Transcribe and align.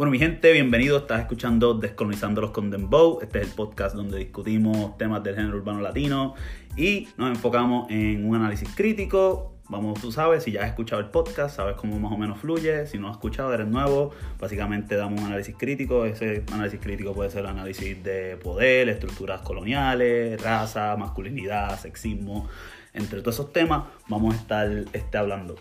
Bueno, 0.00 0.12
mi 0.12 0.18
gente, 0.18 0.50
bienvenido. 0.52 0.96
Estás 0.96 1.20
escuchando 1.20 1.74
Descolonizándolos 1.74 2.52
con 2.52 2.70
Dembow. 2.70 3.18
Este 3.20 3.38
es 3.38 3.48
el 3.48 3.54
podcast 3.54 3.94
donde 3.94 4.16
discutimos 4.16 4.96
temas 4.96 5.22
del 5.22 5.36
género 5.36 5.58
urbano 5.58 5.82
latino 5.82 6.36
y 6.74 7.08
nos 7.18 7.28
enfocamos 7.28 7.90
en 7.90 8.26
un 8.26 8.34
análisis 8.34 8.70
crítico. 8.74 9.56
Vamos, 9.68 10.00
tú 10.00 10.10
sabes, 10.10 10.44
si 10.44 10.52
ya 10.52 10.62
has 10.62 10.68
escuchado 10.68 11.02
el 11.02 11.10
podcast, 11.10 11.54
sabes 11.54 11.76
cómo 11.76 11.98
más 11.98 12.12
o 12.12 12.16
menos 12.16 12.38
fluye. 12.38 12.86
Si 12.86 12.96
no 12.96 13.08
has 13.08 13.16
escuchado, 13.16 13.52
eres 13.52 13.68
nuevo. 13.68 14.12
Básicamente 14.38 14.96
damos 14.96 15.20
un 15.20 15.26
análisis 15.26 15.54
crítico. 15.54 16.06
Ese 16.06 16.44
análisis 16.50 16.80
crítico 16.80 17.12
puede 17.12 17.28
ser 17.28 17.46
análisis 17.46 18.02
de 18.02 18.38
poder, 18.38 18.88
estructuras 18.88 19.42
coloniales, 19.42 20.42
raza, 20.42 20.96
masculinidad, 20.96 21.78
sexismo. 21.78 22.48
Entre 22.94 23.20
todos 23.20 23.34
esos 23.34 23.52
temas 23.52 23.82
vamos 24.08 24.34
a 24.34 24.38
estar 24.38 24.66
este, 24.94 25.18
hablando. 25.18 25.56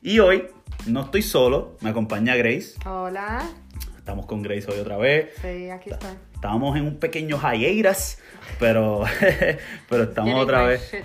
Y 0.00 0.18
hoy 0.20 0.46
no 0.86 1.02
estoy 1.02 1.22
solo, 1.22 1.76
me 1.80 1.90
acompaña 1.90 2.36
Grace. 2.36 2.74
Hola. 2.86 3.48
Estamos 3.96 4.26
con 4.26 4.42
Grace 4.42 4.70
hoy 4.70 4.78
otra 4.78 4.96
vez. 4.96 5.30
Sí, 5.42 5.68
aquí 5.70 5.90
estoy. 5.90 6.10
Estábamos 6.34 6.76
en 6.76 6.84
un 6.84 6.98
pequeño 6.98 7.38
hiatus, 7.38 8.18
pero, 8.60 9.04
pero 9.88 10.04
estamos 10.04 10.34
otra 10.40 10.62
vez. 10.62 10.90
shit. 10.90 11.04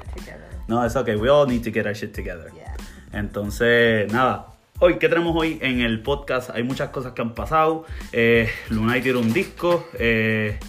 No, 0.67 0.85
es 0.85 0.95
okay. 0.95 1.16
We 1.16 1.29
all 1.29 1.47
need 1.47 1.63
to 1.63 1.71
get 1.71 1.85
our 1.85 1.93
shit 1.93 2.13
together. 2.16 2.52
Yeah. 2.53 2.75
Entonces, 3.11 4.11
nada. 4.13 4.47
Hoy, 4.79 4.97
¿qué 4.99 5.09
tenemos 5.09 5.35
hoy 5.35 5.59
en 5.61 5.81
el 5.81 6.02
podcast? 6.02 6.52
Hay 6.52 6.63
muchas 6.63 6.89
cosas 6.89 7.13
que 7.13 7.21
han 7.21 7.33
pasado. 7.33 7.85
Eh, 8.11 8.49
Lunay 8.69 9.02
tiró 9.02 9.19
un 9.19 9.33
disco. 9.33 9.88
eh, 9.95 10.59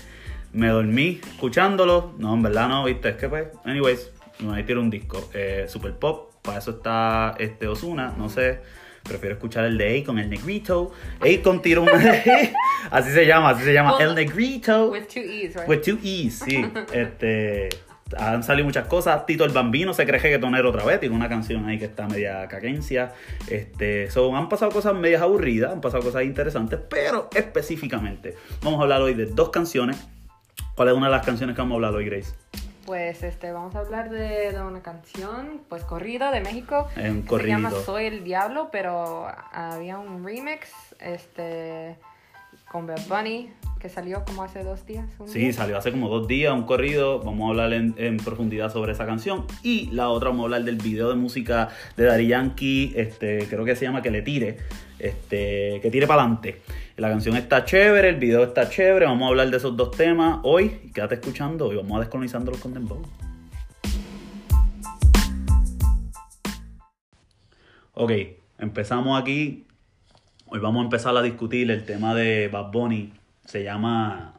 me 0.53 0.69
dormí 0.69 1.21
escuchándolo. 1.33 2.15
No, 2.19 2.35
en 2.35 2.43
verdad 2.43 2.69
no, 2.69 2.85
viste. 2.85 3.11
Es 3.11 3.17
que 3.17 3.29
pues, 3.29 3.49
anyways, 3.65 4.11
Lunay 4.41 4.65
tiró 4.65 4.81
un 4.81 4.91
disco. 4.91 5.29
Eh, 5.35 5.67
super 5.69 5.93
pop. 5.95 6.33
Para 6.45 6.59
eso 6.59 6.73
está 6.73 7.35
este 7.39 7.67
Osuna. 7.67 8.15
No 8.19 8.29
sé. 8.29 8.61
Prefiero 9.03 9.35
escuchar 9.35 9.65
el 9.65 9.79
de 9.79 9.99
Akon, 9.99 10.19
el 10.19 10.29
Negrito. 10.29 10.93
Akon 11.21 11.63
tiró 11.63 11.83
un. 11.83 11.89
así 12.91 13.11
se 13.13 13.27
llama, 13.27 13.51
así 13.51 13.65
se 13.65 13.73
llama. 13.73 13.97
El 13.99 14.15
Negrito. 14.15 14.91
With 14.91 15.07
two 15.07 15.21
E's, 15.21 15.55
right? 15.55 15.69
With 15.69 15.81
two 15.81 15.99
E's, 16.03 16.41
sí. 16.41 16.65
Este, 16.93 17.71
han 18.19 18.43
salido 18.43 18.67
muchas 18.67 18.87
cosas. 18.89 19.25
Tito 19.25 19.45
el 19.45 19.53
Bambino 19.53 19.95
se 19.95 20.05
cree 20.05 20.21
reggaetonero 20.21 20.69
otra 20.69 20.85
vez. 20.85 21.01
Tiene 21.01 21.15
una 21.15 21.31
canción 21.31 21.67
ahí 21.67 21.79
que 21.79 21.87
está 21.87 22.07
media 22.07 22.47
caquencia. 22.47 23.13
Este, 23.49 24.11
so, 24.11 24.37
han 24.37 24.51
pasado 24.51 24.71
cosas 24.71 24.95
medias 24.95 25.23
aburridas, 25.23 25.73
han 25.73 25.81
pasado 25.81 26.03
cosas 26.03 26.25
interesantes, 26.25 26.79
pero 26.91 27.31
específicamente 27.35 28.37
vamos 28.63 28.81
a 28.81 28.83
hablar 28.83 29.01
hoy 29.01 29.15
de 29.15 29.27
dos 29.27 29.49
canciones. 29.49 29.97
¿Cuál 30.75 30.89
es 30.89 30.95
una 30.95 31.07
de 31.07 31.13
las 31.13 31.25
canciones 31.25 31.57
que 31.57 31.63
vamos 31.63 31.73
a 31.73 31.77
hablar 31.77 31.95
hoy, 31.95 32.05
Grace? 32.05 32.35
Pues 32.87 33.23
este, 33.23 33.51
vamos 33.51 33.75
a 33.77 33.79
hablar 33.79 34.11
de, 34.11 34.53
de 34.53 34.63
una 34.63 34.83
canción, 34.83 35.63
pues 35.69 35.85
corrido 35.85 36.31
de 36.31 36.41
México. 36.41 36.89
Es 36.97 37.11
un 37.11 37.23
que 37.25 37.39
Se 37.39 37.47
llama. 37.47 37.71
Soy 37.71 38.07
el 38.07 38.25
Diablo, 38.25 38.69
pero 38.71 39.27
había 39.53 39.99
un 39.99 40.25
remix, 40.25 40.71
este, 41.01 41.97
con 42.71 42.87
Bad 42.87 43.07
Bunny, 43.09 43.51
que 43.85 43.91
salió 43.91 44.25
como 44.25 44.43
hace 44.43 44.65
dos 44.65 44.87
días. 44.87 45.07
Sí, 45.27 45.41
día. 45.41 45.53
salió 45.53 45.77
hace 45.77 45.91
como 45.91 46.09
dos 46.09 46.27
días, 46.27 46.55
un 46.55 46.63
corrido. 46.63 47.19
Vamos 47.19 47.45
a 47.45 47.51
hablar 47.51 47.75
en, 47.75 47.95
en 47.99 48.17
profundidad 48.17 48.73
sobre 48.73 48.93
esa 48.93 49.05
canción. 49.05 49.45
Y 49.63 49.91
la 49.91 50.09
otra, 50.09 50.31
vamos 50.31 50.45
a 50.45 50.47
hablar 50.47 50.65
del 50.65 50.77
video 50.77 51.11
de 51.11 51.17
música 51.17 51.69
de 51.95 52.05
Daddy 52.05 52.29
Yankee. 52.29 52.95
Este, 52.97 53.47
creo 53.47 53.63
que 53.67 53.77
se 53.77 53.85
llama 53.85 54.01
Que 54.01 54.11
le 54.11 54.23
tire. 54.23 54.57
Este, 54.99 55.81
que 55.83 55.91
tire 55.91 56.07
para 56.07 56.23
adelante. 56.23 56.63
La 56.97 57.11
canción 57.11 57.37
está 57.37 57.67
chévere, 57.67 58.09
el 58.09 58.17
video 58.17 58.43
está 58.43 58.71
chévere. 58.71 59.05
Vamos 59.05 59.27
a 59.27 59.29
hablar 59.29 59.51
de 59.51 59.59
esos 59.59 59.77
dos 59.77 59.91
temas 59.91 60.39
hoy. 60.45 60.91
Quédate 60.95 61.17
escuchando 61.17 61.71
y 61.71 61.77
vamos 61.77 61.99
a 61.99 62.01
descolonizándolos 62.01 62.63
con 62.63 62.73
Dembow. 62.73 63.03
Ok, 67.93 68.13
empezamos 68.59 69.21
aquí. 69.21 69.67
Hoy 70.47 70.59
vamos 70.59 70.81
a 70.81 70.85
empezar 70.85 71.15
a 71.15 71.21
discutir 71.21 71.71
el 71.71 71.85
tema 71.85 72.15
de 72.15 72.49
Bad 72.49 72.73
Bunny. 72.73 73.13
Se 73.45 73.63
llama. 73.63 74.35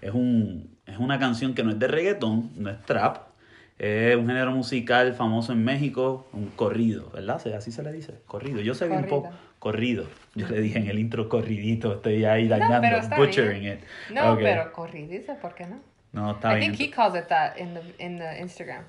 Es, 0.00 0.12
un, 0.12 0.76
es 0.86 0.98
una 0.98 1.18
canción 1.18 1.54
que 1.54 1.62
no 1.62 1.70
es 1.70 1.78
de 1.78 1.88
reggaetón, 1.88 2.50
no 2.56 2.70
es 2.70 2.80
trap. 2.82 3.28
Es 3.78 4.14
un 4.16 4.26
género 4.26 4.50
musical 4.52 5.14
famoso 5.14 5.52
en 5.52 5.64
México, 5.64 6.28
un 6.34 6.48
corrido, 6.50 7.10
¿verdad? 7.14 7.40
Sí, 7.42 7.50
Así 7.52 7.72
se 7.72 7.82
le 7.82 7.92
dice, 7.92 8.14
corrido. 8.26 8.60
Yo 8.60 8.74
sé 8.74 8.88
Corrido. 8.88 9.08
poco. 9.08 9.30
Corrido. 9.58 10.04
Yo 10.34 10.48
le 10.48 10.60
dije 10.60 10.78
en 10.78 10.88
el 10.88 10.98
intro 10.98 11.28
corridito, 11.28 11.94
estoy 11.94 12.24
ahí 12.24 12.46
dañando, 12.48 12.88
butchering 13.16 13.60
bien. 13.60 13.78
it. 13.78 14.14
No, 14.14 14.36
pero 14.36 14.72
corridizo, 14.72 15.34
¿por 15.36 15.54
qué 15.54 15.66
no? 15.66 15.80
No, 16.12 16.32
está 16.32 16.54
I 16.56 16.60
bien. 16.60 16.72
think 16.72 16.88
he 16.88 16.94
calls 16.94 17.14
it 17.16 17.26
that 17.28 17.56
in 17.56 17.74
the, 17.74 18.04
in 18.04 18.18
the 18.18 18.40
Instagram. 18.40 18.84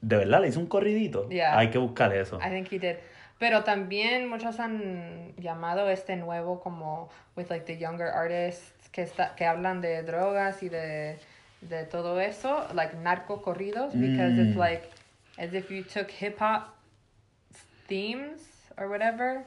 ¿De 0.00 0.16
verdad 0.16 0.40
le 0.42 0.48
hizo 0.48 0.60
un 0.60 0.66
corridito? 0.66 1.28
Yeah. 1.28 1.58
Hay 1.58 1.68
que 1.70 1.78
buscar 1.78 2.14
eso. 2.14 2.38
I 2.38 2.50
think 2.50 2.70
he 2.72 2.78
did. 2.78 2.96
Pero 3.38 3.64
también 3.64 4.28
muchos 4.28 4.60
han 4.60 5.34
llamado 5.36 5.90
este 5.90 6.16
nuevo 6.16 6.60
como 6.60 7.08
with 7.36 7.50
like 7.50 7.64
the 7.66 7.76
younger 7.78 8.06
artists 8.08 8.88
que 8.92 9.02
está, 9.02 9.34
que 9.34 9.44
hablan 9.44 9.80
de 9.80 10.02
drogas 10.02 10.62
y 10.62 10.68
de, 10.68 11.18
de 11.60 11.84
todo 11.84 12.20
eso, 12.20 12.66
like 12.74 12.94
narco 12.96 13.42
corridos, 13.42 13.92
because 13.94 14.38
it's 14.40 14.54
Mm. 14.56 14.60
like 14.60 14.88
as 15.36 15.52
if 15.52 15.68
you 15.70 15.82
took 15.82 16.10
hip 16.10 16.38
hop 16.40 16.74
themes 17.88 18.40
or 18.78 18.88
whatever, 18.88 19.44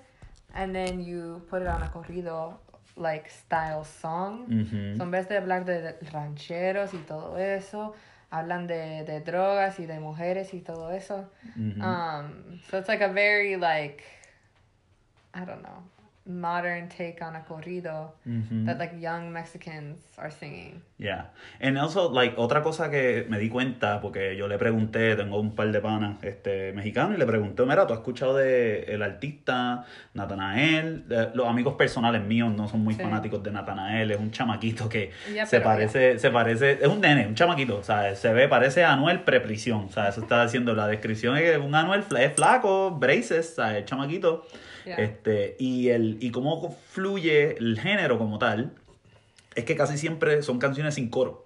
and 0.53 0.73
then 0.75 0.99
you 1.01 1.41
put 1.49 1.61
it 1.61 1.67
on 1.67 1.81
a 1.81 1.87
corrido 1.89 2.57
like 2.95 3.29
style 3.29 3.83
song. 3.85 4.47
Ujú. 4.49 4.97
So, 4.97 5.03
en 5.03 5.11
vez 5.11 5.27
de 5.29 5.37
hablar 5.37 5.65
de 5.65 5.95
rancheros 6.11 6.93
y 6.93 6.97
todo 7.07 7.37
eso, 7.37 7.93
hablan 8.29 8.67
de, 8.67 9.03
de 9.03 9.21
drogas 9.21 9.79
y 9.79 9.85
de 9.85 9.99
mujeres 9.99 10.53
y 10.53 10.59
todo 10.59 10.91
eso. 10.91 11.29
Um, 11.55 12.59
so 12.69 12.77
it's 12.77 12.88
like 12.88 13.01
a 13.01 13.11
very 13.11 13.55
like 13.55 14.03
I 15.33 15.45
don't 15.45 15.61
know 15.61 15.83
modern 16.27 16.89
take 16.89 17.17
on 17.21 17.35
a 17.35 17.45
corrido 17.45 18.13
Ujú. 18.25 18.65
that 18.65 18.77
like 18.77 18.99
young 18.99 19.31
Mexicans 19.31 19.97
are 20.17 20.29
singing. 20.29 20.81
Yeah. 20.97 21.27
And 21.61 21.77
also, 21.77 22.09
like, 22.11 22.35
otra 22.38 22.61
cosa 22.63 22.89
que 22.89 23.25
me 23.29 23.38
di 23.39 23.49
cuenta, 23.49 24.01
porque 24.01 24.35
yo 24.35 24.47
le 24.47 24.57
pregunté, 24.57 25.15
tengo 25.15 25.39
un 25.39 25.55
par 25.55 25.71
de 25.71 25.79
panas 25.79 26.17
este, 26.23 26.73
mexicanos, 26.73 27.15
y 27.15 27.19
le 27.19 27.25
pregunté, 27.25 27.63
mira, 27.65 27.85
¿tú 27.88 27.93
has 27.93 27.99
escuchado 27.99 28.35
de 28.35 28.83
el 28.93 29.03
artista 29.03 29.85
Natanael? 30.13 31.05
Eh, 31.09 31.29
los 31.33 31.47
amigos 31.47 31.75
personales 31.75 32.21
míos 32.23 32.53
no 32.55 32.67
son 32.67 32.83
muy 32.83 32.94
Sí. 32.95 33.01
fanáticos 33.01 33.41
de 33.44 33.51
Natanael, 33.51 34.11
es 34.11 34.19
un 34.19 34.31
chamaquito 34.31 34.89
que 34.89 35.11
se 35.45 35.61
parece, 35.61 36.19
se 36.19 36.29
parece, 36.31 36.71
es 36.81 36.88
un 36.88 36.99
nene, 36.99 37.27
un 37.27 37.35
chamaquito, 37.35 37.77
o 37.77 37.83
sea, 37.83 38.15
se 38.15 38.33
ve, 38.33 38.47
parece 38.47 38.83
Anuel 38.83 39.21
preprisión, 39.21 39.85
o 39.85 39.89
sea, 39.89 40.09
eso 40.09 40.21
está 40.21 40.41
haciendo 40.41 40.73
la 40.73 40.88
descripción, 40.88 41.38
es 41.38 41.57
un 41.57 41.75
Anuel 41.75 42.03
es 42.19 42.33
flaco, 42.33 42.91
braces, 42.91 43.51
o 43.51 43.55
sea, 43.55 43.77
el 43.77 43.85
chamaquito, 43.85 44.45
Este, 44.97 45.55
y, 45.59 45.89
el, 45.89 46.17
y 46.21 46.31
cómo 46.31 46.77
fluye 46.89 47.57
el 47.57 47.79
género 47.79 48.17
como 48.17 48.39
tal, 48.39 48.73
es 49.55 49.65
que 49.65 49.75
casi 49.75 49.97
siempre 49.97 50.41
son 50.43 50.59
canciones 50.59 50.95
sin 50.95 51.09
coro. 51.09 51.45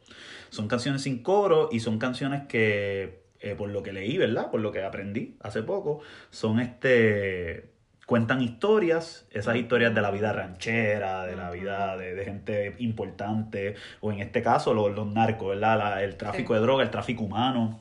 Son 0.49 0.67
canciones 0.67 1.03
sin 1.03 1.23
coro 1.23 1.69
y 1.71 1.79
son 1.79 1.97
canciones 1.97 2.43
que, 2.47 3.21
eh, 3.39 3.55
por 3.55 3.69
lo 3.69 3.81
que 3.83 3.93
leí, 3.93 4.17
¿verdad? 4.17 4.51
Por 4.51 4.59
lo 4.59 4.71
que 4.71 4.83
aprendí 4.83 5.35
hace 5.39 5.63
poco, 5.63 6.01
son 6.29 6.59
este. 6.59 7.70
Cuentan 8.07 8.41
historias, 8.41 9.25
esas 9.31 9.55
historias 9.55 9.95
de 9.95 10.01
la 10.01 10.11
vida 10.11 10.33
ranchera, 10.33 11.25
de 11.25 11.35
la 11.37 11.49
vida 11.49 11.95
de, 11.95 12.13
de 12.13 12.25
gente 12.25 12.75
importante, 12.79 13.75
o 14.01 14.11
en 14.11 14.19
este 14.19 14.41
caso 14.41 14.73
los, 14.73 14.93
los 14.93 15.07
narcos, 15.07 15.49
¿verdad? 15.49 15.77
La- 15.77 16.03
el 16.03 16.17
tráfico 16.17 16.53
Sí. 16.53 16.59
de 16.59 16.65
droga, 16.65 16.83
el 16.83 16.89
tráfico 16.89 17.23
humano. 17.23 17.79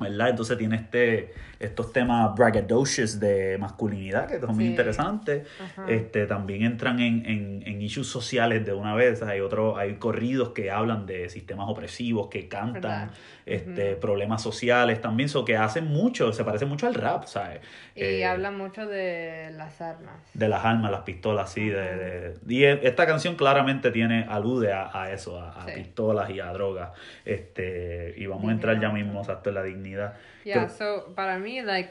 ¿verdad? 0.00 0.30
Entonces 0.30 0.56
tiene 0.56 0.76
este, 0.76 1.34
estos 1.58 1.92
temas 1.92 2.34
braggadocious 2.34 3.18
de 3.20 3.58
masculinidad 3.58 4.26
que 4.28 4.40
son 4.40 4.54
muy 4.54 4.66
interesantes. 4.66 5.46
Este, 5.88 6.26
también 6.26 6.62
entran 6.62 7.00
en, 7.00 7.26
en, 7.26 7.62
en 7.66 7.82
issues 7.82 8.06
sociales 8.06 8.64
de 8.64 8.72
una 8.72 8.94
vez. 8.94 9.22
Hay 9.22 9.40
otro, 9.40 9.76
hay 9.76 9.94
corridos 9.96 10.50
que 10.50 10.70
hablan 10.70 11.04
de 11.04 11.28
sistemas 11.28 11.66
opresivos, 11.68 12.28
que 12.28 12.48
cantan 12.48 12.72
¿Verdad? 12.80 13.10
este, 13.44 13.96
problemas 13.96 14.40
sociales 14.42 15.00
también, 15.02 15.26
eso 15.26 15.44
que 15.44 15.56
hacen 15.56 15.86
mucho, 15.88 16.32
se 16.32 16.44
parece 16.44 16.64
mucho 16.64 16.86
al 16.86 16.94
rap, 16.94 17.24
¿sabes? 17.24 17.60
Y 17.94 18.02
Eh, 18.04 18.24
habla 18.26 18.50
mucho 18.52 18.86
de 18.86 19.50
las 19.58 19.80
armas. 19.80 20.20
de 20.32 20.48
las 20.48 20.64
armas, 20.64 20.90
las 20.90 21.02
pistolas, 21.02 21.50
sí. 21.52 21.68
De, 21.68 21.96
de- 21.96 22.34
y 22.48 22.64
esta 22.64 23.06
canción 23.06 23.36
claramente 23.36 23.90
tiene, 23.90 24.24
alude 24.28 24.72
a, 24.72 24.90
a 24.92 25.12
eso, 25.12 25.38
a, 25.40 25.66
pistolas 25.66 26.30
y 26.30 26.40
a 26.40 26.52
drogas. 26.52 26.90
Este, 27.24 28.14
y 28.16 28.26
vamos 28.26 28.48
a 28.48 28.52
entrar 28.52 28.80
ya 28.80 28.90
mismo 28.90 29.22
en 29.44 29.54
la 29.54 29.62
dignidad. 29.62 30.14
Yeah, 30.44 30.68
so 30.68 31.12
para 31.14 31.38
mí, 31.38 31.60
like, 31.60 31.90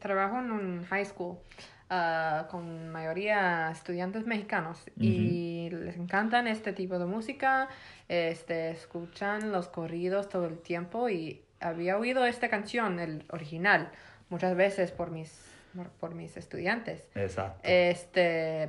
trabajo 0.00 0.38
en 0.38 0.50
un 0.50 0.84
high 0.86 1.04
school 1.04 1.38
uh, 1.90 2.46
con 2.48 2.88
mayoría 2.90 3.70
estudiantes 3.70 4.26
mexicanos 4.26 4.84
y 4.98 5.68
les 5.70 5.96
encantan 5.96 6.46
este 6.46 6.72
tipo 6.72 6.98
de 6.98 7.06
música, 7.06 7.68
este, 8.08 8.70
escuchan 8.70 9.52
los 9.52 9.68
corridos 9.68 10.28
todo 10.28 10.46
el 10.46 10.58
tiempo 10.58 11.08
y 11.08 11.42
había 11.60 11.96
oído 11.98 12.24
esta 12.24 12.48
canción, 12.48 13.00
el 13.00 13.24
original, 13.30 13.90
muchas 14.30 14.54
veces 14.56 14.92
por 14.92 15.10
mis, 15.10 15.47
por 16.00 16.14
mis 16.14 16.36
estudiantes. 16.36 17.04
Exacto. 17.14 17.60
Este, 17.62 18.68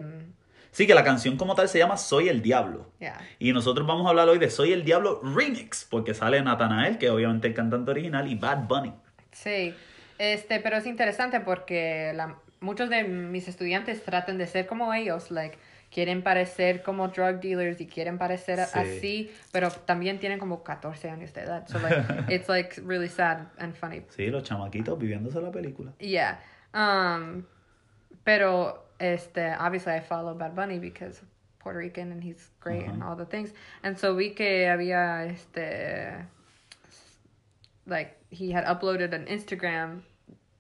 Sí, 0.72 0.86
que 0.86 0.94
la 0.94 1.04
canción 1.04 1.36
como 1.36 1.56
tal 1.56 1.68
se 1.68 1.80
llama 1.80 1.98
Soy 1.98 2.30
el 2.30 2.42
Diablo. 2.44 2.92
yeah. 3.00 3.20
Y 3.40 3.52
nosotros 3.54 3.88
vamos 3.88 4.06
a 4.06 4.10
hablar 4.10 4.30
hoy 4.30 4.38
de 4.38 4.50
Soy 4.52 4.72
el 4.72 4.84
Diablo 4.86 5.20
Remix, 5.24 5.84
porque 5.90 6.14
sale 6.14 6.42
Natanael, 6.44 7.00
que 7.00 7.10
obviamente 7.10 7.48
es 7.48 7.52
el 7.52 7.56
cantante 7.56 7.90
original, 7.90 8.28
y 8.28 8.36
Bad 8.36 8.68
Bunny. 8.68 8.94
Sí, 9.32 9.74
este, 10.20 10.60
pero 10.60 10.78
es 10.78 10.86
interesante 10.86 11.40
porque 11.40 12.12
la, 12.14 12.38
muchos 12.60 12.90
de 12.92 13.04
mis 13.04 13.48
estudiantes 13.48 14.04
tratan 14.04 14.38
de 14.38 14.46
ser 14.46 14.68
como 14.68 14.94
ellos, 14.94 15.32
like, 15.32 15.58
quieren 15.92 16.22
parecer 16.22 16.84
como 16.84 17.08
drug 17.08 17.40
dealers 17.42 17.82
y 17.82 17.88
quieren 17.88 18.20
parecer 18.20 18.60
Sí. 18.60 18.80
así, 18.80 19.32
pero 19.52 19.72
también 19.72 20.20
tienen 20.20 20.38
como 20.38 20.64
14 20.64 21.10
años 21.10 21.34
de 21.34 21.42
edad. 21.42 21.68
So 21.68 21.80
like 21.80 21.96
it's 22.30 22.48
like 22.48 22.80
really 22.86 23.10
sad 23.10 23.48
and 23.58 23.74
funny. 23.74 24.04
Sí, 24.16 24.28
los 24.28 24.44
chamaquitos 24.44 25.00
viviéndose 25.00 25.42
la 25.42 25.50
película. 25.52 25.94
Yeah. 25.98 26.40
Um 26.74 27.46
pero 28.26 28.80
este 29.00 29.56
obviously 29.60 29.94
I 29.94 30.00
follow 30.02 30.34
Bad 30.34 30.56
Bunny 30.56 30.78
because 30.80 31.22
Puerto 31.60 31.80
Rican 31.80 32.12
and 32.12 32.24
he's 32.24 32.50
great 32.60 32.86
and 32.86 33.04
all 33.04 33.16
the 33.16 33.26
things. 33.26 33.52
And 33.84 33.98
so 33.98 34.14
vi 34.16 34.30
que 34.30 34.66
había 34.68 35.30
este 35.32 36.26
like 37.86 38.16
he 38.30 38.52
had 38.52 38.66
uploaded 38.66 39.14
an 39.14 39.26
Instagram 39.26 40.02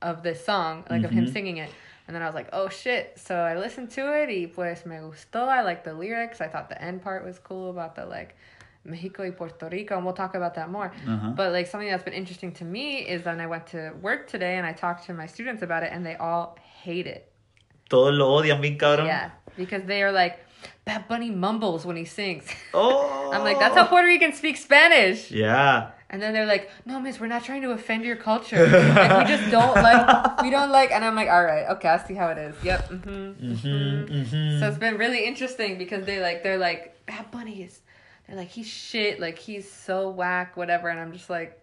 of 0.01 0.23
this 0.23 0.43
song, 0.43 0.85
like 0.89 1.03
of 1.03 1.11
him 1.11 1.25
Mhm. 1.25 1.33
singing 1.33 1.57
it. 1.57 1.69
And 2.07 2.15
then 2.15 2.23
I 2.23 2.25
was 2.25 2.33
like, 2.33 2.49
oh 2.53 2.69
shit. 2.69 3.19
So 3.19 3.35
I 3.35 3.55
listened 3.55 3.91
to 3.91 4.01
it 4.23 4.29
y 4.29 4.51
pues 4.53 4.85
me 4.85 4.95
gustó. 4.95 5.47
I 5.47 5.61
liked 5.61 5.83
the 5.83 5.93
lyrics. 5.93 6.41
I 6.41 6.47
thought 6.47 6.69
the 6.69 6.81
end 6.81 7.03
part 7.03 7.23
was 7.23 7.37
cool 7.37 7.69
about 7.69 7.95
the 7.95 8.05
like 8.05 8.35
Mexico 8.85 9.23
y 9.23 9.31
Puerto 9.31 9.67
Rico, 9.69 9.95
and 9.95 10.05
we'll 10.05 10.13
talk 10.15 10.35
about 10.35 10.55
that 10.55 10.69
more. 10.71 10.91
Ajá. 11.07 11.35
But 11.35 11.51
like 11.51 11.67
something 11.67 11.89
that's 11.89 12.03
been 12.03 12.13
interesting 12.13 12.51
to 12.53 12.63
me 12.65 12.99
is 12.99 13.25
when 13.25 13.39
I 13.39 13.47
went 13.47 13.67
to 13.67 13.91
work 14.01 14.27
today 14.27 14.57
and 14.57 14.65
I 14.65 14.73
talked 14.73 15.05
to 15.07 15.13
my 15.13 15.25
students 15.27 15.61
about 15.61 15.83
it 15.83 15.91
and 15.91 16.05
they 16.05 16.15
all 16.15 16.57
hate 16.83 17.07
it. 17.07 17.31
Todos 17.89 18.13
lo 18.17 18.41
odian 18.41 18.61
bien 18.61 18.77
cabrón. 18.77 19.05
Yeah. 19.07 19.31
Because 19.57 19.83
they 19.85 20.01
are 20.03 20.11
like, 20.11 20.39
Bad 20.85 21.07
Bunny 21.07 21.29
mumbles 21.31 21.85
when 21.85 21.95
he 21.97 22.05
sings. 22.05 22.45
Oh. 22.73 23.31
I'm 23.33 23.43
like, 23.43 23.59
that's 23.59 23.75
how 23.75 23.85
Puerto 23.85 24.07
Ricans 24.07 24.37
speak 24.37 24.57
Spanish. 24.57 25.29
Yeah. 25.31 25.91
And 26.11 26.19
then 26.21 26.33
they're 26.33 26.47
like, 26.47 26.71
no, 26.85 26.99
miss, 26.99 27.19
we're 27.19 27.27
not 27.27 27.43
trying 27.43 27.61
to 27.61 27.71
offend 27.71 28.03
your 28.03 28.15
culture. 28.15 28.65
like, 28.65 29.17
we 29.19 29.25
just 29.35 29.51
don't 29.57 29.75
like, 29.75 30.41
we 30.41 30.49
don't 30.49 30.71
like, 30.71 30.89
and 30.91 31.05
I'm 31.05 31.13
like, 31.15 31.29
all 31.29 31.43
right, 31.43 31.67
okay, 31.73 31.87
I 31.87 31.97
see 32.03 32.15
how 32.15 32.29
it 32.29 32.37
is. 32.39 32.55
Yep. 32.63 32.89
Mm-hmm, 32.89 33.53
Mhm, 33.53 34.09
mhm. 34.09 34.59
So 34.59 34.67
it's 34.69 34.79
been 34.79 34.97
really 34.97 35.25
interesting 35.25 35.77
because 35.77 36.05
they 36.05 36.19
like, 36.19 36.41
they're 36.41 36.57
like, 36.57 37.05
Bad 37.05 37.29
Bunny 37.29 37.61
is, 37.61 37.81
they're 38.29 38.37
like, 38.37 38.51
he's 38.51 38.67
shit, 38.67 39.19
like, 39.19 39.39
he's 39.39 39.69
so 39.69 40.09
whack, 40.09 40.55
whatever. 40.55 40.89
And 40.89 40.99
I'm 40.99 41.11
just 41.11 41.29
like, 41.29 41.55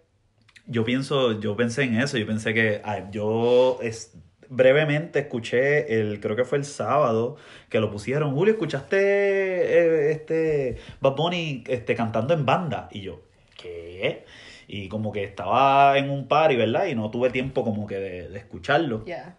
Yo 0.69 0.85
pienso, 0.85 1.41
yo 1.41 1.57
pensé 1.57 1.85
en 1.85 2.01
eso, 2.01 2.19
yo 2.19 2.27
pensé 2.27 2.53
que 2.53 2.81
ah, 2.85 3.09
yo 3.13 3.79
es, 3.83 4.17
brevemente 4.49 5.21
escuché 5.21 6.01
el, 6.01 6.19
creo 6.19 6.35
que 6.35 6.45
fue 6.45 6.59
el 6.59 6.65
sábado, 6.65 7.37
que 7.69 7.79
lo 7.79 7.89
pusieron, 7.89 8.35
Julio, 8.35 8.55
¿escuchaste 8.55 8.97
eh, 8.99 10.11
este 10.11 10.77
Bad 11.01 11.15
Bunny 11.15 11.63
este, 11.69 11.95
cantando 11.95 12.35
en 12.35 12.45
banda? 12.45 12.89
Y 12.91 13.03
yo, 13.03 13.21
¿qué? 13.57 14.25
Y 14.67 14.89
como 14.89 15.13
que 15.13 15.23
estaba 15.23 15.97
en 15.99 16.11
un 16.11 16.27
party, 16.27 16.57
¿verdad? 16.57 16.87
Y 16.87 16.97
no 16.97 17.13
tuve 17.13 17.31
tiempo 17.31 17.63
como 17.63 17.87
que 17.87 17.97
de, 17.97 18.29
de 18.29 18.39
escucharlo. 18.39 19.05
yeah. 19.05 19.37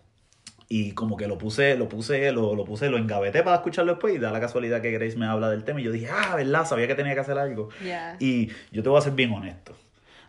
Y 0.69 0.91
como 0.91 1.15
que 1.15 1.27
lo 1.27 1.37
puse, 1.37 1.77
lo 1.77 1.87
puse, 1.87 2.31
lo, 2.31 2.53
lo 2.53 2.65
puse, 2.65 2.89
lo 2.89 2.97
engaveté 2.97 3.41
para 3.41 3.57
escucharlo 3.57 3.93
después 3.93 4.13
y 4.15 4.17
da 4.17 4.31
la 4.31 4.41
casualidad 4.41 4.81
que 4.81 4.91
Grace 4.91 5.15
me 5.15 5.25
habla 5.25 5.49
del 5.49 5.63
tema 5.63 5.79
y 5.79 5.83
yo 5.83 5.91
dije, 5.91 6.09
ah, 6.11 6.35
¿verdad? 6.35 6.65
Sabía 6.65 6.87
que 6.87 6.95
tenía 6.95 7.13
que 7.13 7.21
hacer 7.21 7.37
algo. 7.37 7.69
Yeah. 7.81 8.17
Y 8.19 8.49
yo 8.71 8.83
te 8.83 8.89
voy 8.89 8.97
a 8.97 9.01
ser 9.01 9.13
bien 9.13 9.31
honesto. 9.31 9.73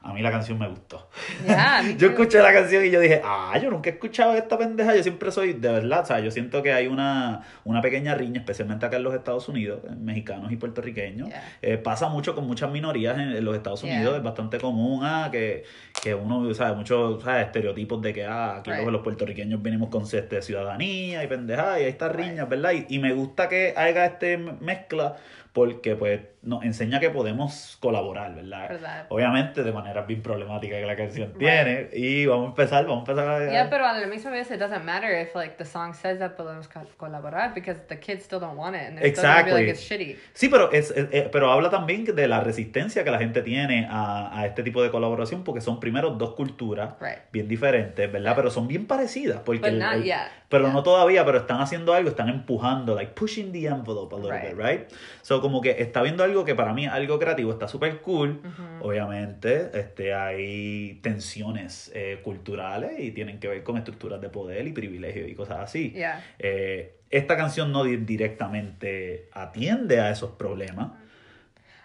A 0.00 0.12
mí 0.12 0.22
la 0.22 0.30
canción 0.30 0.58
me 0.58 0.68
gustó. 0.68 1.08
Yeah, 1.46 1.82
Yo 1.98 2.08
escuché 2.08 2.38
la 2.40 2.52
canción 2.52 2.84
y 2.84 2.90
yo 2.90 3.00
dije, 3.00 3.20
ah, 3.24 3.58
yo 3.62 3.70
nunca 3.70 3.90
he 3.90 3.94
escuchado 3.94 4.34
esta 4.34 4.56
pendeja. 4.56 4.94
Yo 4.96 5.02
siempre 5.02 5.30
soy, 5.32 5.54
de 5.54 5.70
verdad, 5.70 6.00
o 6.02 6.06
sea, 6.06 6.20
yo 6.20 6.30
siento 6.30 6.62
que 6.62 6.72
hay 6.72 6.86
una, 6.86 7.42
una 7.64 7.80
pequeña 7.82 8.14
riña, 8.14 8.40
especialmente 8.40 8.86
acá 8.86 8.96
en 8.96 9.02
los 9.02 9.12
Estados 9.14 9.48
Unidos, 9.48 9.80
mexicanos 9.98 10.50
y 10.52 10.56
puertorriqueños. 10.56 11.28
Yeah. 11.28 11.42
Eh, 11.62 11.78
pasa 11.78 12.08
mucho 12.08 12.34
con 12.34 12.46
muchas 12.46 12.70
minorías 12.70 13.16
en, 13.18 13.30
en 13.36 13.44
los 13.44 13.54
Estados 13.56 13.82
Yeah. 13.82 13.96
Unidos. 13.96 14.16
Es 14.18 14.22
bastante 14.22 14.58
común 14.58 15.00
ah, 15.04 15.28
que, 15.32 15.64
que 16.02 16.14
uno, 16.14 16.52
sabe, 16.54 16.76
muchos 16.76 17.22
¿sabes? 17.22 17.46
estereotipos 17.46 18.00
de 18.00 18.12
que 18.14 18.24
ah, 18.24 18.56
aquí 18.58 18.70
Right. 18.70 18.84
los, 18.84 18.92
los 18.92 19.02
puertorriqueños 19.02 19.60
venimos 19.62 19.88
con 19.90 20.04
este, 20.04 20.40
ciudadanía 20.42 21.22
y 21.22 21.26
pendeja 21.26 21.80
y 21.80 21.84
hay 21.84 21.90
estas 21.90 22.14
riñas, 22.14 22.48
¿verdad? 22.48 22.72
Y, 22.72 22.86
y 22.94 22.98
me 22.98 23.12
gusta 23.12 23.48
que 23.48 23.74
haga 23.76 24.06
este 24.06 24.38
mezcla 24.38 25.16
porque 25.52 25.96
pues 25.96 26.20
nos 26.43 26.62
enseña 26.64 27.00
que 27.00 27.11
podemos 27.11 27.76
colaborar, 27.81 28.35
¿verdad? 28.35 28.69
Verdad. 28.69 29.06
Obviamente 29.08 29.62
de 29.64 29.73
manera 29.73 30.02
bien 30.02 30.23
problemática 30.23 30.76
que 30.76 30.87
la 30.87 30.96
canción 30.96 31.29
Right. 31.31 31.38
tiene. 31.38 31.88
Y 31.93 32.26
vamos 32.26 32.46
a 32.46 32.49
empezar, 32.50 32.87
vamos 32.87 33.08
a 33.08 33.12
empezar. 33.12 33.50
Yeah, 33.50 33.69
pero 33.70 33.87
a 33.87 33.99
la 33.99 34.06
misma 34.06 34.31
vez 34.31 34.50
it 34.50 34.58
doesn't 34.58 34.85
matter 34.85 35.11
if 35.20 35.35
like 35.35 35.56
the 35.56 35.64
song 35.64 35.94
says 35.94 36.19
that 36.20 36.37
podemos 36.37 36.69
co- 36.69 36.87
colaborar 36.96 37.55
because 37.55 37.81
the 37.88 37.99
kids 37.99 38.23
still 38.25 38.38
don't 38.40 38.56
want 38.56 38.76
it 38.76 38.82
and 38.82 38.99
they're 38.99 39.11
still 39.12 39.25
gonna 39.25 39.44
be 39.44 39.50
like 39.52 39.70
Exactly. 39.70 40.06
it's 40.08 40.17
shitty. 40.17 40.31
Sí, 40.32 40.49
pero, 40.49 40.70
es, 40.73 40.90
es- 40.93 41.08
es- 41.11 41.29
pero 41.31 41.50
habla 41.50 41.70
también 41.70 42.05
de 42.05 42.29
la 42.29 42.41
resistencia 42.41 43.02
que 43.05 43.11
la 43.11 43.19
gente 43.19 43.43
tiene 43.43 43.87
a, 43.91 44.38
a 44.41 44.46
este 44.46 44.62
tipo 44.62 44.82
de 44.82 44.91
colaboración 44.91 45.43
porque 45.44 45.61
son 45.61 45.81
primero 45.81 46.11
dos 46.11 46.34
culturas 46.34 46.94
Right. 47.00 47.19
bien 47.32 47.49
diferentes, 47.49 48.11
¿verdad? 48.11 48.34
Pero 48.37 48.50
son 48.50 48.69
bien 48.69 48.87
parecidas. 48.87 49.41
Porque 49.44 49.61
But 49.61 49.69
el- 49.70 49.79
not 49.79 49.93
el- 49.94 50.05
yet. 50.05 50.17
Pero 50.49 50.64
Yeah. 50.64 50.73
no 50.73 50.82
todavía, 50.82 51.25
pero 51.26 51.38
están 51.38 51.61
haciendo 51.61 51.93
algo, 51.93 52.08
están 52.08 52.29
empujando, 52.31 52.94
like 52.94 53.12
pushing 53.12 53.52
the 53.52 53.67
envelope 53.67 54.14
a 54.14 54.19
little 54.19 54.38
bit, 54.41 54.56
right? 54.58 54.88
So 55.20 55.43
como 55.43 55.61
que 55.61 55.82
está 55.82 56.00
viendo 56.00 56.25
algo 56.28 56.44
que 56.44 56.54
para 56.54 56.72
mí 56.72 56.84
es 56.84 56.90
algo 56.92 57.19
creativo, 57.19 57.50
está 57.52 57.66
súper 57.66 58.00
cool. 58.00 58.40
Obviamente, 58.80 59.70
este, 59.75 60.14
hay 60.14 61.00
tensiones 61.02 61.90
eh, 61.94 62.20
culturales 62.22 62.92
y 62.98 63.10
tienen 63.12 63.40
que 63.40 63.48
ver 63.48 63.62
con 63.62 63.76
estructuras 63.76 64.20
de 64.20 64.28
poder 64.28 64.66
y 64.66 64.72
privilegios 64.72 65.28
y 65.28 65.34
cosas 65.34 65.58
así. 65.58 65.90
Yeah. 65.90 66.22
Eh, 66.38 66.94
esta 67.10 67.36
canción 67.36 67.72
no 67.72 67.84
di- 67.84 67.96
directamente 67.96 69.28
atiende 69.32 70.00
a 70.00 70.10
esos 70.10 70.30
problemas. 70.32 70.92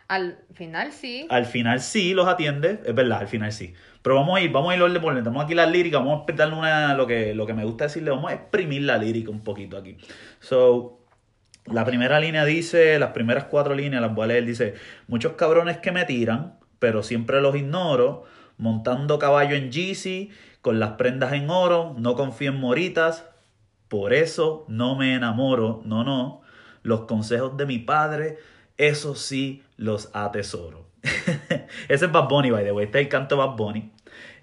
Al 0.07 0.37
final 0.53 0.91
sí. 0.91 1.25
Al 1.29 1.45
final 1.45 1.79
sí 1.79 2.13
los 2.13 2.27
atiende, 2.27 2.79
es 2.85 2.93
verdad, 2.93 3.19
al 3.19 3.27
final 3.27 3.51
sí. 3.51 3.73
Pero 4.01 4.15
vamos 4.15 4.37
a 4.37 4.41
ir, 4.41 4.51
vamos 4.51 4.71
a 4.71 4.75
ir 4.75 4.81
orden 4.81 5.01
por 5.01 5.11
orden. 5.11 5.23
Tenemos 5.23 5.43
aquí 5.45 5.55
la 5.55 5.65
lírica, 5.65 5.97
vamos 5.99 6.25
a 6.27 6.31
darle 6.33 6.55
una, 6.55 6.93
lo 6.93 7.07
que, 7.07 7.33
lo 7.33 7.45
que 7.45 7.53
me 7.53 7.63
gusta 7.63 7.85
decirle, 7.85 8.11
vamos 8.11 8.29
a 8.29 8.35
exprimir 8.35 8.81
la 8.83 8.97
lírica 8.97 9.31
un 9.31 9.41
poquito 9.41 9.77
aquí. 9.77 9.97
So, 10.39 10.99
la 11.65 11.85
primera 11.85 12.19
línea 12.19 12.45
dice, 12.45 12.99
las 12.99 13.11
primeras 13.11 13.45
cuatro 13.45 13.73
líneas 13.73 14.01
las 14.01 14.13
voy 14.13 14.25
a 14.25 14.27
leer, 14.27 14.45
dice, 14.45 14.75
muchos 15.07 15.33
cabrones 15.33 15.77
que 15.77 15.91
me 15.91 16.05
tiran, 16.05 16.59
pero 16.79 17.03
siempre 17.03 17.41
los 17.41 17.55
ignoro, 17.55 18.25
montando 18.57 19.19
caballo 19.19 19.55
en 19.55 19.71
Yeezy, 19.71 20.31
con 20.61 20.79
las 20.79 20.91
prendas 20.91 21.33
en 21.33 21.49
oro, 21.49 21.95
no 21.97 22.15
confío 22.15 22.51
en 22.51 22.59
moritas, 22.59 23.25
por 23.87 24.13
eso 24.13 24.65
no 24.67 24.95
me 24.95 25.13
enamoro, 25.13 25.81
no, 25.85 26.03
no, 26.03 26.41
los 26.81 27.01
consejos 27.01 27.55
de 27.57 27.65
mi 27.65 27.79
padre, 27.79 28.37
eso 28.77 29.15
sí 29.15 29.63
los 29.77 30.09
atesoro. 30.13 30.87
Ese 31.89 32.05
es 32.05 32.11
Bad 32.11 32.27
Bunny, 32.27 32.51
by 32.51 32.63
the 32.63 32.71
way, 32.71 32.85
este 32.85 32.99
es 32.99 33.05
el 33.05 33.09
canto 33.09 33.37
Bad 33.37 33.55
Bunny. 33.55 33.91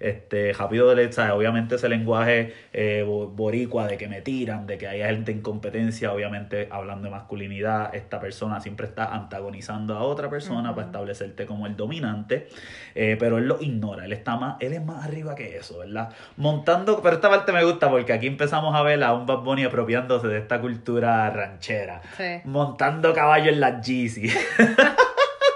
Este, 0.01 0.51
rápido, 0.53 0.93
de- 0.95 1.11
¿sabes? 1.13 1.31
obviamente 1.33 1.75
ese 1.75 1.87
lenguaje 1.87 2.53
eh, 2.73 3.03
bo- 3.07 3.27
boricua 3.27 3.87
de 3.87 3.97
que 3.97 4.07
me 4.07 4.21
tiran, 4.21 4.65
de 4.65 4.77
que 4.77 4.87
hay 4.87 5.01
gente 5.03 5.31
en 5.31 5.41
competencia, 5.41 6.11
obviamente 6.11 6.67
hablando 6.71 7.05
de 7.05 7.11
masculinidad, 7.11 7.93
esta 7.93 8.19
persona 8.19 8.59
siempre 8.59 8.87
está 8.87 9.13
antagonizando 9.13 9.95
a 9.95 10.01
otra 10.03 10.29
persona 10.29 10.73
para 10.73 10.87
establecerte 10.87 11.45
como 11.45 11.67
el 11.67 11.75
dominante, 11.75 12.47
eh, 12.95 13.15
pero 13.19 13.37
él 13.37 13.47
lo 13.47 13.61
ignora, 13.61 14.05
él 14.05 14.13
está 14.13 14.37
más, 14.37 14.57
él 14.59 14.73
es 14.73 14.83
más 14.83 15.05
arriba 15.05 15.35
que 15.35 15.57
eso, 15.57 15.79
¿verdad? 15.79 16.09
Montando, 16.37 17.01
pero 17.01 17.15
esta 17.15 17.29
parte 17.29 17.51
me 17.51 17.63
gusta 17.63 17.89
porque 17.89 18.13
aquí 18.13 18.25
empezamos 18.27 18.75
a 18.75 18.81
ver 18.81 19.03
a 19.03 19.13
un 19.13 19.25
Bad 19.25 19.39
Bunny 19.43 19.65
apropiándose 19.65 20.27
de 20.27 20.39
esta 20.39 20.59
cultura 20.59 21.29
ranchera, 21.29 22.01
Sí. 22.17 22.41
montando 22.45 23.13
caballo 23.13 23.51
en 23.51 23.59
las 23.59 23.85
Yeezy. 23.85 24.29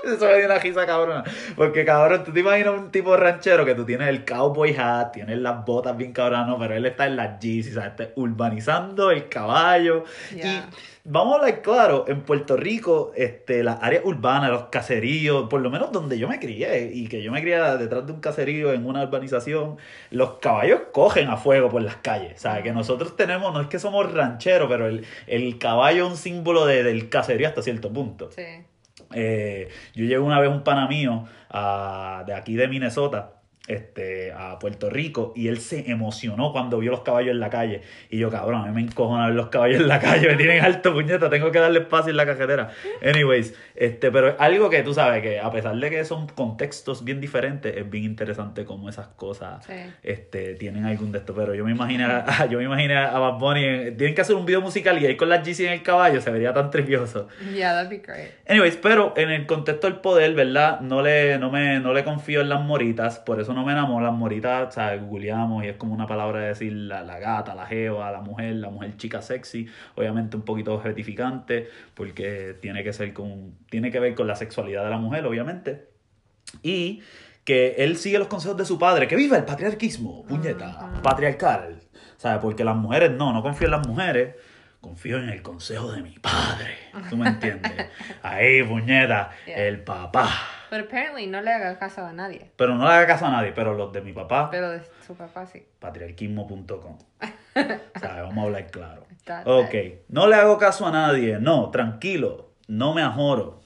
Eso 0.16 0.26
me 0.26 0.38
dio 0.38 0.46
una 0.46 0.60
risa 0.60 0.86
cabrona. 0.86 1.24
Porque 1.56 1.86
cabrón, 1.86 2.24
tú 2.24 2.32
te 2.32 2.40
imaginas 2.42 2.74
un 2.76 2.92
tipo 2.92 3.16
ranchero 3.18 3.66
que 3.66 3.76
tú 3.76 3.86
tienes 3.86 4.08
el 4.10 4.26
cowboy 4.26 4.76
hat, 4.78 5.12
tienes 5.14 5.38
las 5.40 5.66
botas 5.66 5.98
bien 5.98 6.14
cabrón, 6.14 6.48
no, 6.48 6.58
pero 6.60 6.76
él 6.76 6.86
está 6.86 7.06
en 7.08 7.16
las 7.16 7.40
Yeezy, 7.40 7.72
¿sabes? 7.72 7.92
Está 7.92 8.10
urbanizando 8.16 9.12
el 9.12 9.28
caballo. 9.30 10.04
Yeah. 10.36 10.46
Y 10.46 10.64
vamos 11.04 11.36
a 11.36 11.40
hablar 11.42 11.62
claro, 11.62 12.06
en 12.08 12.22
Puerto 12.22 12.58
Rico, 12.58 13.12
este, 13.16 13.64
las 13.64 13.82
áreas 13.82 14.04
urbanas, 14.06 14.50
los 14.52 14.64
caseríos, 14.66 15.48
por 15.50 15.62
lo 15.62 15.70
menos 15.70 15.92
donde 15.92 16.18
yo 16.18 16.28
me 16.28 16.40
crié, 16.40 16.90
y 16.94 17.08
que 17.08 17.22
yo 17.22 17.32
me 17.32 17.42
crié 17.42 17.58
detrás 17.78 18.06
de 18.06 18.12
un 18.14 18.20
caserío 18.20 18.74
en 18.74 18.86
una 18.86 19.04
urbanización, 19.04 19.78
los 20.12 20.38
caballos 20.40 20.82
cogen 20.92 21.30
a 21.30 21.38
fuego 21.38 21.70
por 21.70 21.82
las 21.82 21.98
calles. 21.98 22.40
¿Sabes? 22.42 22.64
Que 22.64 22.72
nosotros 22.72 23.16
tenemos, 23.16 23.54
no 23.54 23.62
es 23.62 23.68
que 23.68 23.80
somos 23.80 24.12
rancheros, 24.14 24.68
pero 24.70 24.88
el, 24.88 25.06
el 25.28 25.58
caballo 25.58 26.06
es 26.06 26.12
un 26.12 26.18
símbolo 26.18 26.66
de- 26.66 26.84
del 26.84 27.10
caserío 27.10 27.48
hasta 27.48 27.62
cierto 27.62 27.92
punto. 27.92 28.30
Sí. 28.32 28.44
Eh, 29.14 29.70
yo 29.94 30.06
llevé 30.06 30.20
una 30.20 30.40
vez 30.40 30.50
un 30.50 30.64
pana 30.64 30.88
mío 30.88 31.26
a- 31.50 32.24
de 32.26 32.34
aquí 32.34 32.56
de 32.56 32.68
Minnesota 32.68 33.35
este, 33.68 34.32
a 34.32 34.60
Puerto 34.60 34.90
Rico 34.90 35.34
y 35.36 35.48
él 35.48 35.60
se 35.60 35.90
emocionó 35.90 36.52
cuando 36.52 36.78
vio 36.80 36.92
los 36.92 37.02
caballos 37.02 37.32
en 37.32 37.40
la 37.40 37.50
calle. 37.50 37.82
Y 38.10 38.18
yo, 38.20 38.30
cabrón, 38.30 38.62
a 38.62 38.66
mí 38.68 38.72
me 38.74 38.82
encojona 38.82 39.28
ver 39.28 39.36
los 39.36 39.48
caballos 39.48 39.82
en 39.82 39.88
la 39.88 40.00
calle, 40.00 40.28
me 40.28 40.36
tienen 40.36 40.64
alto 40.64 40.94
puñeta, 40.94 41.30
tengo 41.30 41.52
que 41.52 41.60
darle 41.60 41.80
espacio 41.80 42.12
en 42.12 42.18
la 42.18 42.26
cajetera. 42.26 42.70
Anyways, 43.04 43.56
este, 43.76 44.12
pero 44.12 44.36
algo 44.40 44.70
que 44.70 44.84
tú 44.84 44.94
sabes 44.94 45.22
que 45.24 45.40
a 45.40 45.50
pesar 45.52 45.76
de 45.76 45.90
que 45.90 46.06
son 46.06 46.28
contextos 46.28 47.04
bien 47.04 47.20
diferentes, 47.20 47.76
es 47.76 47.90
bien 47.90 48.04
interesante 48.04 48.66
cómo 48.66 48.90
esas 48.90 49.08
cosas 49.08 49.66
Sí. 49.66 49.74
este, 50.04 50.54
tienen 50.56 50.86
algún 50.86 51.12
de 51.12 51.20
esto. 51.20 51.34
Pero 51.34 51.56
yo 51.56 51.66
me 51.66 51.72
imaginé, 51.72 52.04
a- 52.06 52.46
yo 52.50 52.60
me 52.60 52.66
imaginé 52.66 52.96
a 52.98 53.18
Bad 53.18 53.40
Bunny, 53.40 53.92
tienen 53.98 54.14
que 54.14 54.22
hacer 54.22 54.36
un 54.36 54.46
video 54.46 54.62
musical 54.62 55.02
y 55.02 55.06
ahí 55.08 55.18
con 55.18 55.30
las 55.30 55.44
GC 55.48 55.62
en 55.68 55.74
el 55.74 55.82
caballo, 55.84 56.22
se 56.22 56.30
vería 56.30 56.54
tan 56.54 56.70
trivioso. 56.70 57.28
Yeah, 57.54 57.74
that'd 57.74 57.90
be 57.90 57.98
great. 57.98 58.32
Anyways, 58.48 58.76
pero 58.78 59.14
en 59.18 59.32
el 59.32 59.46
contexto 59.48 59.88
del 59.88 59.98
poder, 60.02 60.34
¿verdad? 60.36 60.80
No 60.82 61.02
le, 61.02 61.40
no 61.40 61.50
me, 61.52 61.80
no 61.80 61.94
le 61.94 62.04
confío 62.04 62.42
en 62.42 62.50
las 62.50 62.62
moritas, 62.62 63.20
por 63.20 63.40
eso 63.42 63.54
no 63.56 63.66
me 63.66 63.72
enamora, 63.72 64.08
las 64.08 64.16
moritas, 64.16 64.74
sea, 64.74 64.96
googleamos 64.98 65.64
y 65.64 65.68
es 65.70 65.78
como 65.78 65.94
una 65.94 66.06
palabra 66.06 66.42
de 66.42 66.48
decir 66.50 66.74
la, 66.74 67.02
la 67.02 67.18
gata, 67.20 67.56
la 67.56 67.66
jeva, 67.66 68.12
la 68.12 68.22
mujer, 68.22 68.56
la 68.56 68.70
mujer 68.70 68.96
chica 68.98 69.22
sexy, 69.22 69.68
obviamente 69.96 70.38
un 70.38 70.44
poquito 70.44 70.74
objetificante, 70.76 71.68
porque 71.94 72.56
tiene 72.62 72.84
que 72.84 72.94
ser 72.94 73.14
con, 73.14 73.56
tiene 73.70 73.92
que 73.92 74.00
ver 74.00 74.14
con 74.14 74.28
la 74.28 74.36
sexualidad 74.36 74.84
de 74.84 74.90
la 74.92 74.98
mujer, 74.98 75.26
obviamente. 75.26 75.88
Y 76.62 77.02
que 77.44 77.76
él 77.80 77.98
sigue 77.98 78.20
los 78.20 78.28
consejos 78.28 78.58
de 78.58 78.66
su 78.66 78.78
padre, 78.80 79.08
que 79.08 79.16
viva 79.16 79.38
el 79.38 79.46
patriarquismo, 79.46 80.26
puñeta, 80.26 80.92
patriarcal, 81.02 81.80
¿sabes? 82.18 82.40
Porque 82.42 82.64
las 82.64 82.76
mujeres 82.76 83.12
no, 83.12 83.34
no 83.34 83.42
confío 83.42 83.68
en 83.68 83.72
las 83.72 83.88
mujeres, 83.88 84.36
confío 84.82 85.18
en 85.18 85.30
el 85.30 85.42
consejo 85.42 85.92
de 85.92 86.02
mi 86.02 86.18
padre, 86.20 86.76
¿tú 87.10 87.18
me 87.18 87.28
entiendes? 87.28 87.72
Ahí, 88.24 88.64
puñeta, 88.64 89.32
Yeah. 89.46 89.58
el 89.68 89.82
papá. 89.84 90.30
Pero 90.70 90.84
apparently 90.86 91.28
no 91.28 91.42
le 91.42 91.52
haga 91.52 91.78
caso 91.78 92.06
a 92.06 92.14
nadie. 92.14 92.52
Pero 92.56 92.76
no 92.76 92.86
le 92.88 92.94
haga 92.94 93.08
caso 93.08 93.26
a 93.26 93.32
nadie, 93.32 93.52
pero 93.54 93.74
los 93.76 93.92
de 93.94 94.02
mi 94.02 94.14
papá, 94.14 94.50
Pero 94.52 94.70
de 94.72 94.82
su 95.06 95.16
papá 95.16 95.46
sí. 95.46 95.64
patriarquismo.com. 95.80 96.98
Vamos 98.02 98.38
a 98.38 98.42
hablar 98.42 98.68
claro. 98.72 99.06
Está- 99.12 99.44
Ok, 99.46 99.74
no 100.10 100.28
le 100.28 100.36
hago 100.36 100.58
caso 100.58 100.86
a 100.86 100.92
nadie, 100.92 101.40
no, 101.40 101.70
tranquilo, 101.72 102.50
no 102.68 102.94
me 102.94 103.02
ajoro. 103.02 103.62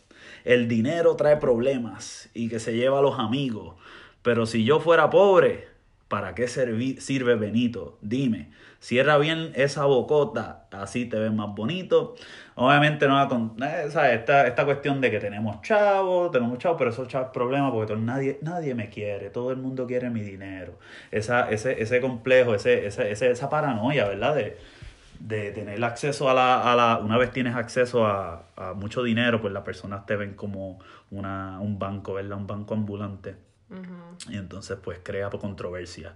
El 0.46 0.68
dinero 0.68 1.16
trae 1.16 1.38
problemas 1.38 2.30
y 2.34 2.50
que 2.50 2.60
se 2.60 2.74
lleva 2.74 3.00
a 3.00 3.02
los 3.02 3.20
amigos. 3.20 3.76
Pero 4.22 4.46
si 4.46 4.64
yo 4.64 4.80
fuera 4.80 5.10
pobre, 5.10 5.68
¿para 6.08 6.34
qué 6.36 6.48
sirve 6.48 7.36
Benito? 7.36 7.98
Dime, 8.02 8.52
cierra 8.80 9.18
bien 9.18 9.52
esa 9.56 9.86
bocota, 9.86 10.68
así 10.72 11.06
te 11.06 11.18
ves 11.20 11.32
más 11.34 11.54
bonito. 11.56 12.16
Obviamente 12.62 13.08
no 13.08 13.16
va 13.16 13.28
con 13.30 13.56
eh, 13.64 13.88
¿sabes? 13.90 14.20
Esta, 14.20 14.46
esta 14.48 14.66
cuestión 14.66 15.00
de 15.02 15.10
que 15.10 15.20
tenemos 15.20 15.62
chavos, 15.62 16.30
tenemos 16.32 16.58
chavos, 16.58 16.78
pero 16.78 16.90
esos 16.90 17.08
chavos 17.08 17.28
es 17.28 17.34
problema 17.34 17.72
porque 17.72 17.94
todo- 17.94 18.02
nadie, 18.04 18.38
nadie 18.42 18.76
me 18.76 18.90
quiere, 18.90 19.30
todo 19.30 19.52
el 19.52 19.58
mundo 19.58 19.88
quiere 19.88 20.10
mi 20.10 20.22
dinero. 20.22 20.78
Esa, 21.12 21.50
ese, 21.50 21.82
ese 21.82 22.02
complejo, 22.02 22.54
ese, 22.54 22.86
ese, 22.86 23.12
ese- 23.12 23.32
esa 23.32 23.50
paranoia, 23.50 24.08
¿verdad? 24.08 24.36
De, 24.36 24.58
de 25.20 25.52
tener 25.52 25.84
acceso 25.84 26.30
a 26.30 26.34
la, 26.34 26.72
a 26.72 26.76
la 26.76 26.98
una 26.98 27.18
vez 27.18 27.32
tienes 27.32 27.56
acceso 27.56 28.06
a, 28.08 28.44
a 28.56 28.74
mucho 28.74 29.04
dinero, 29.04 29.40
pues 29.42 29.54
las 29.54 29.64
personas 29.64 30.06
te 30.06 30.16
ven 30.16 30.34
como 30.34 30.80
una, 31.12 31.60
un 31.60 31.80
banco, 31.80 32.14
¿verdad? 32.16 32.38
Un 32.38 32.48
banco 32.48 32.74
ambulante. 32.74 33.36
Y 34.30 34.38
entonces 34.38 34.78
pues 34.84 35.00
crea 35.04 35.30
controversia. 35.30 36.16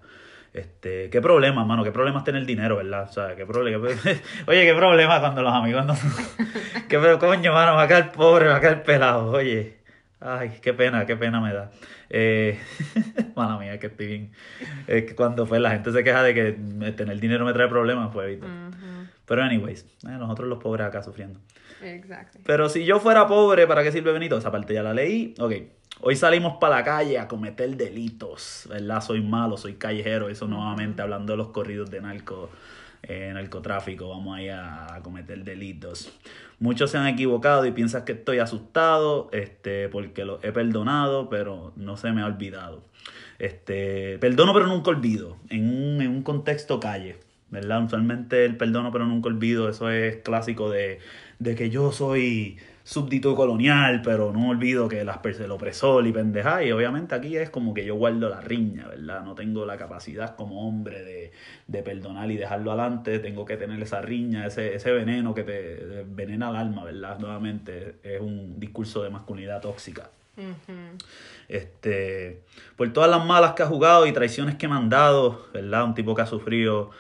Este, 0.54 1.10
qué 1.10 1.20
problema, 1.20 1.66
mano, 1.66 1.84
qué 1.84 1.92
problema 1.92 2.20
es 2.20 2.26
tener 2.26 2.46
dinero, 2.46 2.78
¿verdad? 2.78 3.08
O 3.10 3.12
sea, 3.12 3.36
qué 3.36 3.46
problema. 3.46 3.88
Oye, 4.48 4.66
qué 4.66 4.74
problema 4.76 5.20
cuando 5.20 5.42
los 5.42 5.52
amigos 5.52 5.84
no. 5.86 5.96
qué 6.88 7.00
pero 7.00 7.18
coño, 7.18 7.52
mano, 7.52 7.74
va 7.74 7.84
a 7.84 7.88
caer 7.88 8.12
pobre, 8.12 8.48
va 8.48 8.58
a 8.58 8.62
caer 8.62 8.84
pelado. 8.84 9.32
Oye, 9.32 9.78
ay, 10.20 10.60
qué 10.62 10.74
pena, 10.74 11.08
qué 11.08 11.16
pena 11.16 11.42
me 11.42 11.54
da. 11.54 11.72
Eh, 12.12 12.60
mala 13.36 13.58
mía, 13.58 13.80
que 13.80 13.88
estoy 13.88 14.06
bien. 14.06 14.32
Es 14.86 15.06
que 15.06 15.16
cuando 15.16 15.48
pues 15.48 15.60
la 15.60 15.72
gente 15.72 15.92
se 15.92 16.04
queja 16.04 16.22
de 16.22 16.36
que 16.36 16.92
tener 16.92 17.20
dinero 17.20 17.46
me 17.46 17.54
trae 17.54 17.68
problemas, 17.68 18.12
pues 18.14 18.28
¿viste? 18.28 18.46
Ujú. 18.46 19.08
Pero 19.26 19.42
anyways, 19.42 19.84
eh, 20.04 20.18
nosotros 20.20 20.48
los 20.48 20.60
pobres 20.60 20.86
acá 20.86 21.02
sufriendo. 21.02 21.40
Exactly. 21.82 22.42
Pero 22.46 22.70
si 22.70 22.86
yo 22.86 23.00
fuera 23.00 23.26
pobre, 23.26 23.66
¿para 23.66 23.82
qué 23.82 23.92
sirve 23.92 24.12
Benito? 24.12 24.38
Esa 24.38 24.52
parte 24.52 24.76
ya 24.76 24.84
la 24.84 24.94
leí. 24.94 25.34
Ok. 25.40 25.54
Hoy 26.02 26.16
salimos 26.16 26.58
para 26.60 26.78
la 26.78 26.84
calle 26.84 27.18
a 27.18 27.28
cometer 27.28 27.78
delitos, 27.78 28.68
¿verdad? 28.70 29.02
Soy 29.02 29.22
malo, 29.22 29.58
soy 29.58 29.76
callejero. 29.76 30.30
Eso 30.30 30.48
nuevamente 30.48 31.02
hablando 31.02 31.34
de 31.34 31.38
los 31.38 31.50
corridos 31.50 31.90
de 31.90 32.02
narco, 32.02 32.50
eh, 33.04 33.32
narcotráfico. 33.34 34.10
Vamos 34.10 34.38
ahí 34.38 34.50
a, 34.50 34.96
a 34.96 35.02
cometer 35.02 35.44
delitos. 35.44 36.12
Muchos 36.60 36.92
se 36.92 36.98
han 36.98 37.08
equivocado 37.08 37.66
y 37.66 37.72
piensan 37.72 38.06
que 38.06 38.14
estoy 38.14 38.40
asustado 38.40 39.30
este, 39.32 39.88
porque 39.90 40.26
lo 40.26 40.40
he 40.44 40.52
perdonado, 40.52 41.30
pero 41.30 41.72
no 41.76 41.96
se 41.96 42.12
me 42.12 42.22
ha 42.22 42.26
olvidado. 42.26 42.84
Este, 43.40 44.18
perdono 44.20 44.54
pero 44.54 44.68
nunca 44.68 44.90
olvido. 44.90 45.38
En 45.50 45.68
un, 45.68 46.02
en 46.02 46.10
un 46.10 46.24
contexto 46.24 46.80
calle. 46.80 47.18
¿verdad? 47.54 47.84
Usualmente 47.84 48.46
el 48.46 48.58
perdono 48.58 48.92
pero 48.92 49.06
nunca 49.06 49.30
olvido, 49.30 49.70
eso 49.70 49.92
es 49.92 50.18
clásico 50.18 50.72
de, 50.72 50.98
de 51.38 51.56
que 51.56 51.70
yo 51.70 51.92
soy 51.92 52.58
súbdito 52.84 53.36
colonial, 53.36 54.02
pero 54.04 54.34
no 54.34 54.50
olvido 54.50 54.90
que 54.90 55.04
las 55.04 55.20
el 55.24 55.52
opresor 55.52 56.06
y 56.06 56.12
pendeja, 56.12 56.64
y 56.64 56.72
obviamente 56.72 57.16
aquí 57.16 57.38
es 57.38 57.50
como 57.50 57.74
que 57.74 57.86
yo 57.86 57.96
guardo 57.96 58.28
la 58.30 58.42
riña, 58.42 58.88
¿verdad? 58.88 59.24
No 59.24 59.36
tengo 59.36 59.66
la 59.66 59.78
capacidad 59.78 60.36
como 60.36 60.68
hombre 60.68 61.02
de, 61.02 61.32
de 61.68 61.84
perdonar 61.84 62.30
y 62.30 62.38
dejarlo 62.38 62.72
adelante, 62.72 63.20
tengo 63.20 63.46
que 63.46 63.56
tener 63.56 63.82
esa 63.82 64.02
riña, 64.02 64.46
ese, 64.46 64.76
ese 64.76 64.92
veneno 64.92 65.34
que 65.34 65.44
te 65.44 66.02
envenena 66.02 66.50
el 66.50 66.58
alma, 66.58 66.84
¿verdad? 66.84 67.20
Nuevamente 67.20 67.96
es 68.04 68.20
un 68.20 68.60
discurso 68.60 69.02
de 69.02 69.10
masculinidad 69.10 69.62
tóxica. 69.62 70.10
Este, 71.48 72.42
por 72.76 72.92
todas 72.92 73.10
las 73.10 73.24
malas 73.26 73.54
que 73.54 73.64
ha 73.64 73.68
jugado 73.68 74.08
y 74.08 74.12
traiciones 74.12 74.56
que 74.56 74.68
me 74.68 74.76
han 74.76 74.90
dado, 74.90 75.46
¿verdad? 75.54 75.86
Un 75.86 75.94
tipo 75.94 76.16
que 76.16 76.24
ha 76.24 76.26
sufrido. 76.26 76.92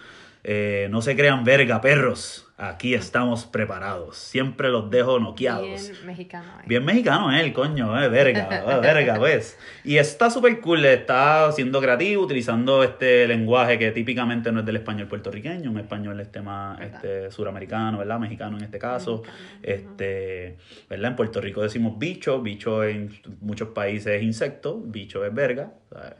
eh, 0.43 0.87
no 0.91 1.01
se 1.01 1.15
crean 1.15 1.43
verga, 1.43 1.81
perros. 1.81 2.42
Aquí 2.55 2.93
estamos 2.93 3.45
preparados. 3.45 4.15
Siempre 4.15 4.69
los 4.69 4.89
dejo 4.91 5.19
noqueados. 5.19 5.89
Bien 5.89 6.05
mexicano. 6.05 6.45
eh. 6.59 6.63
Bien 6.67 6.85
mexicano 6.85 7.35
él, 7.35 7.51
coño, 7.51 7.99
eh, 7.99 8.09
verga, 8.09 8.47
eh, 8.77 8.79
verga, 8.79 9.15
pues. 9.15 9.57
Y 9.83 9.97
está 9.97 10.29
súper 10.29 10.61
cool, 10.61 10.85
está 10.85 11.51
siendo 11.51 11.81
creativo, 11.81 12.21
utilizando 12.23 12.83
este 12.83 13.27
lenguaje 13.27 13.79
que 13.79 13.91
típicamente 13.91 14.51
no 14.51 14.59
es 14.59 14.65
del 14.67 14.75
español 14.75 15.07
puertorriqueño, 15.07 15.71
un 15.71 15.79
español 15.79 16.19
este 16.19 16.41
más 16.41 16.79
este, 16.79 17.31
suramericano, 17.31 17.97
¿verdad? 17.97 18.19
Mexicano 18.19 18.57
en 18.57 18.65
este 18.65 18.77
caso. 18.77 19.23
Este, 19.63 20.57
¿verdad? 20.87 21.11
En 21.11 21.15
Puerto 21.15 21.41
Rico 21.41 21.63
decimos 21.63 21.97
bicho, 21.97 22.39
bicho 22.41 22.83
en 22.83 23.19
muchos 23.41 23.69
países 23.69 24.17
es 24.17 24.21
insecto, 24.23 24.79
bicho 24.79 25.25
es 25.25 25.33
verga, 25.33 25.73
¿sabes? 25.91 26.13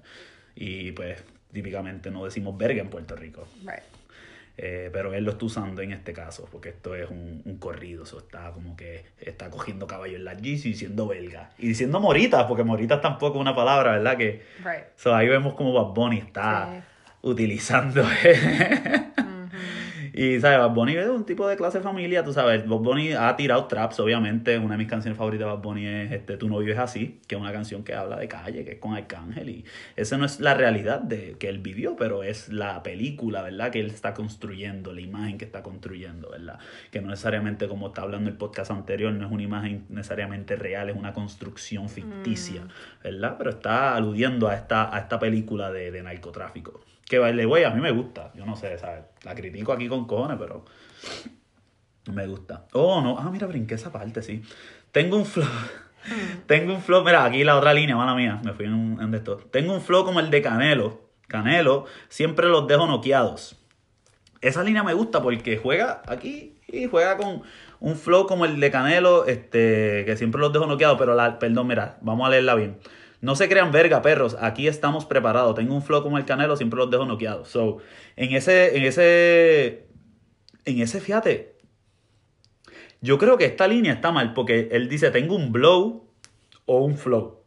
Y 0.56 0.92
pues 0.94 1.24
típicamente 1.52 2.10
no 2.10 2.25
decimos 2.25 2.58
verga 2.58 2.82
en 2.82 2.90
Puerto 2.90 3.16
Rico. 3.16 3.48
Right. 3.62 4.02
Eh, 4.55 4.89
pero 4.93 5.13
él 5.15 5.24
lo 5.24 5.31
está 5.31 5.45
usando 5.45 5.81
en 5.81 5.91
este 5.93 6.13
caso, 6.13 6.48
porque 6.51 6.69
esto 6.69 6.93
es 6.93 7.10
un, 7.10 7.41
un 7.43 7.57
corrido, 7.57 8.03
eso 8.03 8.19
está 8.19 8.51
como 8.51 8.75
que 8.77 9.03
está 9.19 9.50
cogiendo 9.50 9.88
caballo 9.88 10.15
en 10.15 10.25
la 10.25 10.36
Yeezy 10.38 10.69
y 10.69 10.72
diciendo 10.74 11.07
belga. 11.07 11.50
Y 11.57 11.67
diciendo 11.69 12.00
moritas, 12.00 12.45
porque 12.45 12.63
moritas 12.63 13.01
tampoco 13.01 13.38
es 13.38 13.41
una 13.41 13.55
palabra, 13.55 13.93
¿verdad? 13.93 14.15
Que 14.15 14.43
Right. 14.63 14.83
so, 14.95 15.15
ahí 15.15 15.27
vemos 15.27 15.55
como 15.55 15.74
Bad 15.74 15.93
Bunny 15.95 16.19
está 16.19 16.69
Sí. 16.72 16.81
utilizando. 17.24 18.03
Y, 20.15 20.39
¿sabes? 20.39 20.60
Bad 20.60 20.75
Bunny 20.75 20.96
es 20.96 21.08
un 21.08 21.25
tipo 21.25 21.48
de 21.48 21.58
clase 21.58 21.82
familia, 21.82 22.24
tú 22.24 22.34
sabes. 22.34 22.67
Bad 22.67 22.77
Bunny 22.77 23.13
ha 23.13 23.36
tirado 23.36 23.65
traps, 23.65 24.00
obviamente. 24.00 24.60
Una 24.60 24.75
de 24.75 24.77
mis 24.77 24.88
canciones 24.88 25.17
favoritas 25.17 25.48
de 25.48 25.53
Bad 25.53 25.62
Bunny 25.63 25.88
es 25.88 26.12
este, 26.12 26.38
Tu 26.38 26.48
novio 26.48 26.72
es 26.72 26.77
así, 26.77 27.20
que 27.27 27.34
es 27.34 27.41
una 27.41 27.51
canción 27.51 27.84
que 27.84 27.96
habla 27.96 28.17
de 28.17 28.27
calle, 28.27 28.63
que 28.63 28.74
es 28.74 28.79
con 28.79 28.93
Arcángel. 28.93 29.50
Y 29.50 29.65
esa 29.96 30.17
no 30.17 30.25
es 30.25 30.39
la 30.39 30.53
realidad 30.53 31.01
de 31.01 31.36
que 31.39 31.50
él 31.50 31.58
vivió, 31.60 31.96
pero 31.96 32.22
es 32.22 32.50
la 32.50 32.84
película, 32.84 33.41
¿verdad? 33.41 33.72
Que 33.72 33.79
él 33.79 33.88
está 33.88 34.13
construyendo, 34.13 34.93
la 34.93 35.01
imagen 35.01 35.39
que 35.39 35.46
está 35.46 35.63
construyendo, 35.63 36.29
¿verdad? 36.29 36.60
Que 36.91 37.01
no 37.01 37.10
necesariamente, 37.10 37.67
como 37.67 37.88
está 37.88 38.03
hablando 38.03 38.29
el 38.29 38.38
podcast 38.38 38.70
anterior, 38.70 39.12
no 39.12 39.25
es 39.25 39.32
una 39.32 39.43
imagen 39.43 39.86
necesariamente 39.89 40.55
real, 40.55 40.91
es 40.91 40.96
una 40.96 41.13
construcción 41.13 41.89
ficticia, 41.89 42.67
¿verdad? 43.03 43.36
Pero 43.39 43.50
está 43.50 43.96
aludiendo 43.96 44.48
a 44.48 44.53
esta, 44.53 44.96
a 44.96 45.00
esta 45.00 45.17
película 45.17 45.72
de, 45.72 45.89
de 45.89 46.03
narcotráfico. 46.03 46.82
Que, 47.05 47.19
vale, 47.19 47.45
güey, 47.45 47.63
a 47.63 47.69
mí 47.72 47.81
me 47.81 47.91
gusta. 47.91 48.31
Yo 48.36 48.45
no 48.45 48.55
sé, 48.55 48.77
¿sabes? 48.77 49.03
La 49.24 49.36
critico 49.36 49.74
aquí 49.74 49.88
con 49.88 50.05
cojones, 50.07 50.38
pero 50.39 50.65
me 52.12 52.27
gusta. 52.27 52.65
Oh, 52.74 53.01
no. 53.01 53.17
Ah, 53.19 53.29
mira, 53.31 53.48
brinqué 53.48 53.75
esa 53.75 53.91
parte, 53.91 54.22
sí. 54.22 54.41
Tengo 54.91 55.17
un 55.17 55.25
flow. 55.25 55.48
Tengo 56.48 56.74
un 56.74 56.81
flow. 56.81 57.03
Mira, 57.03 57.24
aquí 57.25 57.43
la 57.43 57.57
otra 57.57 57.74
línea, 57.74 57.95
mala 57.95 58.15
mía. 58.15 58.41
Me 58.43 58.53
fui 58.53 58.65
en, 58.65 58.74
un- 58.74 59.01
en 59.01 59.13
esto. 59.13 59.38
Tengo 59.38 59.74
un 59.74 59.81
flow 59.81 60.03
como 60.05 60.19
el 60.19 60.29
de 60.29 60.41
Canelo. 60.41 61.01
Canelo, 61.27 61.86
siempre 62.10 62.48
los 62.48 62.67
dejo 62.67 62.86
noqueados. 62.88 63.57
Esa 64.41 64.62
línea 64.63 64.83
me 64.83 64.93
gusta 64.93 65.22
porque 65.22 65.57
juega 65.57 66.01
aquí 66.05 66.57
y 66.67 66.86
juega 66.88 67.17
con 67.17 67.43
un 67.79 67.95
flow 67.95 68.27
como 68.27 68.45
el 68.45 68.60
de 68.60 68.69
Canelo, 68.72 69.25
este, 69.25 70.03
que 70.05 70.15
siempre 70.17 70.41
los 70.41 70.51
dejo 70.51 70.65
noqueados, 70.67 70.98
pero 71.00 71.15
la, 71.15 71.39
perdón, 71.39 71.67
mira, 71.67 71.98
vamos 72.01 72.27
a 72.27 72.31
leerla 72.31 72.55
bien. 72.55 72.77
No 73.24 73.38
se 73.38 73.48
crean 73.48 73.72
verga, 73.72 74.01
perros. 74.01 74.36
Aquí 74.42 74.68
estamos 74.68 75.06
preparados. 75.06 75.56
Tengo 75.56 75.74
un 75.74 75.82
flow 75.82 76.03
como 76.03 76.18
el 76.18 76.25
Canelo, 76.25 76.58
siempre 76.58 76.77
los 76.77 76.92
dejo 76.92 77.06
noqueados. 77.06 77.48
So, 77.48 77.77
en 78.18 78.36
ese, 78.36 78.77
en 78.77 78.84
ese, 78.84 79.88
en 80.65 80.82
ese, 80.82 81.00
fíjate, 81.00 81.56
yo 83.00 83.18
creo 83.18 83.38
que 83.38 83.46
esta 83.46 83.65
línea 83.65 83.94
está 83.94 84.12
mal 84.12 84.34
porque 84.34 84.68
él 84.74 84.89
dice, 84.89 85.10
tengo 85.10 85.38
un 85.38 85.53
blow 85.53 86.06
o 86.65 86.84
un 86.84 86.98
flow. 86.98 87.46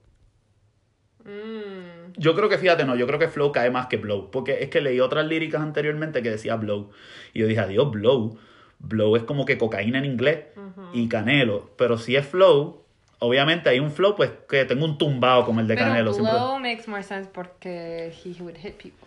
Mm. 1.24 2.12
Yo 2.16 2.34
creo 2.34 2.48
que, 2.48 2.56
fíjate, 2.56 2.86
no, 2.86 2.96
yo 2.96 3.06
creo 3.06 3.18
que 3.18 3.28
flow 3.28 3.52
cae 3.52 3.70
más 3.70 3.88
que 3.88 3.98
blow. 3.98 4.30
Porque 4.30 4.62
es 4.62 4.70
que 4.70 4.80
leí 4.80 5.00
otras 5.00 5.26
líricas 5.26 5.60
anteriormente 5.60 6.22
que 6.22 6.30
decía 6.30 6.56
blow. 6.56 6.88
Y 7.34 7.40
yo 7.40 7.46
dije, 7.46 7.60
adiós, 7.60 7.90
blow. 7.90 8.38
Blow 8.78 9.14
es 9.14 9.24
como 9.24 9.44
que 9.44 9.58
cocaína 9.58 9.98
en 9.98 10.06
inglés 10.06 10.46
y 10.94 11.06
canelo. 11.08 11.70
Pero 11.76 11.98
si 11.98 12.16
es 12.16 12.26
flow, 12.26 12.85
obviamente 13.18 13.68
hay 13.70 13.80
un 13.80 13.90
flow, 13.90 14.14
pues 14.16 14.30
que 14.48 14.64
tengo 14.64 14.84
un 14.84 14.98
tumbado 14.98 15.44
como 15.44 15.60
el 15.60 15.66
de 15.68 15.74
Pero 15.74 15.86
canelo. 15.88 16.12
siempre- 16.12 16.32
blow 16.34 16.58
makes 16.58 16.84
more 16.88 17.02
sense 17.02 17.28
porque 17.32 18.12
he 18.24 18.40
would 18.42 18.56
hit 18.56 18.74
people. 18.76 19.06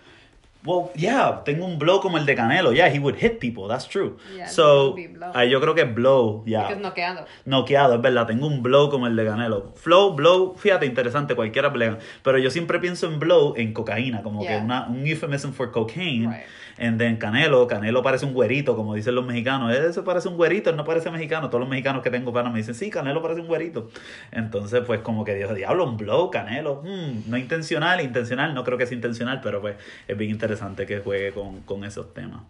Well, 0.65 0.89
yeah, 0.93 1.41
tengo 1.45 1.65
un 1.65 1.79
blow 1.79 2.01
como 2.01 2.17
el 2.17 2.25
de 2.25 2.35
Canelo. 2.35 2.73
Yeah, 2.73 2.89
he 2.93 2.99
would 2.99 3.15
hit 3.15 3.39
people. 3.39 3.69
That's 3.69 3.87
true. 3.87 4.17
Yeah, 4.35 4.45
so, 4.45 4.93
ah, 5.33 5.45
yo 5.45 5.61
creo 5.61 5.73
que 5.73 5.85
blow, 5.85 6.43
yeah. 6.45 6.63
Porque 6.63 6.73
es 6.73 6.79
noqueando. 6.81 7.25
Noqueado, 7.45 7.95
es 7.95 8.01
verdad. 8.01 8.27
Tengo 8.27 8.45
un 8.45 8.61
blow 8.61 8.89
como 8.89 9.07
el 9.07 9.15
de 9.15 9.23
Canelo. 9.23 9.71
Flow, 9.77 10.15
blow, 10.15 10.55
fíjate, 10.57 10.85
interesante, 10.85 11.33
cualquiera 11.33 11.71
pelea. 11.71 11.97
Pero 12.23 12.39
yo 12.39 12.51
siempre 12.51 12.77
pienso 12.79 13.07
en 13.07 13.19
blow 13.19 13.53
en 13.55 13.71
cocaína, 13.71 14.21
como 14.21 14.41
que 14.41 14.47
Yeah. 14.49 14.61
una, 14.61 14.87
un 14.89 15.07
euphemism 15.07 15.51
for 15.53 15.71
cocaine. 15.71 16.27
Right. 16.29 16.43
And 16.81 16.98
then 16.98 17.17
Canelo, 17.17 17.67
Canelo 17.67 18.01
parece 18.01 18.25
un 18.25 18.33
güerito, 18.33 18.74
como 18.75 18.95
dicen 18.95 19.13
los 19.13 19.25
mexicanos. 19.25 19.75
Ese 19.75 20.01
parece 20.01 20.29
un 20.29 20.38
güerito, 20.38 20.69
él 20.69 20.77
no 20.77 20.86
parece 20.86 21.12
mexicano. 21.12 21.50
Todos 21.50 21.59
los 21.59 21.69
mexicanos 21.69 22.01
que 22.01 22.09
tengo 22.09 22.31
para 22.31 22.50
me 22.50 22.59
dicen, 22.59 22.74
sí, 22.74 22.89
Canelo 22.89 23.21
parece 23.21 23.41
un 23.41 23.48
güerito. 23.48 23.89
Entonces, 24.31 24.81
pues 24.88 25.01
como 25.01 25.25
que 25.25 25.36
Dios, 25.36 25.53
diablo, 25.53 25.83
un 25.83 25.98
blow, 25.98 26.31
Canelo. 26.31 26.81
Hmm, 26.83 27.29
no 27.29 27.38
intencional, 27.38 28.00
intencional, 28.01 28.53
no 28.53 28.63
creo 28.63 28.77
que 28.77 28.86
es 28.86 28.91
intencional, 28.93 29.41
pero 29.43 29.59
pues 29.59 29.75
es 30.07 30.17
bien 30.17 30.31
interesante 30.31 30.86
que 30.86 31.00
juegue 31.00 31.33
con, 31.33 31.62
con 31.63 31.83
esos 31.83 32.13
temas. 32.13 32.43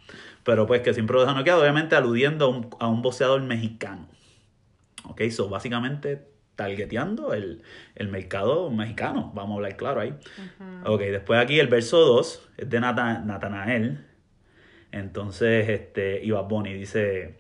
Pero 0.44 0.68
pues 0.68 0.82
que 0.82 0.94
siempre 0.94 1.16
lo 1.16 1.22
deja 1.22 1.34
noqueado, 1.34 1.62
obviamente 1.62 1.96
aludiendo 1.96 2.46
a 2.46 2.50
un, 2.50 2.70
a 2.80 2.88
un 2.88 3.02
boxeador 3.02 3.42
mexicano. 3.42 4.08
Ok, 5.06 5.22
so 5.32 5.50
básicamente 5.50 6.28
targeteando 6.56 7.34
el, 7.34 7.64
el 7.96 8.10
mercado 8.10 8.70
mexicano. 8.70 9.32
Vamos 9.34 9.54
a 9.54 9.56
hablar 9.56 9.76
claro 9.78 10.02
ahí. 10.02 10.14
Ok, 10.86 11.00
después 11.02 11.40
aquí 11.40 11.60
el 11.60 11.68
verso 11.68 12.00
2 12.00 12.50
es 12.58 12.70
de 12.70 12.80
Nata- 12.80 13.20
Natanael. 13.26 14.06
Entonces, 14.92 15.70
este, 15.70 16.24
y 16.24 16.32
Bad 16.32 16.46
Bunny 16.46 16.74
dice, 16.74 17.36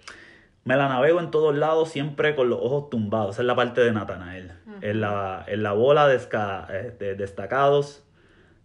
me 0.66 0.76
la 0.76 0.88
navego 0.88 1.20
en 1.20 1.32
todos 1.32 1.56
lados 1.56 1.90
siempre 1.90 2.36
con 2.36 2.50
los 2.50 2.60
ojos 2.62 2.90
tumbados. 2.90 3.36
Esa 3.36 3.42
es 3.42 3.48
la 3.48 3.56
parte 3.56 3.82
de 3.82 3.92
Natanael. 3.92 4.52
en, 4.82 5.02
la, 5.02 5.44
en 5.48 5.64
la 5.64 5.74
bola 5.74 6.08
de, 6.08 6.16
eh, 6.18 6.96
de 6.98 7.16
destacados 7.16 8.04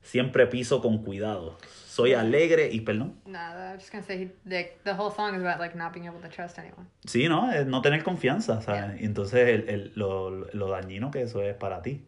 siempre 0.03 0.47
piso 0.47 0.81
con 0.83 0.99
cuidado. 1.03 1.57
Soy 1.87 2.12
alegre 2.12 2.71
y, 2.71 2.81
perdón. 2.83 3.14
Nada, 3.25 3.71
I'm 3.71 3.79
just 3.79 3.91
gonna 3.93 4.05
say 4.05 4.19
he, 4.25 4.49
the, 4.49 4.76
the 4.85 4.93
whole 4.93 5.11
song 5.14 5.35
is 5.35 5.41
about 5.43 5.59
like 5.61 5.76
not 5.76 5.93
being 5.95 6.07
able 6.07 6.21
to 6.21 6.29
trust 6.29 6.59
anyone. 6.59 6.87
Sí, 7.07 7.29
¿no? 7.29 7.50
Es 7.53 7.67
no 7.67 7.81
tener 7.83 8.03
confianza, 8.03 8.61
¿sabes? 8.61 9.00
Y 9.00 9.05
entonces 9.07 9.49
el, 9.49 9.69
el- 9.69 9.93
lo, 9.95 10.31
lo 10.31 10.69
dañino 10.69 11.11
que 11.11 11.23
eso 11.23 11.41
es 11.43 11.55
para 11.55 11.83
ti, 11.83 12.05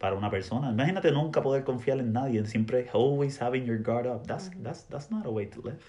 para 0.00 0.16
una 0.16 0.30
persona. 0.30 0.70
Imagínate 0.70 1.12
nunca 1.12 1.42
poder 1.42 1.62
confiar 1.62 1.98
en 2.00 2.12
nadie, 2.12 2.44
siempre 2.46 2.88
always 2.92 3.40
having 3.40 3.66
your 3.66 3.78
guard 3.78 4.06
up. 4.06 4.26
That's, 4.26 4.50
that's, 4.62 4.84
that's 4.88 5.10
not 5.10 5.26
a 5.26 5.30
way 5.30 5.46
to 5.46 5.60
live, 5.60 5.84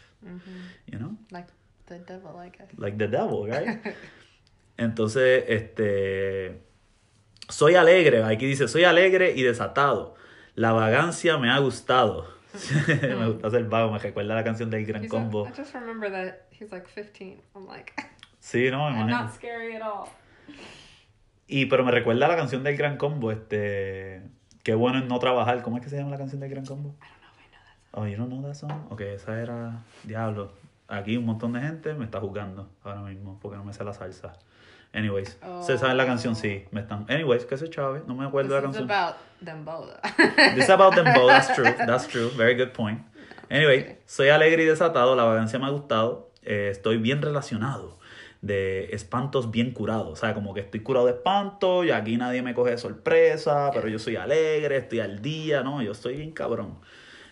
you 0.86 1.00
know? 1.00 1.18
Like 1.32 1.48
the 1.88 2.00
devil, 2.00 2.38
I 2.38 2.50
guess. 2.50 2.68
Like 2.78 2.98
the 2.98 3.08
devil, 3.08 3.48
right? 3.48 3.80
Entonces, 4.78 5.46
este... 5.48 6.62
Soy 7.48 7.76
alegre, 7.76 8.24
aquí 8.24 8.46
dice, 8.46 8.68
soy 8.68 8.84
alegre 8.84 9.34
y 9.36 9.44
desatado. 9.44 10.16
La 10.56 10.74
vagancia 10.74 11.38
me 11.38 11.50
ha 11.50 11.60
gustado. 11.60 12.28
me 12.88 13.28
gusta 13.30 13.50
ser 13.50 13.64
vago, 13.66 13.92
me 13.92 14.00
recuerda 14.00 14.36
la 14.36 14.44
canción 14.44 14.70
del 14.70 14.86
Gran 14.86 15.04
He's 15.04 15.10
Combo. 15.10 15.48
I 15.48 15.52
just 15.56 15.74
remember 15.74 16.12
that 16.12 16.48
he's 16.52 16.72
like 16.72 16.88
15. 16.88 17.42
I'm 17.56 17.66
like, 17.66 17.94
Sí, 18.42 18.70
no, 18.70 18.82
I'm 18.88 19.08
not 19.08 19.34
scary 19.34 19.76
at 19.76 19.82
all. 19.82 20.10
Y 21.52 21.66
pero 21.66 21.84
me 21.84 21.92
recuerda 21.92 22.30
la 22.30 22.38
canción 22.38 22.64
del 22.64 22.78
Gran 22.78 22.96
Combo, 22.96 23.30
este 23.30 24.22
qué 24.64 24.74
bueno 24.74 25.00
es 25.00 25.06
no 25.06 25.20
trabajar. 25.20 25.62
¿Cómo 25.64 25.76
es 25.78 25.84
que 25.84 25.90
se 25.90 25.98
llama 25.98 26.10
la 26.12 26.18
canción 26.18 26.40
del 26.40 26.50
Gran 26.50 26.66
Combo? 26.66 26.96
Oh, 27.92 28.08
you 28.08 28.16
don't 28.16 28.30
know 28.30 28.42
that 28.42 28.54
song? 28.54 28.72
Ok, 28.90 29.02
esa 29.02 29.38
era 29.42 29.84
Diablo. 30.06 30.54
Aquí 30.88 31.18
un 31.18 31.26
montón 31.26 31.52
de 31.52 31.60
gente 31.60 31.94
me 31.94 32.06
está 32.06 32.22
juzgando 32.22 32.70
ahora 32.84 33.02
mismo 33.02 33.38
porque 33.42 33.58
no 33.58 33.66
me 33.66 33.74
sé 33.74 33.84
la 33.84 33.92
salsa. 33.94 34.32
Anyways, 34.94 35.38
se 35.62 35.78
sabe 35.78 35.94
la 35.96 36.06
canción, 36.06 36.38
sí, 36.38 36.64
me 36.72 36.80
están. 36.80 37.06
Anyways, 37.10 37.44
que 37.46 37.58
se 37.58 37.70
chave, 37.70 38.02
no 38.08 38.16
me 38.16 38.26
acuerdo 38.26 38.56
de 38.56 38.62
la 38.62 38.68
This 38.68 38.80
is 38.82 38.88
canción. 38.88 38.98
about 38.98 39.16
them 39.44 39.66
both. 39.66 39.90
This 40.56 40.64
is 40.66 40.70
about 40.70 40.96
them 40.96 41.14
both, 41.14 41.28
that's 41.28 41.54
true, 41.54 41.66
that's 41.86 42.08
true, 42.08 42.30
very 42.38 42.56
good 42.56 42.72
point. 42.72 43.02
Anyway, 43.50 44.00
soy 44.06 44.30
alegre 44.30 44.64
y 44.64 44.66
desatado, 44.66 45.18
la 45.18 45.24
vagancia 45.26 45.60
me 45.60 45.66
ha 45.66 45.70
gustado, 45.70 46.32
eh, 46.44 46.70
estoy 46.72 46.98
bien 46.98 47.22
relacionado, 47.22 48.00
de 48.42 48.86
espantos 48.96 49.52
bien 49.52 49.72
curados, 49.72 50.08
o 50.10 50.16
sea, 50.16 50.34
como 50.34 50.54
que 50.54 50.62
estoy 50.62 50.80
curado 50.80 51.06
de 51.06 51.12
espanto 51.14 51.84
y 51.84 51.92
aquí 51.92 52.18
nadie 52.18 52.42
me 52.42 52.54
coge 52.56 52.72
de 52.72 52.78
sorpresa, 52.80 53.70
pero 53.74 53.88
yo 53.88 54.00
soy 54.00 54.16
alegre, 54.16 54.78
estoy 54.78 55.00
al 55.00 55.22
día, 55.22 55.62
¿no? 55.62 55.82
Yo 55.84 55.92
estoy 55.92 56.18
bien 56.18 56.32
cabrón. 56.32 56.80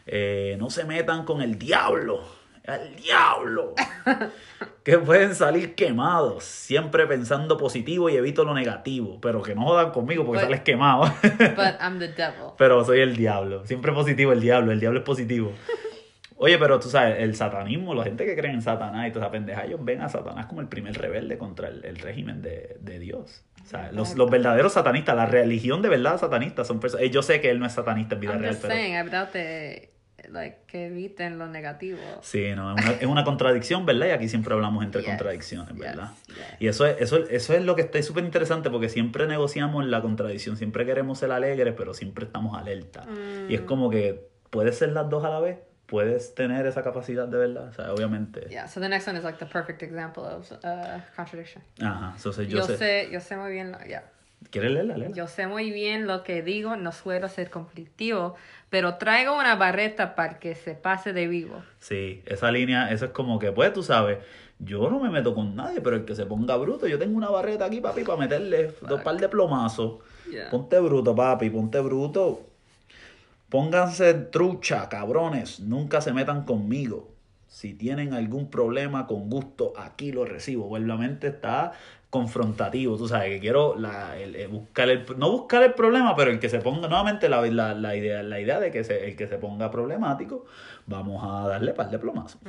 Eh, 0.05 0.55
no 0.59 0.69
se 0.69 0.85
metan 0.85 1.25
con 1.25 1.41
el 1.41 1.57
diablo, 1.57 2.21
el 2.63 2.95
diablo, 2.97 3.73
que 4.83 4.99
pueden 4.99 5.33
salir 5.33 5.73
quemados, 5.75 6.43
siempre 6.43 7.07
pensando 7.07 7.57
positivo 7.57 8.09
y 8.09 8.15
evito 8.15 8.43
lo 8.43 8.53
negativo, 8.53 9.19
pero 9.21 9.41
que 9.41 9.55
no 9.55 9.63
jodan 9.65 9.91
conmigo 9.91 10.23
porque 10.25 10.41
But- 10.41 10.45
sales 10.49 10.61
quemado. 10.61 11.03
but 11.23 11.75
I'm 11.81 11.97
the 11.97 12.09
devil. 12.09 12.49
Pero 12.57 12.83
soy 12.85 12.99
el 12.99 13.15
diablo. 13.15 13.65
Siempre 13.65 13.91
positivo 13.93 14.31
el 14.31 14.41
diablo. 14.41 14.71
El 14.71 14.79
diablo 14.79 14.99
es 14.99 15.05
positivo. 15.05 15.53
Oye, 16.41 16.57
pero 16.57 16.79
tú 16.79 16.89
sabes, 16.89 17.19
el 17.19 17.35
satanismo, 17.35 17.93
la 17.93 18.05
gente 18.05 18.25
que 18.25 18.35
cree 18.35 18.51
en 18.51 18.61
Satanás 18.61 19.07
y 19.07 19.11
toda 19.11 19.25
esa 19.25 19.31
pendeja, 19.31 19.65
ellos 19.65 19.79
ven 19.83 20.01
a 20.01 20.07
Satanás 20.07 20.45
como 20.45 20.61
el 20.61 20.67
primer 20.67 20.97
rebelde 20.97 21.37
contra 21.37 21.67
el, 21.67 21.83
el 21.83 21.97
régimen 21.97 22.41
de, 22.41 22.77
de 22.79 22.97
Dios. 22.99 23.43
O 23.61 23.65
sea, 23.65 23.91
los, 23.91 24.15
los 24.15 24.31
verdaderos 24.31 24.71
satanistas, 24.73 25.15
la 25.17 25.25
religión 25.25 25.81
de 25.81 25.89
verdad 25.89 26.17
satanista 26.17 26.63
son 26.63 26.79
personas. 26.79 27.05
eh, 27.05 27.09
Yo 27.09 27.21
sé 27.23 27.41
que 27.41 27.49
él 27.49 27.59
no 27.59 27.65
es 27.65 27.73
satanista 27.73 28.15
en 28.15 28.21
vida 28.21 28.31
I'm 28.33 28.39
real, 28.41 28.53
just 28.53 28.61
pero. 28.63 28.73
saying, 28.73 28.95
I 28.95 29.09
doubt 29.09 29.31
they 29.33 29.89
like 30.29 30.59
que 30.67 30.85
eviten 30.87 31.37
lo 31.39 31.47
negativo. 31.47 31.99
Sí, 32.21 32.51
no, 32.55 32.73
es 32.75 32.83
una, 32.85 32.91
es 32.93 33.05
una 33.05 33.23
contradicción, 33.25 33.85
¿verdad? 33.85 34.07
Y 34.07 34.11
aquí 34.11 34.29
siempre 34.29 34.53
hablamos 34.53 34.83
entre 34.85 35.01
Yes, 35.01 35.09
contradicciones, 35.09 35.77
¿verdad? 35.77 36.11
yes. 36.27 36.37
Y 36.59 36.67
eso 36.67 36.85
es, 36.85 37.01
eso, 37.01 37.17
eso 37.29 37.53
es 37.53 37.63
lo 37.63 37.75
que 37.75 37.81
está 37.81 38.01
súper 38.01 38.23
interesante 38.23 38.69
porque 38.69 38.87
siempre 38.89 39.27
negociamos 39.27 39.85
la 39.85 40.01
contradicción, 40.01 40.55
siempre 40.55 40.85
queremos 40.85 41.19
ser 41.19 41.31
alegres, 41.33 41.73
pero 41.77 41.93
siempre 41.93 42.25
estamos 42.25 42.57
alerta. 42.57 43.03
Y 43.49 43.51
Mm. 43.51 43.55
es 43.55 43.61
como 43.61 43.89
que 43.89 44.29
puedes 44.49 44.77
ser 44.77 44.89
las 44.93 45.09
dos 45.09 45.23
a 45.25 45.29
la 45.29 45.39
vez, 45.41 45.57
puedes 45.89 46.35
tener 46.35 46.65
esa 46.65 46.83
capacidad 46.83 47.27
de 47.27 47.37
verdad, 47.37 47.67
o 47.69 47.73
sea, 47.73 47.93
obviamente. 47.93 48.47
Yeah, 48.49 48.67
so 48.67 48.79
the 48.79 48.89
next 48.89 49.07
one 49.07 49.17
is 49.17 49.23
like 49.23 49.39
the 49.39 49.45
perfect 49.45 49.81
example 49.83 50.23
of 50.23 50.51
uh, 50.63 50.99
contradiction. 51.15 51.63
Ajá, 51.81 52.13
entonces 52.15 52.47
yo, 52.47 52.57
Yo, 52.59 52.63
sé. 52.65 52.77
sé, 52.77 53.09
yo 53.11 53.19
sé 53.19 53.35
muy 53.37 53.51
bien, 53.51 53.71
lo- 53.71 53.79
yeah. 53.85 54.03
¿Quieres 54.51 54.71
leerla, 54.71 54.95
leerla? 54.97 55.15
Yo 55.15 55.27
sé 55.27 55.47
muy 55.47 55.69
bien 55.69 56.07
lo 56.07 56.23
que 56.23 56.41
digo, 56.41 56.75
no 56.77 56.91
suelo 56.93 57.27
ser 57.27 57.49
conflictivo, 57.49 58.35
pero 58.69 58.95
traigo 58.95 59.37
una 59.37 59.55
barreta 59.55 60.15
para 60.15 60.39
que 60.39 60.55
se 60.55 60.75
pase 60.75 61.11
de 61.11 61.27
vivo. 61.27 61.61
Sí, 61.79 62.23
esa 62.25 62.49
línea, 62.51 62.89
eso 62.91 63.05
es 63.05 63.11
como 63.11 63.37
que, 63.37 63.51
pues 63.51 63.73
tú 63.73 63.83
sabes, 63.83 64.19
yo 64.59 64.89
no 64.89 64.99
me 64.99 65.09
meto 65.09 65.35
con 65.35 65.55
nadie, 65.55 65.81
pero 65.81 65.97
el 65.97 66.05
que 66.05 66.15
se 66.15 66.25
ponga 66.25 66.55
bruto, 66.55 66.87
yo 66.87 66.97
tengo 66.97 67.17
una 67.17 67.29
barreta 67.29 67.65
aquí, 67.65 67.81
papi, 67.81 68.03
para 68.03 68.17
meterle 68.17 68.71
dos 68.87 69.01
par 69.01 69.17
de 69.17 69.27
plomazos. 69.27 69.99
Yeah. 70.31 70.49
Ponte 70.49 70.79
bruto, 70.79 71.13
papi, 71.15 71.49
ponte 71.49 71.79
bruto. 71.81 72.48
Pónganse 73.49 74.13
trucha, 74.13 74.89
cabrones. 74.89 75.59
Nunca 75.59 76.01
se 76.01 76.13
metan 76.13 76.43
conmigo. 76.45 77.09
Si 77.47 77.73
tienen 77.73 78.13
algún 78.13 78.49
problema, 78.51 79.07
con 79.07 79.29
gusto, 79.29 79.73
aquí 79.75 80.11
lo 80.11 80.23
recibo. 80.25 80.69
Pues 80.69 80.83
la 80.83 80.97
mente 80.97 81.27
está 81.27 81.71
confrontativo, 82.11 82.97
tú 82.97 83.07
sabes, 83.07 83.29
que 83.29 83.39
quiero 83.39 83.75
la, 83.75 84.17
el- 84.17 84.35
el 84.35 84.47
buscar 84.47 84.89
el, 84.89 85.05
no 85.17 85.31
buscar 85.31 85.61
el 85.63 85.73
problema, 85.75 86.15
pero 86.15 86.31
el 86.31 86.39
que 86.39 86.49
se 86.49 86.59
ponga, 86.59 86.87
nuevamente 86.87 87.29
la, 87.29 87.41
la, 87.45 87.73
la 87.75 87.95
idea, 87.95 88.23
la 88.23 88.39
idea 88.39 88.59
de 88.59 88.71
que 88.71 88.83
se, 88.83 89.07
el 89.09 89.15
que 89.15 89.27
se 89.27 89.37
ponga 89.37 89.69
problemático, 89.69 90.45
vamos 90.87 91.23
a 91.23 91.47
darle 91.47 91.73
par 91.73 91.89
de 91.91 91.99
plomazos. 91.99 92.41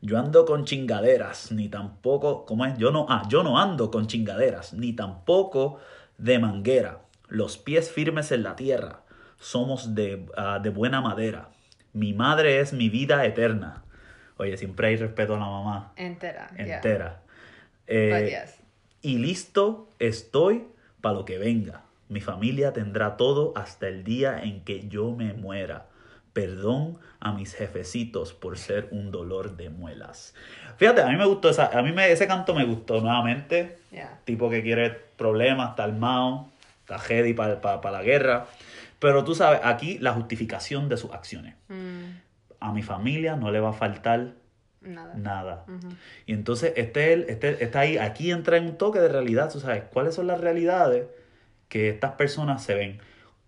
Yo 0.00 0.18
ando 0.18 0.44
con 0.44 0.64
chingaderas, 0.64 1.50
ni 1.52 1.68
tampoco, 1.68 2.44
¿cómo 2.44 2.66
es? 2.66 2.76
Yo 2.76 2.90
no, 2.90 3.06
ah, 3.08 3.22
yo 3.28 3.42
no 3.44 3.58
ando 3.58 3.90
con 3.90 4.06
chingaderas, 4.08 4.72
ni 4.74 4.92
tampoco 4.92 5.78
de 6.18 6.38
manguera. 6.40 7.00
Los 7.28 7.56
pies 7.56 7.90
firmes 7.90 8.30
en 8.32 8.42
la 8.42 8.54
tierra, 8.56 9.00
somos 9.44 9.94
de, 9.94 10.26
ah, 10.36 10.58
de 10.62 10.70
buena 10.70 11.00
madera. 11.00 11.48
Mi 11.92 12.12
madre 12.14 12.60
es 12.60 12.72
mi 12.72 12.88
vida 12.88 13.24
eterna. 13.26 13.82
Oye, 14.38 14.56
siempre 14.56 14.88
hay 14.88 14.96
respeto 14.96 15.36
a 15.36 15.38
la 15.38 15.44
mamá 15.46 15.92
Entera. 15.96 16.50
yeah. 16.56 16.76
entera. 16.76 17.20
But 17.86 17.94
Eh, 17.94 18.28
yes. 18.30 18.58
y 19.02 19.18
listo 19.18 19.88
estoy 19.98 20.64
para 21.00 21.14
lo 21.16 21.24
que 21.24 21.38
venga. 21.38 21.82
Mi 22.08 22.20
familia 22.20 22.72
tendrá 22.72 23.16
todo 23.16 23.52
hasta 23.54 23.86
el 23.86 24.02
día 24.02 24.42
en 24.42 24.64
que 24.64 24.88
yo 24.88 25.12
me 25.12 25.34
muera. 25.34 25.86
Perdón 26.32 26.98
a 27.20 27.32
mis 27.32 27.54
jefecitos 27.54 28.32
por 28.32 28.58
ser 28.58 28.88
un 28.90 29.10
dolor 29.10 29.56
de 29.56 29.70
muelas. 29.70 30.34
Fíjate, 30.78 31.02
a 31.02 31.06
mí 31.08 31.16
me 31.16 31.26
gustó 31.26 31.50
esa, 31.50 31.66
a 31.78 31.82
mí 31.82 31.92
me, 31.92 32.10
ese 32.10 32.26
canto 32.26 32.54
me 32.54 32.64
gustó 32.64 33.00
nuevamente. 33.00 33.78
Yeah. 33.92 34.18
Tipo 34.24 34.50
que 34.50 34.62
quiere 34.62 34.90
problemas, 35.16 35.70
está 35.70 35.84
armado, 35.84 36.48
está 36.80 36.98
heavy 36.98 37.34
para 37.34 37.90
la 37.92 38.02
guerra. 38.02 38.46
Pero 39.04 39.22
tú 39.22 39.34
sabes, 39.34 39.60
aquí 39.62 39.98
la 39.98 40.12
justificación 40.14 40.88
de 40.88 40.96
sus 40.96 41.12
acciones. 41.12 41.56
Mm, 41.68 42.04
A 42.60 42.72
mi 42.72 42.82
familia 42.82 43.36
no 43.36 43.50
le 43.50 43.60
va 43.60 43.68
a 43.68 43.72
faltar 43.74 44.32
nada. 44.80 45.66
Y 46.26 46.32
entonces 46.32 46.72
este, 46.76 47.30
este, 47.30 47.62
está 47.62 47.80
ahí, 47.80 47.98
aquí 47.98 48.30
entra 48.30 48.56
en 48.56 48.64
un 48.64 48.78
toque 48.78 48.98
de 49.00 49.08
realidad, 49.08 49.52
tú 49.52 49.60
sabes, 49.60 49.82
cuáles 49.92 50.14
son 50.14 50.26
las 50.26 50.40
realidades 50.40 51.06
que 51.68 51.90
estas 51.90 52.12
personas 52.12 52.62
se 52.62 52.74
ven. 52.74 52.98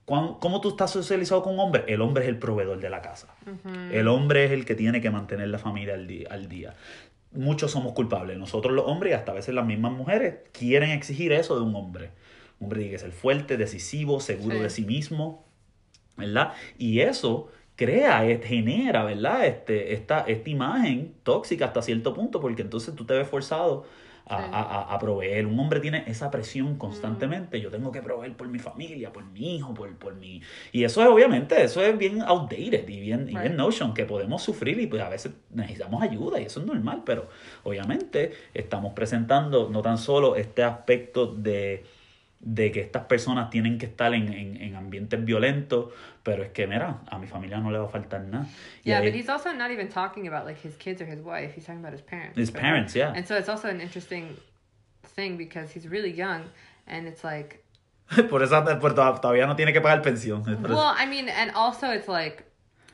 ¿Cómo 0.05 0.61
tú 0.61 0.69
estás 0.69 0.91
socializado 0.91 1.43
con 1.43 1.55
un 1.55 1.61
hombre? 1.61 1.85
El 1.89 2.03
hombre 2.03 2.25
es 2.25 2.29
el 2.29 2.39
proveedor 2.39 2.79
de 2.79 2.91
la 2.91 3.01
casa. 3.01 3.29
El 3.91 4.09
hombre 4.09 4.45
es 4.45 4.51
el 4.53 4.67
que 4.67 4.75
tiene 4.75 5.01
que 5.01 5.11
mantener 5.11 5.49
la 5.49 5.59
familia 5.59 5.95
al 5.95 6.07
día, 6.07 6.29
al 6.31 6.49
día. 6.51 6.75
Muchos 7.33 7.71
somos 7.71 7.93
culpables. 7.95 8.37
Nosotros 8.39 8.75
los 8.75 8.85
hombres 8.87 9.13
y 9.13 9.15
hasta 9.15 9.33
a 9.33 9.35
veces 9.35 9.55
las 9.55 9.65
mismas 9.67 9.93
mujeres 9.93 10.37
quieren 10.53 10.91
exigir 10.91 11.33
eso 11.33 11.57
de 11.59 11.63
un 11.63 11.75
hombre. 11.75 12.11
Un 12.61 12.67
hombre 12.67 12.81
tiene 12.81 12.93
que 12.93 12.99
ser 12.99 13.13
fuerte, 13.13 13.57
decisivo, 13.57 14.21
seguro 14.21 14.57
Sí. 14.57 14.63
de 14.63 14.71
sí 14.71 14.85
mismo. 14.85 15.46
¿Verdad? 16.17 16.53
Y 16.79 17.01
eso 17.01 17.49
crea, 17.77 18.21
genera, 18.43 19.05
¿verdad? 19.05 19.47
Este, 19.47 19.93
esta, 19.93 20.21
esta 20.21 20.49
imagen 20.51 21.15
tóxica 21.23 21.67
hasta 21.67 21.83
cierto 21.83 22.15
punto, 22.15 22.41
porque 22.41 22.63
entonces 22.63 22.95
tú 22.95 23.05
te 23.05 23.15
ves 23.15 23.29
forzado 23.29 23.85
a, 24.29 24.39
Sí. 24.39 24.51
a, 24.53 24.95
a- 24.95 24.99
proveer. 24.99 25.47
Un 25.47 25.57
hombre 25.61 25.79
tiene 25.79 26.03
esa 26.09 26.31
presión 26.33 26.77
constantemente. 26.79 27.61
Yo 27.61 27.71
tengo 27.71 27.93
que 27.93 28.03
proveer 28.03 28.33
por 28.37 28.49
mi 28.49 28.59
familia, 28.59 29.13
por 29.13 29.25
mi 29.25 29.57
hijo, 29.57 29.73
por, 29.73 29.95
por 29.97 30.17
mi... 30.17 30.41
Y 30.73 30.83
eso 30.83 31.01
es 31.03 31.09
obviamente, 31.09 31.63
eso 31.63 31.81
es 31.81 31.97
bien 31.97 32.23
outdated 32.23 32.89
y 32.89 33.01
bien, 33.01 33.29
y 33.29 33.33
bien 33.33 33.43
Right. 33.43 33.55
notion, 33.55 33.95
que 33.95 34.05
podemos 34.05 34.43
sufrir 34.43 34.81
y 34.81 34.87
pues 34.89 35.01
a 35.03 35.09
veces 35.09 35.33
necesitamos 35.51 36.03
ayuda 36.03 36.41
y 36.41 36.45
eso 36.47 36.59
es 36.61 36.67
normal, 36.67 37.03
pero 37.07 37.29
obviamente 37.63 38.33
estamos 38.55 38.95
presentando 38.95 39.69
no 39.71 39.81
tan 39.83 39.97
solo 39.99 40.35
este 40.35 40.65
aspecto 40.65 41.27
de 41.27 41.85
de 42.49 42.71
que 42.71 42.81
estas 42.81 43.07
personas 43.07 43.51
tienen 43.51 43.77
que 43.77 43.87
estar 43.87 44.15
en, 44.15 44.33
en, 44.33 44.57
en 44.63 44.77
ambientes 44.77 45.25
violentos, 45.25 45.93
pero 46.23 46.45
es 46.45 46.51
que, 46.53 46.69
mira, 46.69 47.01
a 47.11 47.19
mi 47.19 47.27
familia 47.27 47.59
no 47.59 47.73
le 47.73 47.79
va 47.79 47.87
a 47.87 47.89
faltar 47.89 48.23
nada. 48.23 48.47
Yeah, 48.85 49.01
ahí- 49.01 49.07
but 49.11 49.15
he's 49.17 49.29
also 49.29 49.53
not 49.53 49.73
even 49.73 49.89
talking 49.89 50.29
about 50.29 50.47
like 50.47 50.57
his 50.63 50.77
kids 50.77 51.03
or 51.03 51.07
his 51.07 51.21
wife. 51.21 51.53
He's 51.57 51.65
talking 51.67 51.81
about 51.85 51.93
his 51.93 52.03
parents. 52.03 52.39
His 52.39 52.53
right? 52.53 52.61
parents, 52.63 52.95
yeah. 52.95 53.13
And 53.17 53.27
so 53.27 53.35
it's 53.37 53.49
also 53.49 53.69
an 53.69 53.81
interesting 53.81 54.37
thing 55.17 55.37
because 55.37 55.73
he's 55.73 55.89
really 55.89 56.13
young, 56.13 56.45
and 56.87 57.09
it's 57.09 57.25
like, 57.25 57.65
por 58.31 58.41
eso 58.45 58.63
por- 58.79 58.95
to- 58.95 59.19
todavía 59.21 59.47
no 59.49 59.57
tiene 59.57 59.73
que 59.73 59.81
pagar 59.81 60.01
pensión. 60.03 60.47
Es 60.49 60.57
por 60.57 60.71
eso. 60.71 60.77
well, 60.77 60.95
I 60.97 61.05
mean, 61.07 61.29
and 61.29 61.51
also 61.57 61.89
it's 61.91 62.07
like 62.07 62.45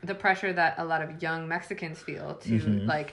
the 0.03 0.15
pressure 0.15 0.55
that 0.55 0.77
a 0.79 0.85
lot 0.85 1.03
of 1.03 1.23
young 1.23 1.47
Mexicans 1.47 1.99
feel 2.01 2.37
to 2.37 2.49
Mhm. 2.59 2.87
like 2.87 3.13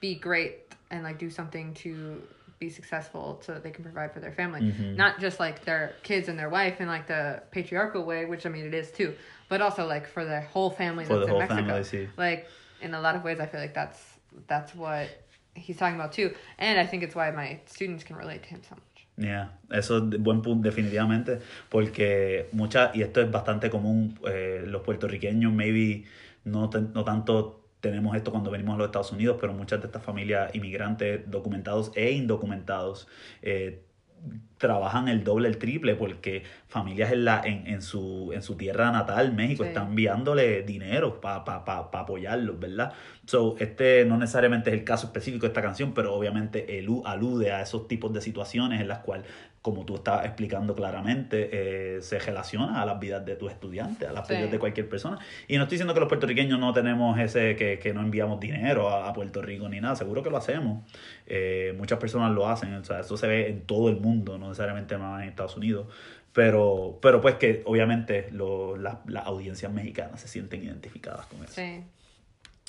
be 0.00 0.14
great 0.14 0.74
and 0.90 1.02
like 1.04 1.18
do 1.18 1.28
something 1.28 1.74
to 1.74 2.22
be 2.58 2.70
successful 2.70 3.40
so 3.44 3.52
that 3.54 3.62
they 3.62 3.70
can 3.70 3.84
provide 3.84 4.12
for 4.12 4.20
their 4.20 4.32
family. 4.32 4.60
Mhm. 4.60 4.96
Not 4.96 5.20
just 5.20 5.38
like 5.40 5.64
their 5.64 5.94
kids 6.02 6.28
and 6.28 6.38
their 6.38 6.48
wife 6.48 6.80
in 6.80 6.88
like 6.88 7.06
the 7.06 7.42
patriarchal 7.50 8.04
way, 8.04 8.24
which 8.24 8.46
I 8.46 8.48
mean 8.48 8.64
it 8.66 8.74
is 8.74 8.90
too, 8.90 9.14
but 9.48 9.60
also 9.60 9.86
like 9.86 10.06
for 10.06 10.24
their 10.24 10.42
whole 10.42 10.70
family 10.70 11.04
For 11.04 11.14
that's 11.18 11.26
the 11.26 11.26
in 11.26 11.30
whole 11.30 11.40
Mexico. 11.40 11.82
family. 11.82 12.08
Like 12.16 12.46
in 12.80 12.94
a 12.94 13.00
lot 13.00 13.14
of 13.16 13.24
ways 13.24 13.40
I 13.40 13.46
feel 13.46 13.60
like 13.60 13.74
that's 13.74 14.00
that's 14.46 14.74
what 14.74 15.08
he's 15.54 15.76
talking 15.76 15.96
about 15.96 16.12
too. 16.12 16.34
And 16.58 16.78
I 16.78 16.86
think 16.86 17.02
it's 17.02 17.14
why 17.14 17.30
my 17.30 17.60
students 17.66 18.04
can 18.04 18.16
relate 18.16 18.42
to 18.44 18.48
him 18.48 18.62
so 18.68 18.74
much. 18.74 19.06
Yeah, 19.18 19.48
eso 19.70 19.96
es 19.96 20.18
buen 20.18 20.42
punto 20.42 20.68
definitivamente, 20.68 21.40
porque 21.70 22.48
muchas, 22.52 22.94
y 22.94 23.00
esto 23.02 23.22
es 23.22 23.30
bastante 23.30 23.70
común, 23.70 24.18
eh, 24.26 24.62
los 24.66 24.82
puertorriqueños 24.82 25.52
maybe 25.54 26.04
no, 26.44 26.70
no 26.94 27.02
tanto 27.04 27.65
tenemos 27.80 28.16
esto 28.16 28.30
cuando 28.30 28.50
venimos 28.50 28.74
a 28.74 28.78
los 28.78 28.86
Estados 28.86 29.12
Unidos, 29.12 29.36
pero 29.40 29.52
muchas 29.52 29.80
de 29.80 29.86
estas 29.86 30.02
familias 30.02 30.54
inmigrantes 30.54 31.30
documentados 31.30 31.92
e 31.94 32.12
indocumentados 32.12 33.08
eh, 33.42 33.82
trabajan 34.58 35.08
el 35.08 35.22
doble, 35.24 35.48
el 35.48 35.58
triple, 35.58 35.94
porque 35.96 36.42
familias 36.68 37.12
en, 37.12 37.24
la, 37.24 37.42
en, 37.44 37.66
en, 37.66 37.82
su, 37.82 38.30
en 38.34 38.42
su 38.42 38.56
tierra 38.56 38.90
natal, 38.90 39.32
México, 39.34 39.62
Sí. 39.64 39.68
están 39.68 39.88
enviándole 39.88 40.62
dinero 40.62 41.20
para 41.20 41.44
pa, 41.44 41.64
pa, 41.64 41.90
pa 41.90 42.00
apoyarlos, 42.00 42.58
¿verdad? 42.58 42.92
So, 43.26 43.56
este 43.58 44.04
no 44.06 44.16
necesariamente 44.18 44.70
es 44.70 44.76
el 44.76 44.84
caso 44.84 45.06
específico 45.08 45.42
de 45.42 45.48
esta 45.48 45.62
canción, 45.62 45.92
pero 45.92 46.14
obviamente 46.14 46.66
elu- 46.82 47.02
alude 47.04 47.52
a 47.52 47.60
esos 47.60 47.86
tipos 47.88 48.12
de 48.12 48.20
situaciones 48.20 48.80
en 48.80 48.88
las 48.88 48.98
cuales, 49.00 49.26
como 49.62 49.84
tú 49.84 49.96
estabas 49.96 50.24
explicando 50.26 50.76
claramente, 50.76 51.50
eh, 51.96 52.00
se 52.00 52.20
relaciona 52.20 52.80
a 52.80 52.86
las 52.86 53.00
vidas 53.00 53.26
de 53.26 53.34
tus 53.34 53.50
estudiantes, 53.50 54.08
a 54.08 54.12
las 54.12 54.28
Sí. 54.28 54.36
vidas 54.36 54.52
de 54.52 54.58
cualquier 54.60 54.88
persona. 54.88 55.18
Y 55.48 55.56
no 55.56 55.64
estoy 55.64 55.74
diciendo 55.74 55.92
que 55.92 55.98
los 56.00 56.08
puertorriqueños 56.08 56.58
no 56.60 56.72
tenemos 56.72 57.18
ese, 57.18 57.56
que, 57.56 57.80
que 57.80 57.92
no 57.92 58.00
enviamos 58.00 58.38
dinero 58.38 58.88
a, 58.88 59.08
a 59.08 59.12
Puerto 59.12 59.42
Rico 59.42 59.68
ni 59.68 59.80
nada, 59.80 59.96
seguro 59.96 60.22
que 60.22 60.30
lo 60.30 60.36
hacemos. 60.36 60.84
Eh, 61.26 61.74
muchas 61.76 61.98
personas 61.98 62.30
lo 62.32 62.48
hacen, 62.48 62.72
o 62.74 62.84
sea, 62.84 63.00
eso 63.00 63.16
se 63.16 63.26
ve 63.26 63.48
en 63.48 63.62
todo 63.62 63.88
el 63.88 63.96
mundo, 64.00 64.38
no 64.38 64.45
necesariamente 64.48 64.96
más 64.98 65.22
en 65.22 65.28
Estados 65.28 65.56
Unidos. 65.56 65.86
Pero, 66.32 66.98
pero 67.00 67.20
pues 67.20 67.36
que 67.36 67.62
obviamente 67.64 68.28
lo- 68.32 68.76
la- 68.76 69.00
las 69.06 69.26
audiencias 69.26 69.72
mexicanas 69.72 70.20
se 70.20 70.28
sienten 70.28 70.62
identificadas 70.64 71.26
con 71.26 71.42
eso. 71.42 71.54
Sí. 71.54 71.82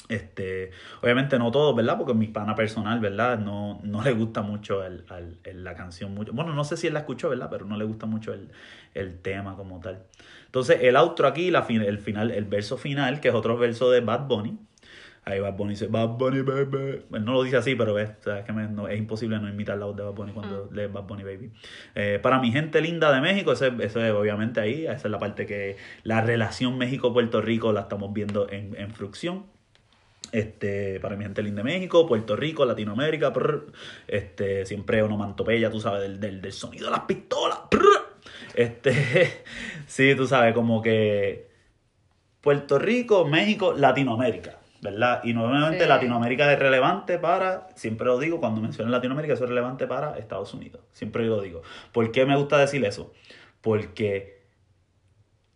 Este, 0.10 0.72
obviamente 1.02 1.38
no 1.38 1.52
todos, 1.52 1.76
¿verdad? 1.76 1.98
Porque 1.98 2.14
mi 2.14 2.28
pana 2.28 2.56
personal, 2.56 3.00
¿verdad? 3.02 3.40
No, 3.40 3.82
no 3.84 4.02
le 4.04 4.14
gusta 4.14 4.42
mucho 4.42 4.86
el, 4.86 5.04
el- 5.18 5.38
el- 5.44 5.64
la 5.66 5.76
canción 5.76 6.14
mucho. 6.14 6.32
Bueno, 6.32 6.54
no 6.54 6.64
sé 6.64 6.78
si 6.78 6.88
él 6.88 6.94
la 6.94 7.00
escuchó, 7.00 7.28
¿verdad? 7.30 7.50
Pero 7.50 7.66
no 7.66 7.76
le 7.76 7.84
gusta 7.84 8.06
mucho 8.06 8.34
el, 8.34 8.50
el 8.94 9.20
tema 9.20 9.58
como 9.58 9.82
tal. 9.82 10.04
Entonces, 10.46 10.80
el 10.84 10.96
outro 10.96 11.28
aquí, 11.28 11.52
la 11.52 11.64
fin- 11.64 11.82
el 11.82 11.98
final, 12.00 12.32
el 12.32 12.46
verso 12.46 12.78
final, 12.78 13.20
que 13.20 13.28
es 13.28 13.34
otro 13.34 13.58
verso 13.58 13.92
de 13.92 14.00
Bad 14.00 14.28
Bunny. 14.28 14.58
Ahí 15.30 15.42
Bad 15.42 15.56
Bunny 15.58 15.72
dice, 15.72 15.88
Bad 15.88 16.10
Bunny, 16.18 16.42
baby. 16.42 17.02
Él 17.14 17.26
no 17.26 17.34
lo 17.34 17.44
dice 17.44 17.58
así, 17.58 17.76
pero 17.76 17.96
o 17.96 17.98
sea, 17.98 18.40
es 18.40 18.46
que 18.46 18.54
me- 18.54 18.70
no- 18.70 18.88
es 18.88 18.98
imposible 18.98 19.38
no 19.40 19.50
imitar 19.50 19.78
la 19.78 19.86
voz 19.86 19.98
de 19.98 20.04
Bad 20.04 20.14
Bunny 20.14 20.32
cuando 20.32 20.70
lee 20.72 20.88
Bad 20.88 21.04
Bunny, 21.04 21.24
baby. 21.24 21.52
Eh, 21.96 22.20
para 22.22 22.40
mi 22.40 22.52
gente 22.54 22.80
linda 22.80 23.12
de 23.12 23.20
México, 23.20 23.52
eso 23.52 23.66
es 23.82 23.96
obviamente 24.14 24.62
ahí, 24.62 24.86
esa 24.86 24.94
es 24.94 25.06
la 25.12 25.20
parte 25.20 25.46
que 25.46 25.76
la 26.04 26.22
relación 26.22 26.78
México-Puerto 26.78 27.42
Rico 27.42 27.74
la 27.74 27.82
estamos 27.82 28.14
viendo 28.14 28.50
en, 28.50 28.74
en 28.80 28.92
frucción. 28.94 29.46
Este, 30.32 31.00
para 31.00 31.16
mi 31.16 31.24
gente 31.24 31.42
linda 31.42 31.62
de 31.64 31.72
México, 31.72 32.06
Puerto 32.08 32.36
Rico, 32.36 32.66
Latinoamérica, 32.66 33.32
prr. 33.32 33.72
este, 34.08 34.66
siempre 34.66 35.02
onomatopeya, 35.02 35.70
tú 35.72 35.80
sabes, 35.80 36.02
del, 36.02 36.20
del, 36.20 36.42
del 36.42 36.52
sonido 36.54 36.86
de 36.86 36.92
las 36.92 37.02
pistolas. 37.02 37.60
prr. 37.70 37.88
Este, 38.56 38.94
sí, 39.88 40.16
tú 40.16 40.26
sabes, 40.28 40.54
como 40.54 40.82
que 40.82 41.48
Puerto 42.42 42.78
Rico, 42.80 43.26
México, 43.26 43.74
Latinoamérica, 43.74 44.58
¿verdad? 44.82 45.22
Y 45.24 45.34
nuevamente 45.34 45.84
Sí. 45.84 45.90
Latinoamérica 45.90 46.52
es 46.52 46.60
relevante 46.60 47.18
para, 47.18 47.68
siempre 47.76 48.08
lo 48.08 48.20
digo, 48.20 48.40
cuando 48.40 48.62
menciono 48.62 48.90
Latinoamérica, 48.92 49.34
eso 49.34 49.44
es 49.44 49.50
relevante 49.50 49.88
para 49.88 50.18
Estados 50.18 50.54
Unidos. 50.54 50.82
Siempre 50.94 51.26
lo 51.26 51.42
digo. 51.42 51.62
¿Por 51.92 52.12
qué 52.12 52.26
me 52.26 52.36
gusta 52.36 52.58
decir 52.58 52.84
eso? 52.86 53.14
Porque 53.62 54.38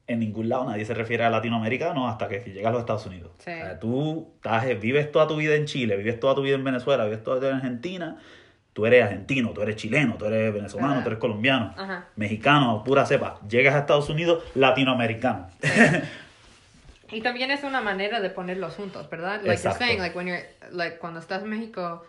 en 0.08 0.20
ningún 0.20 0.50
lado 0.50 0.66
nadie 0.66 0.84
se 0.84 0.94
refiere 0.94 1.24
a 1.24 1.30
latinoamericano 1.30 2.08
hasta 2.10 2.28
que 2.28 2.40
llegas 2.40 2.70
a 2.70 2.72
los 2.72 2.80
Estados 2.82 3.06
Unidos. 3.06 3.32
Sí. 3.38 3.52
O 3.52 3.54
sea, 3.54 3.80
tú 3.80 4.34
estás, 4.36 4.66
vives 4.82 5.12
toda 5.12 5.28
tu 5.28 5.38
vida 5.38 5.56
en 5.56 5.66
Chile, 5.66 5.96
vives 5.96 6.20
toda 6.20 6.36
tu 6.36 6.42
vida 6.42 6.56
en 6.56 6.64
Venezuela, 6.64 7.06
vives 7.06 7.24
toda 7.24 7.38
tu 7.38 7.42
vida 7.42 7.52
en 7.52 7.58
Argentina, 7.58 8.18
tú 8.74 8.86
eres 8.86 9.04
argentino, 9.04 9.52
tú 9.52 9.62
eres 9.62 9.76
chileno, 9.78 10.16
tú 10.18 10.26
eres 10.26 10.54
venezolano, 10.54 10.94
Ajá. 10.96 11.04
tú 11.04 11.10
eres 11.10 11.20
colombiano, 11.20 11.74
Ajá. 11.78 12.08
mexicano, 12.18 12.84
pura 12.84 13.06
cepa. 13.06 13.40
Llegas 13.48 13.76
a 13.76 13.80
Estados 13.80 14.10
Unidos, 14.10 14.44
latinoamericano. 14.56 15.48
Y 17.12 17.21
también 17.21 17.52
es 17.52 17.63
una 17.63 17.82
manera 17.82 18.19
de 18.21 18.30
ponerlos 18.30 18.76
juntos, 18.76 19.10
¿verdad? 19.10 19.41
Like 19.41 19.54
Exacto. 19.54 19.80
you're 19.80 19.88
saying, 19.88 20.00
like 20.00 20.15
when 20.17 20.28
you're, 20.28 20.45
like 20.71 20.97
cuando 21.00 21.19
estás 21.19 21.43
en 21.43 21.50
México, 21.50 22.06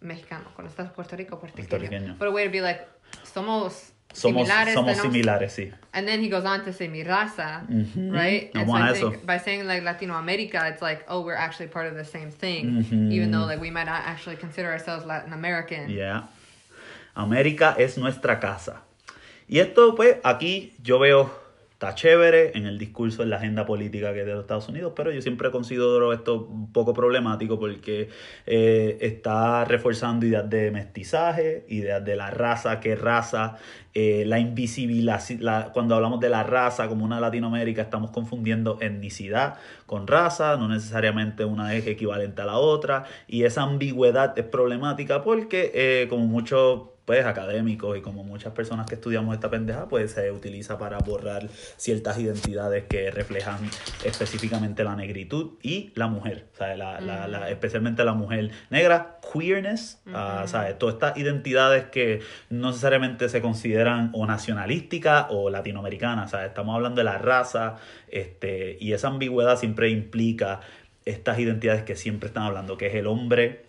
mexicano, 0.00 0.44
cuando 0.54 0.70
estás 0.70 0.86
en 0.86 0.92
Puerto 0.92 1.16
Rico, 1.16 1.38
puertorriqueño. 1.38 2.16
But 2.18 2.28
a 2.28 2.30
way 2.30 2.44
to 2.44 2.50
be 2.50 2.60
like, 2.60 2.80
somos, 3.24 3.92
Somos, 4.14 4.46
similares. 4.48 4.72
somos 4.74 4.96
similares, 4.96 5.52
sí. 5.52 5.72
And 5.92 6.06
then 6.08 6.22
he 6.22 6.28
goes 6.30 6.44
on 6.46 6.64
to 6.64 6.72
say 6.72 6.88
mi 6.88 7.02
raza, 7.04 7.66
Ujú. 7.68 8.10
right? 8.12 8.50
And 8.54 8.66
so 8.66 8.74
I 8.76 8.90
eso. 8.92 9.10
think 9.10 9.26
by 9.26 9.38
saying 9.38 9.66
like 9.66 9.82
Latinoamerica, 9.82 10.70
it's 10.70 10.80
like, 10.80 11.04
oh, 11.08 11.20
we're 11.20 11.34
actually 11.36 11.66
part 11.68 11.86
of 11.86 11.94
the 11.96 12.04
same 12.04 12.30
thing, 12.30 12.82
Ujú. 12.82 13.12
even 13.12 13.30
though 13.30 13.44
like 13.44 13.60
we 13.60 13.70
might 13.70 13.84
not 13.86 14.02
actually 14.06 14.36
consider 14.36 14.70
ourselves 14.70 15.04
Latin 15.04 15.32
American. 15.34 15.90
Yeah. 15.90 16.22
América 17.14 17.74
es 17.78 17.98
nuestra 17.98 18.40
casa. 18.40 18.82
Y 19.48 19.58
esto, 19.60 19.94
pues, 19.94 20.16
aquí 20.24 20.72
yo 20.82 20.98
veo, 20.98 21.30
está 21.76 21.94
chévere 21.94 22.56
en 22.56 22.64
el 22.64 22.78
discurso, 22.78 23.22
en 23.22 23.28
la 23.28 23.36
agenda 23.36 23.66
política 23.66 24.14
que 24.14 24.20
es 24.20 24.26
de 24.26 24.32
los 24.32 24.40
Estados 24.40 24.66
Unidos, 24.70 24.94
pero 24.96 25.12
yo 25.12 25.20
siempre 25.20 25.50
considero 25.50 26.10
esto 26.14 26.46
un 26.46 26.72
poco 26.72 26.94
problemático 26.94 27.58
porque 27.58 28.08
eh, 28.46 28.96
está 29.02 29.62
reforzando 29.66 30.24
ideas 30.24 30.48
de 30.48 30.70
mestizaje, 30.70 31.66
ideas 31.68 32.02
de 32.02 32.16
la 32.16 32.30
raza, 32.30 32.80
qué 32.80 32.96
raza, 32.96 33.58
eh, 33.92 34.24
la 34.26 34.38
invisibilización, 34.38 35.42
cuando 35.74 35.94
hablamos 35.94 36.18
de 36.18 36.30
la 36.30 36.44
raza 36.44 36.88
como 36.88 37.04
una 37.04 37.20
Latinoamérica, 37.20 37.82
estamos 37.82 38.10
confundiendo 38.10 38.78
etnicidad 38.80 39.58
con 39.84 40.06
raza, 40.06 40.56
no 40.56 40.68
necesariamente 40.68 41.44
una 41.44 41.74
es 41.74 41.86
equivalente 41.86 42.40
a 42.40 42.46
la 42.46 42.56
otra, 42.56 43.04
y 43.28 43.42
esa 43.42 43.64
ambigüedad 43.64 44.32
es 44.38 44.46
problemática 44.46 45.22
porque, 45.22 45.72
eh, 45.74 46.06
como 46.08 46.24
muchos 46.24 46.95
pues 47.06 47.24
académicos 47.24 47.96
y 47.96 48.02
como 48.02 48.22
muchas 48.24 48.52
personas 48.52 48.84
que 48.86 48.96
estudiamos 48.96 49.34
esta 49.34 49.48
pendeja, 49.48 49.88
pues 49.88 50.10
se 50.12 50.30
utiliza 50.32 50.76
para 50.76 50.98
borrar 50.98 51.48
ciertas 51.78 52.18
identidades 52.18 52.84
que 52.84 53.10
reflejan 53.10 53.58
específicamente 54.04 54.84
la 54.84 54.96
negritud 54.96 55.52
y 55.62 55.92
la 55.94 56.08
mujer, 56.08 56.46
¿sabes? 56.52 56.76
La, 56.78 57.00
la- 57.00 57.28
la- 57.28 57.48
especialmente 57.50 58.04
la 58.04 58.12
mujer 58.14 58.50
negra, 58.70 59.18
queerness, 59.32 60.00
ah, 60.12 60.44
¿sabes? 60.48 60.78
Todas 60.78 60.94
estas 60.96 61.16
identidades 61.16 61.84
que 61.86 62.20
no 62.50 62.68
necesariamente 62.68 63.28
se 63.28 63.40
consideran 63.40 64.10
o 64.12 64.26
nacionalísticas 64.26 65.26
o 65.30 65.48
latinoamericanas, 65.48 66.32
¿sabes? 66.32 66.48
Estamos 66.48 66.74
hablando 66.74 66.98
de 67.00 67.04
la 67.04 67.18
raza, 67.18 67.76
este, 68.08 68.76
y 68.80 68.92
esa 68.92 69.08
ambigüedad 69.08 69.56
siempre 69.58 69.90
implica 69.90 70.60
estas 71.04 71.38
identidades 71.38 71.84
que 71.84 71.94
siempre 71.94 72.26
están 72.26 72.42
hablando, 72.42 72.76
que 72.76 72.88
es 72.88 72.94
el 72.96 73.06
hombre, 73.06 73.65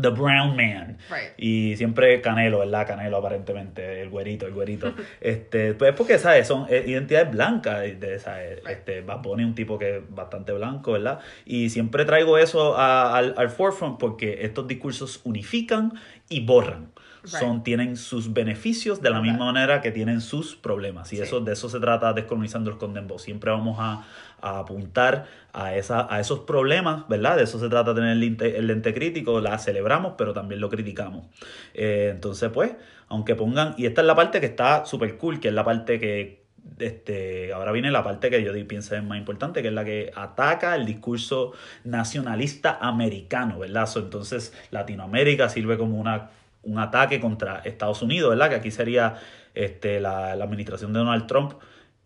the 0.00 0.10
brown 0.10 0.56
man, 0.56 0.98
Right. 1.10 1.32
y 1.38 1.76
siempre 1.76 2.20
Canelo, 2.20 2.58
¿verdad? 2.60 2.86
Canelo 2.86 3.16
aparentemente, 3.18 4.00
el 4.02 4.08
güerito, 4.10 4.46
el 4.46 4.52
güerito. 4.54 4.92
este, 5.20 5.74
pues 5.74 5.92
porque, 5.94 6.18
¿sabes? 6.18 6.46
Son 6.46 6.66
eh, 6.68 6.84
identidades 6.86 7.30
blancas, 7.30 7.80
de, 8.00 8.18
¿sabes? 8.18 8.60
Este, 8.68 9.00
Bad 9.02 9.22
Bunny 9.22 9.42
es 9.42 9.48
un 9.48 9.54
tipo 9.54 9.78
que 9.78 9.96
es 9.98 10.02
bastante 10.08 10.52
blanco, 10.52 10.92
¿verdad? 10.92 11.20
Y 11.44 11.70
siempre 11.70 12.04
traigo 12.04 12.38
eso 12.38 12.76
a- 12.76 13.16
al, 13.16 13.34
al 13.36 13.50
forefront 13.50 13.98
porque 13.98 14.38
estos 14.42 14.66
discursos 14.68 15.20
unifican 15.24 15.92
y 16.28 16.44
borran. 16.44 16.90
Right. 17.20 17.32
Son, 17.34 17.64
tienen 17.64 17.96
sus 17.96 18.32
beneficios 18.32 19.02
de 19.02 19.10
la 19.10 19.20
misma 19.20 19.46
manera 19.52 19.80
que 19.80 19.90
tienen 19.90 20.20
sus 20.20 20.54
problemas. 20.54 21.12
Y 21.12 21.16
Sí. 21.16 21.22
eso, 21.22 21.40
de 21.40 21.52
eso 21.52 21.68
se 21.68 21.80
trata 21.80 22.12
Descolonizando 22.12 22.70
los 22.70 22.78
Condembo. 22.78 23.18
Siempre 23.18 23.50
vamos 23.50 23.76
a, 23.80 24.06
a 24.40 24.58
apuntar 24.60 25.26
a, 25.52 25.74
esa, 25.74 26.12
a 26.12 26.20
esos 26.20 26.40
problemas, 26.40 27.08
¿verdad? 27.08 27.36
De 27.36 27.44
eso 27.44 27.58
se 27.58 27.68
trata 27.68 27.94
tener 27.94 28.12
el 28.12 28.66
lente, 28.66 28.94
crítico. 28.94 29.40
La 29.40 29.58
celebramos, 29.58 30.14
pero 30.16 30.32
también 30.32 30.60
lo 30.60 30.68
criticamos. 30.68 31.26
Eh, 31.74 32.10
entonces, 32.12 32.50
pues, 32.52 32.72
aunque 33.08 33.34
pongan... 33.34 33.74
Y 33.76 33.86
esta 33.86 34.00
es 34.02 34.06
la 34.06 34.14
parte 34.14 34.40
que 34.40 34.46
está 34.46 34.84
súper 34.84 35.16
cool, 35.16 35.40
que 35.40 35.48
es 35.48 35.54
la 35.54 35.64
parte 35.64 35.98
que... 35.98 36.46
Este, 36.78 37.52
ahora 37.54 37.72
viene 37.72 37.90
la 37.90 38.04
parte 38.04 38.28
que 38.28 38.42
yo 38.44 38.52
pienso 38.68 38.94
es 38.94 39.02
más 39.02 39.16
importante, 39.16 39.62
que 39.62 39.68
es 39.68 39.74
la 39.74 39.84
que 39.84 40.12
ataca 40.14 40.74
el 40.74 40.84
discurso 40.84 41.52
nacionalista 41.84 42.78
americano, 42.80 43.58
¿verdad? 43.58 43.88
Entonces, 43.96 44.52
Latinoamérica 44.70 45.48
sirve 45.48 45.78
como 45.78 45.98
una, 45.98 46.30
un 46.62 46.78
ataque 46.78 47.20
contra 47.20 47.60
Estados 47.60 48.02
Unidos, 48.02 48.30
¿verdad? 48.30 48.50
Que 48.50 48.56
aquí 48.56 48.70
sería 48.70 49.16
este, 49.54 49.98
la, 49.98 50.36
la 50.36 50.44
administración 50.44 50.92
de 50.92 50.98
Donald 50.98 51.26
Trump 51.26 51.54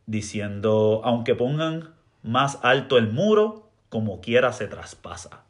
diciendo, 0.06 1.00
aunque 1.04 1.34
pongan 1.34 1.90
más 2.22 2.58
alto 2.62 2.98
el 2.98 3.11
muro, 3.12 3.68
como 3.88 4.20
quiera 4.20 4.52
se 4.52 4.68
traspasa. 4.68 5.44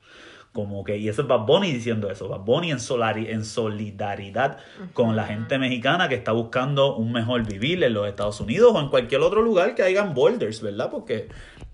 Como 0.52 0.84
que, 0.84 0.98
y 0.98 1.08
eso 1.08 1.22
es 1.22 1.28
Bad 1.28 1.46
Bunny 1.46 1.72
diciendo 1.72 2.10
eso, 2.10 2.28
Bad 2.28 2.40
Bunny 2.40 2.72
en, 2.72 2.78
solari- 2.78 3.30
en 3.30 3.42
solidaridad 3.46 4.58
con 4.92 5.16
la 5.16 5.24
gente 5.24 5.56
mexicana 5.58 6.10
que 6.10 6.14
está 6.14 6.32
buscando 6.32 6.94
un 6.94 7.10
mejor 7.10 7.46
vivir 7.46 7.82
en 7.82 7.94
los 7.94 8.06
Estados 8.06 8.38
Unidos 8.40 8.72
o 8.74 8.80
en 8.80 8.88
cualquier 8.90 9.22
otro 9.22 9.40
lugar 9.40 9.74
que 9.74 9.82
hayan 9.82 10.12
borders, 10.12 10.60
¿verdad? 10.60 10.90
Porque 10.90 11.28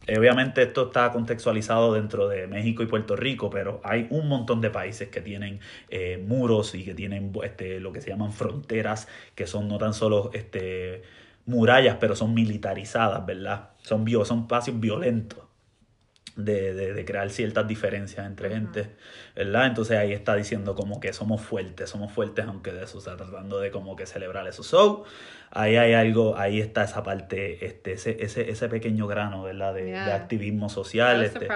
eh, 0.06 0.16
obviamente 0.16 0.62
esto 0.62 0.86
está 0.86 1.10
contextualizado 1.10 1.92
dentro 1.94 2.28
de 2.28 2.46
México 2.46 2.84
y 2.84 2.86
Puerto 2.86 3.16
Rico, 3.16 3.50
pero 3.50 3.80
hay 3.82 4.06
un 4.10 4.28
montón 4.28 4.60
de 4.60 4.70
países 4.70 5.08
que 5.08 5.22
tienen 5.22 5.58
eh, 5.90 6.22
muros 6.24 6.76
y 6.76 6.84
que 6.84 6.94
tienen 6.94 7.32
este, 7.42 7.80
lo 7.80 7.92
que 7.92 8.00
se 8.00 8.10
llaman 8.10 8.32
fronteras, 8.32 9.08
que 9.34 9.48
son 9.48 9.66
no 9.66 9.78
tan 9.78 9.92
solo 9.92 10.30
este, 10.34 11.02
murallas, 11.48 11.96
pero 11.98 12.14
son 12.14 12.34
militarizadas, 12.34 13.24
¿verdad? 13.26 13.70
Son, 13.82 14.04
bio, 14.04 14.24
son 14.24 14.40
espacios 14.42 14.78
violentos 14.78 15.40
de, 16.36 16.72
de, 16.74 16.92
de 16.94 17.04
crear 17.04 17.30
ciertas 17.30 17.66
diferencias 17.66 18.24
entre 18.24 18.50
gente, 18.50 18.94
¿verdad? 19.34 19.66
Entonces 19.66 19.96
ahí 19.98 20.12
está 20.12 20.36
diciendo 20.36 20.76
como 20.76 21.00
que 21.00 21.12
somos 21.12 21.40
fuertes, 21.40 21.90
somos 21.90 22.12
fuertes 22.12 22.44
aunque 22.46 22.72
de 22.72 22.84
eso, 22.84 22.98
o 22.98 23.00
sea, 23.00 23.16
tratando 23.16 23.58
de 23.58 23.72
como 23.72 23.96
que 23.96 24.06
celebrar 24.06 24.46
eso. 24.46 24.62
So, 24.62 25.02
ahí 25.50 25.76
hay 25.76 25.94
algo, 25.94 26.36
ahí 26.36 26.60
está 26.60 26.84
esa 26.84 27.02
parte, 27.02 27.64
este, 27.66 27.94
ese, 27.94 28.22
ese, 28.22 28.50
ese 28.50 28.68
pequeño 28.68 29.08
grano, 29.08 29.42
¿verdad? 29.42 29.74
De, 29.74 29.84
de 29.84 29.90
Yeah. 29.90 30.14
activismo 30.14 30.66
I 30.66 30.70
social. 30.70 31.24
Este. 31.24 31.48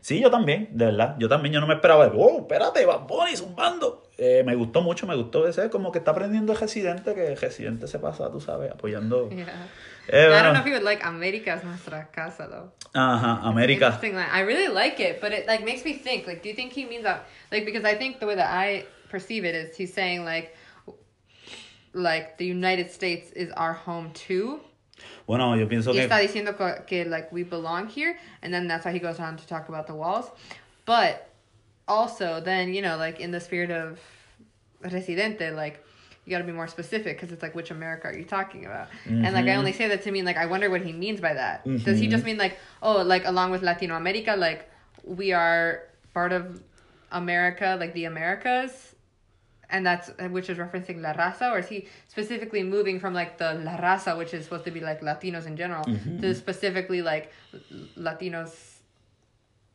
Sí, 0.00 0.20
yo 0.22 0.30
también, 0.30 0.68
de 0.72 0.86
verdad. 0.86 1.16
Yo 1.18 1.28
también, 1.28 1.52
yo 1.52 1.60
no 1.60 1.66
me 1.66 1.74
esperaba, 1.74 2.10
oh, 2.16 2.38
espérate, 2.42 2.86
Bad 2.86 3.06
Bunny 3.06 3.36
zumbando. 3.36 4.05
Eh, 4.18 4.42
me 4.44 4.54
gustó 4.54 4.80
mucho, 4.80 5.06
me 5.06 5.14
gustó 5.14 5.46
ese, 5.46 5.68
como 5.68 5.92
que 5.92 5.98
está 5.98 6.12
aprendiendo 6.12 6.52
el 6.52 6.58
Residente, 6.58 7.14
que 7.14 7.26
el 7.26 7.36
Residente 7.36 7.86
se 7.86 7.98
pasa, 7.98 8.30
tú 8.30 8.40
sabes, 8.40 8.70
apoyando. 8.72 9.28
Yeah. 9.36 9.68
Eh, 10.08 10.28
I 10.28 10.42
don't 10.42 10.52
know 10.52 10.60
if 10.60 10.66
you 10.66 10.72
would 10.72 10.84
like 10.84 11.04
America 11.04 11.52
as 11.52 11.64
nuestra 11.64 12.08
casa 12.12 12.46
though. 12.48 12.72
Ajá, 12.94 13.40
América. 13.42 13.86
Interesting 13.86 14.14
line. 14.14 14.28
I 14.32 14.42
really 14.42 14.68
like 14.68 15.00
it, 15.00 15.20
but 15.20 15.32
it 15.32 15.48
like 15.48 15.64
makes 15.64 15.84
me 15.84 15.94
think. 15.94 16.28
Like, 16.28 16.42
do 16.44 16.48
you 16.48 16.54
think 16.54 16.72
he 16.72 16.84
means 16.86 17.02
that? 17.02 17.26
Like, 17.50 17.64
because 17.66 17.84
I 17.84 17.96
think 17.96 18.20
the 18.20 18.26
way 18.26 18.36
that 18.36 18.48
I 18.48 18.84
perceive 19.10 19.44
it 19.44 19.56
is 19.56 19.76
he's 19.76 19.92
saying 19.92 20.24
like, 20.24 20.54
like 21.92 22.38
the 22.38 22.46
United 22.46 22.90
States 22.92 23.32
is 23.32 23.50
our 23.56 23.72
home 23.72 24.12
too. 24.12 24.60
Bueno, 25.26 25.54
yo 25.56 25.66
pienso 25.66 25.90
Y 25.90 25.96
que. 25.96 26.02
está 26.04 26.20
diciendo 26.20 26.56
que, 26.56 26.84
que 26.86 27.04
like 27.04 27.32
we 27.32 27.42
belong 27.42 27.88
here, 27.88 28.16
and 28.42 28.54
then 28.54 28.68
that's 28.68 28.84
why 28.84 28.92
he 28.92 29.00
goes 29.00 29.18
on 29.18 29.36
to 29.36 29.46
talk 29.46 29.68
about 29.68 29.88
the 29.88 29.94
walls. 29.94 30.30
But 30.84 31.25
also, 31.88 32.40
then 32.40 32.74
you 32.74 32.82
know, 32.82 32.96
like 32.96 33.20
in 33.20 33.30
the 33.30 33.40
spirit 33.40 33.70
of 33.70 34.00
residente, 34.82 35.50
like 35.52 35.82
you 36.24 36.30
got 36.32 36.38
to 36.38 36.44
be 36.44 36.52
more 36.52 36.66
specific 36.66 37.16
because 37.16 37.32
it's 37.32 37.42
like 37.42 37.54
which 37.54 37.70
America 37.70 38.08
are 38.08 38.16
you 38.16 38.24
talking 38.24 38.66
about? 38.66 38.88
And 39.04 39.22
like 39.22 39.34
I 39.34 39.48
mm-hmm. 39.48 39.58
only 39.58 39.72
say 39.72 39.88
that 39.88 40.02
to 40.02 40.10
mean 40.10 40.24
like 40.24 40.36
I 40.36 40.46
wonder 40.46 40.68
what 40.68 40.82
he 40.82 40.92
means 40.92 41.20
by 41.20 41.34
that. 41.34 41.64
Does 41.64 41.98
he 41.98 42.06
mm-hmm. 42.06 42.10
just 42.10 42.24
mean 42.24 42.36
like 42.36 42.58
oh 42.82 43.02
like 43.02 43.24
along 43.24 43.52
with 43.52 43.62
Latino 43.62 43.96
America 43.96 44.34
like 44.36 44.68
we 45.04 45.32
are 45.32 45.82
part 46.12 46.32
of 46.32 46.60
America 47.12 47.76
like 47.78 47.94
the 47.94 48.06
Americas? 48.06 48.94
And 49.68 49.84
that's 49.84 50.10
which 50.30 50.48
is 50.48 50.58
referencing 50.58 51.00
La 51.00 51.12
Raza, 51.12 51.50
or 51.50 51.58
is 51.58 51.68
he 51.68 51.88
specifically 52.06 52.62
moving 52.62 53.00
from 53.00 53.14
like 53.14 53.36
the 53.36 53.54
La 53.54 53.76
Raza, 53.76 54.16
which 54.16 54.32
is 54.32 54.44
supposed 54.44 54.64
to 54.64 54.70
be 54.70 54.78
like 54.78 55.00
Latinos 55.00 55.46
in 55.46 55.56
general, 55.56 55.84
mm-hmm. 55.84 56.20
to 56.20 56.34
specifically 56.36 57.02
like 57.02 57.32
Latinos 57.96 58.76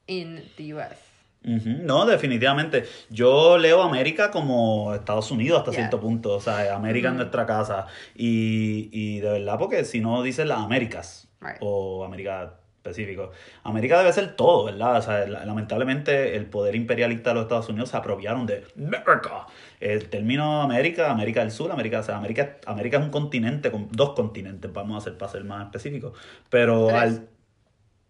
in 0.08 0.46
the 0.56 0.64
U.S. 0.76 1.11
No, 1.44 2.06
definitivamente. 2.06 2.86
Yo 3.10 3.58
leo 3.58 3.82
América 3.82 4.30
como 4.30 4.94
Estados 4.94 5.32
Unidos 5.32 5.60
hasta 5.60 5.72
Yeah. 5.72 5.80
cierto 5.82 6.00
punto. 6.00 6.36
O 6.36 6.40
sea, 6.40 6.76
América 6.76 7.10
es 7.10 7.16
nuestra 7.16 7.46
casa. 7.46 7.88
Y, 8.16 8.90
y 8.92 9.20
de 9.22 9.32
verdad, 9.32 9.58
porque 9.58 9.84
si 9.86 10.02
no 10.02 10.22
dices 10.22 10.46
las 10.46 10.60
Américas 10.60 11.28
Right. 11.42 11.58
o 11.62 12.04
América 12.06 12.56
específico, 12.84 13.32
América 13.64 13.98
debe 14.00 14.12
ser 14.14 14.36
todo, 14.36 14.66
¿verdad? 14.66 14.98
O 14.98 15.02
sea, 15.02 15.26
la- 15.28 15.46
lamentablemente 15.46 16.36
el 16.36 16.46
poder 16.48 16.76
imperialista 16.76 17.32
de 17.32 17.36
los 17.36 17.44
Estados 17.44 17.70
Unidos 17.70 17.90
se 17.90 17.98
apropiaron 17.98 18.46
de 18.46 18.64
América. 18.78 19.48
El 19.80 20.10
término 20.10 20.62
América, 20.62 21.10
América 21.12 21.42
del 21.42 21.52
Sur, 21.52 21.72
América, 21.72 22.00
o 22.00 22.04
sea, 22.04 22.18
América, 22.18 22.58
América 22.68 22.98
es 22.98 23.04
un 23.04 23.10
continente 23.12 23.72
con 23.72 23.88
dos 23.92 24.14
continentes, 24.14 24.72
vamos 24.74 24.96
a 24.96 24.98
hacer 25.00 25.18
para 25.18 25.32
ser 25.32 25.44
más 25.44 25.66
específicos. 25.66 26.14
Pero 26.50 26.88
Tres. 26.88 27.00
al. 27.02 27.28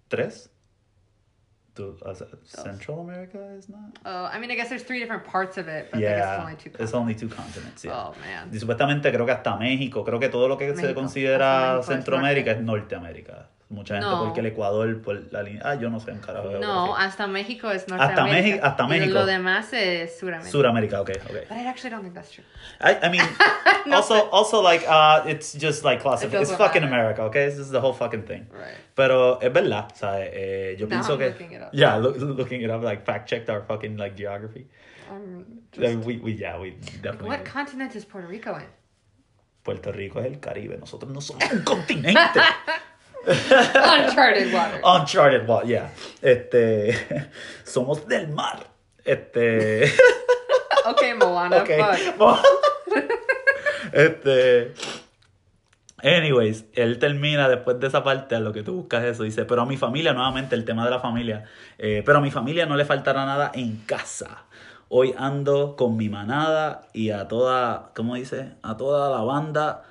¿Tres? 0.09 0.50
Uh, 1.79 1.93
o 2.05 2.13
sea, 2.13 2.27
Central 2.43 2.99
America 2.99 3.37
is 3.57 3.69
not. 3.69 3.97
Oh, 4.05 4.25
I 4.25 4.39
mean, 4.39 4.51
I 4.51 4.55
guess 4.55 4.67
there's 4.69 4.83
three 4.83 4.99
different 4.99 5.23
parts 5.23 5.57
of 5.57 5.67
it, 5.69 5.89
but 5.89 5.99
I 5.99 6.01
guess 6.01 6.17
it's 6.17 6.25
Yeah, 6.27 6.41
only 6.43 6.55
two. 6.57 6.69
continents. 6.69 6.79
it's 6.81 6.93
only 6.93 7.15
two 7.15 7.29
continents. 7.29 7.83
yeah. 7.85 7.93
Oh 8.09 8.13
man. 8.21 8.49
Y 8.51 8.59
supuestamente 8.59 9.09
creo 9.11 9.25
que 9.25 9.31
hasta 9.31 9.55
México, 9.57 10.03
creo 10.03 10.19
que 10.19 10.27
todo 10.29 10.47
lo 10.49 10.57
que 10.57 10.67
se 10.67 10.73
México. 10.73 10.87
Hasta 10.89 10.93
considera 11.01 11.81
Centroamérica 11.83 12.51
norte. 12.51 12.59
es 12.59 12.65
Norteamérica. 12.65 13.47
Mucha 13.71 13.95
gente 13.95 14.09
No. 14.09 14.25
porque 14.25 14.41
el 14.41 14.47
Ecuador, 14.47 15.01
por 15.01 15.31
la 15.31 15.43
línea. 15.43 15.61
Ah, 15.63 15.75
yo 15.75 15.89
no 15.89 15.99
sé 16.01 16.11
un 16.11 16.19
carajo 16.19 16.49
No, 16.59 16.95
hasta 16.97 17.25
México 17.25 17.71
es 17.71 17.83
Hasta 17.83 17.95
Norteamérica. 17.97 18.41
México- 18.41 18.65
hasta 18.65 18.87
México. 18.87 19.13
Lo 19.13 19.25
demás 19.25 19.71
es 19.73 20.19
Suramérica. 20.19 20.51
Suramérica, 20.51 21.01
ok, 21.01 21.09
ok. 21.09 21.33
But 21.49 21.57
I 21.57 21.67
actually 21.67 21.89
don't 21.89 22.01
think 22.03 22.13
that's 22.13 22.29
true. 22.31 22.43
I, 22.81 22.97
I 23.01 23.09
mean, 23.09 23.21
also, 23.93 24.29
also 24.31 24.61
like, 24.61 24.85
uh, 24.87 25.23
it's 25.25 25.53
just 25.53 25.85
like 25.85 26.01
classified. 26.01 26.33
It 26.41 26.41
It's 26.49 26.51
fucking. 26.55 26.83
America, 26.83 27.23
okay? 27.23 27.45
This 27.45 27.57
is 27.59 27.71
the 27.71 27.79
whole 27.79 27.93
fucking 27.93 28.23
thing. 28.23 28.45
Right. 28.51 28.75
Pero 28.93 29.39
es 29.41 29.51
verdad, 29.53 29.87
o 29.91 29.95
sea, 29.95 30.19
eh, 30.19 30.75
yo 30.77 30.87
Now 30.87 30.97
pienso 30.97 31.13
I'm 31.13 31.19
que. 31.19 31.29
looking 31.29 31.51
it 31.53 31.61
up. 31.61 31.69
Yeah, 31.71 31.95
look, 31.97 32.17
looking 32.19 32.61
it 32.61 32.69
up, 32.69 32.83
like 32.83 33.05
fact 33.05 33.29
checked 33.29 33.49
our 33.49 33.61
fucking 33.61 33.95
like 33.97 34.15
geography. 34.17 34.67
Um, 35.09 35.45
Uh, 35.77 35.97
we, 36.05 36.17
we, 36.17 36.33
yeah, 36.33 36.59
we 36.59 36.71
definitely. 37.01 37.29
what 37.29 37.45
did. 37.45 37.53
continent 37.53 37.95
is 37.95 38.03
Puerto 38.03 38.27
Rico 38.27 38.53
in? 38.57 38.65
Puerto 39.63 39.91
Rico 39.93 40.19
es 40.19 40.25
el 40.25 40.39
Caribe, 40.41 40.77
nosotros 40.77 41.09
no 41.13 41.21
somos 41.21 41.49
un 41.53 41.63
continente. 41.63 42.41
Uncharted 43.27 44.53
water. 44.53 44.81
Uncharted 44.83 45.47
water, 45.47 45.67
yeah. 45.67 45.93
Este, 46.21 47.29
somos 47.63 48.07
del 48.07 48.27
mar. 48.29 48.65
Este, 49.03 49.91
Okay, 50.85 51.13
Moana. 51.13 51.57
ok. 51.57 51.69
Fuck. 52.17 52.45
Este, 53.93 54.73
anyways, 56.01 56.65
él 56.73 56.97
termina 56.97 57.47
después 57.49 57.79
de 57.79 57.87
esa 57.87 58.03
parte, 58.03 58.35
a 58.35 58.39
lo 58.39 58.51
que 58.53 58.63
tú 58.63 58.73
buscas 58.73 59.03
eso, 59.03 59.23
dice, 59.23 59.45
pero 59.45 59.61
a 59.61 59.65
mi 59.65 59.77
familia, 59.77 60.13
nuevamente 60.13 60.55
el 60.55 60.65
tema 60.65 60.85
de 60.85 60.91
la 60.91 60.99
familia, 60.99 61.45
eh, 61.77 62.01
pero 62.05 62.19
a 62.19 62.21
mi 62.21 62.31
familia 62.31 62.65
no 62.65 62.75
le 62.75 62.85
faltará 62.85 63.25
nada 63.25 63.51
en 63.53 63.77
casa. 63.85 64.45
Hoy 64.89 65.13
ando 65.17 65.75
con 65.75 65.95
mi 65.97 66.09
manada 66.09 66.87
y 66.93 67.11
a 67.11 67.27
toda, 67.27 67.91
¿cómo 67.95 68.15
dice? 68.15 68.53
A 68.61 68.75
toda 68.75 69.09
la 69.09 69.23
banda 69.23 69.83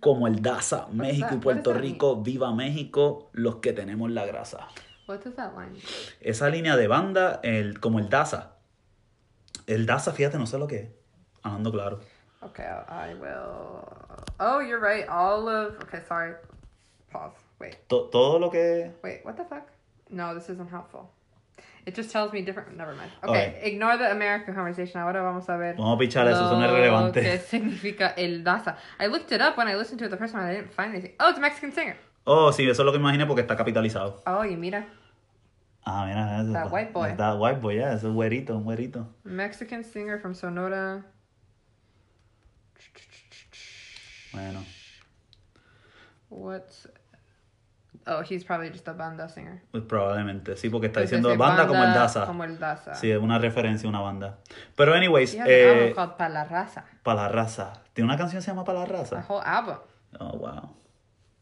como 0.00 0.26
el 0.26 0.42
Daza, 0.42 0.86
México 0.92 1.28
that? 1.28 1.36
y 1.36 1.40
Puerto 1.40 1.74
Rico, 1.74 2.22
viva 2.22 2.52
México, 2.54 3.30
los 3.32 3.56
que 3.56 3.72
tenemos 3.72 4.10
la 4.10 4.26
grasa. 4.26 4.68
What 5.08 5.20
does 5.20 5.34
that 5.36 5.52
line? 5.56 5.80
Esa 6.20 6.48
línea 6.48 6.76
de 6.76 6.88
banda, 6.88 7.40
el, 7.42 7.80
como 7.80 7.98
el 7.98 8.08
Daza. 8.08 8.56
El 9.66 9.86
Daza, 9.86 10.12
fíjate, 10.12 10.38
no 10.38 10.46
sé 10.46 10.58
lo 10.58 10.66
que 10.66 10.76
es. 10.76 10.88
Hablando 11.42 11.70
claro. 11.72 12.00
Okay, 12.42 12.64
I 12.64 13.12
I 13.12 13.14
will. 13.14 13.84
Oh, 14.38 14.60
you're 14.60 14.78
right. 14.80 15.08
All 15.08 15.48
of. 15.48 15.76
Okay, 15.84 16.00
sorry. 16.06 16.34
Pause. 17.10 17.34
Wait. 17.58 17.76
To- 17.88 18.08
todo 18.10 18.38
lo 18.38 18.50
que... 18.50 18.92
Wait. 19.02 19.24
What 19.24 19.36
the 19.36 19.44
fuck? 19.44 19.68
No, 20.10 20.34
this 20.34 20.48
isn't 20.48 20.70
helpful. 20.70 21.10
It 21.86 21.94
just 21.94 22.10
tells 22.10 22.32
me 22.32 22.42
different. 22.42 22.76
Never 22.76 22.94
mind. 22.96 23.12
Okay, 23.22 23.30
Okay. 23.54 23.60
ignore 23.70 23.96
the 23.96 24.10
American 24.10 24.54
conversation. 24.54 25.00
Ahora 25.00 25.22
vamos 25.22 25.48
a 25.48 25.56
ver. 25.56 25.76
Vamos 25.76 25.94
a 25.94 25.98
pichar 25.98 26.26
eso, 26.26 26.44
eso 26.46 26.58
no 26.58 26.64
es 26.64 26.70
relevante. 26.72 27.22
que 27.22 27.38
significa 27.50 28.08
el 28.16 28.42
Daza. 28.42 28.76
I 28.98 29.06
looked 29.06 29.30
it 29.32 29.40
up 29.40 29.56
when 29.56 29.68
I 29.68 29.76
listened 29.76 30.00
to 30.00 30.06
it 30.06 30.10
the 30.10 30.16
first 30.16 30.34
time. 30.34 30.44
I 30.44 30.52
didn't 30.54 30.72
find 30.72 30.90
anything. 30.92 31.12
Oh, 31.20 31.28
it's 31.28 31.38
a 31.38 31.40
Mexican 31.40 31.70
singer. 31.72 31.96
Oh, 32.24 32.50
sí, 32.52 32.68
eso 32.68 32.82
es 32.82 32.86
lo 32.86 32.90
que 32.92 32.98
imaginé 32.98 33.24
porque 33.24 33.42
está 33.42 33.56
capitalizado. 33.56 34.20
Oh, 34.26 34.44
y 34.44 34.56
mira. 34.56 34.84
Ah, 35.84 36.04
mira, 36.08 36.42
eso. 36.42 36.52
That 36.52 36.72
white 36.72 36.92
boy. 36.92 37.14
That 37.16 37.38
white 37.38 37.60
boy, 37.60 37.76
yeah, 37.76 37.92
ese 37.94 38.08
güerito, 38.08 38.56
un 38.56 38.64
güerito. 38.64 39.06
Mexican 39.22 39.84
singer 39.84 40.18
from 40.18 40.34
Sonora. 40.34 41.04
Bueno. 44.32 44.64
What's 46.28 46.88
Oh, 48.08 48.22
he's 48.22 48.44
probably 48.44 48.70
just 48.70 48.86
a 48.86 48.92
banda 48.92 49.28
singer. 49.28 49.62
Pues 49.72 49.82
probablemente, 49.82 50.56
sí, 50.56 50.70
porque 50.70 50.86
está 50.86 51.00
diciendo 51.00 51.28
ese 51.28 51.38
banda, 51.38 51.66
como 51.66 51.82
el 51.82 51.92
Daza. 51.92 52.24
Como 52.26 52.44
el 52.44 52.56
Daza. 52.58 52.94
Sí, 52.94 53.10
es 53.10 53.18
una 53.18 53.38
referencia 53.40 53.86
a 53.86 53.90
una 53.90 54.00
banda. 54.00 54.38
Pero 54.76 54.94
anyways, 54.94 55.34
He 55.34 55.40
has 55.40 55.46
an 55.46 55.50
eh, 55.52 55.90
album 55.92 55.94
called 56.16 56.32
la 56.32 56.44
Raza. 56.44 56.84
para 57.02 57.22
la 57.22 57.28
raza. 57.30 57.72
¿Tiene 57.94 58.06
una 58.08 58.16
canción 58.16 58.38
que 58.40 58.44
se 58.44 58.50
llama 58.52 58.64
Para 58.64 58.78
la 58.80 58.84
A 58.84 58.88
raza? 58.88 59.24
whole 59.28 59.42
album. 59.44 59.76
Oh, 60.20 60.38
wow. 60.38 60.76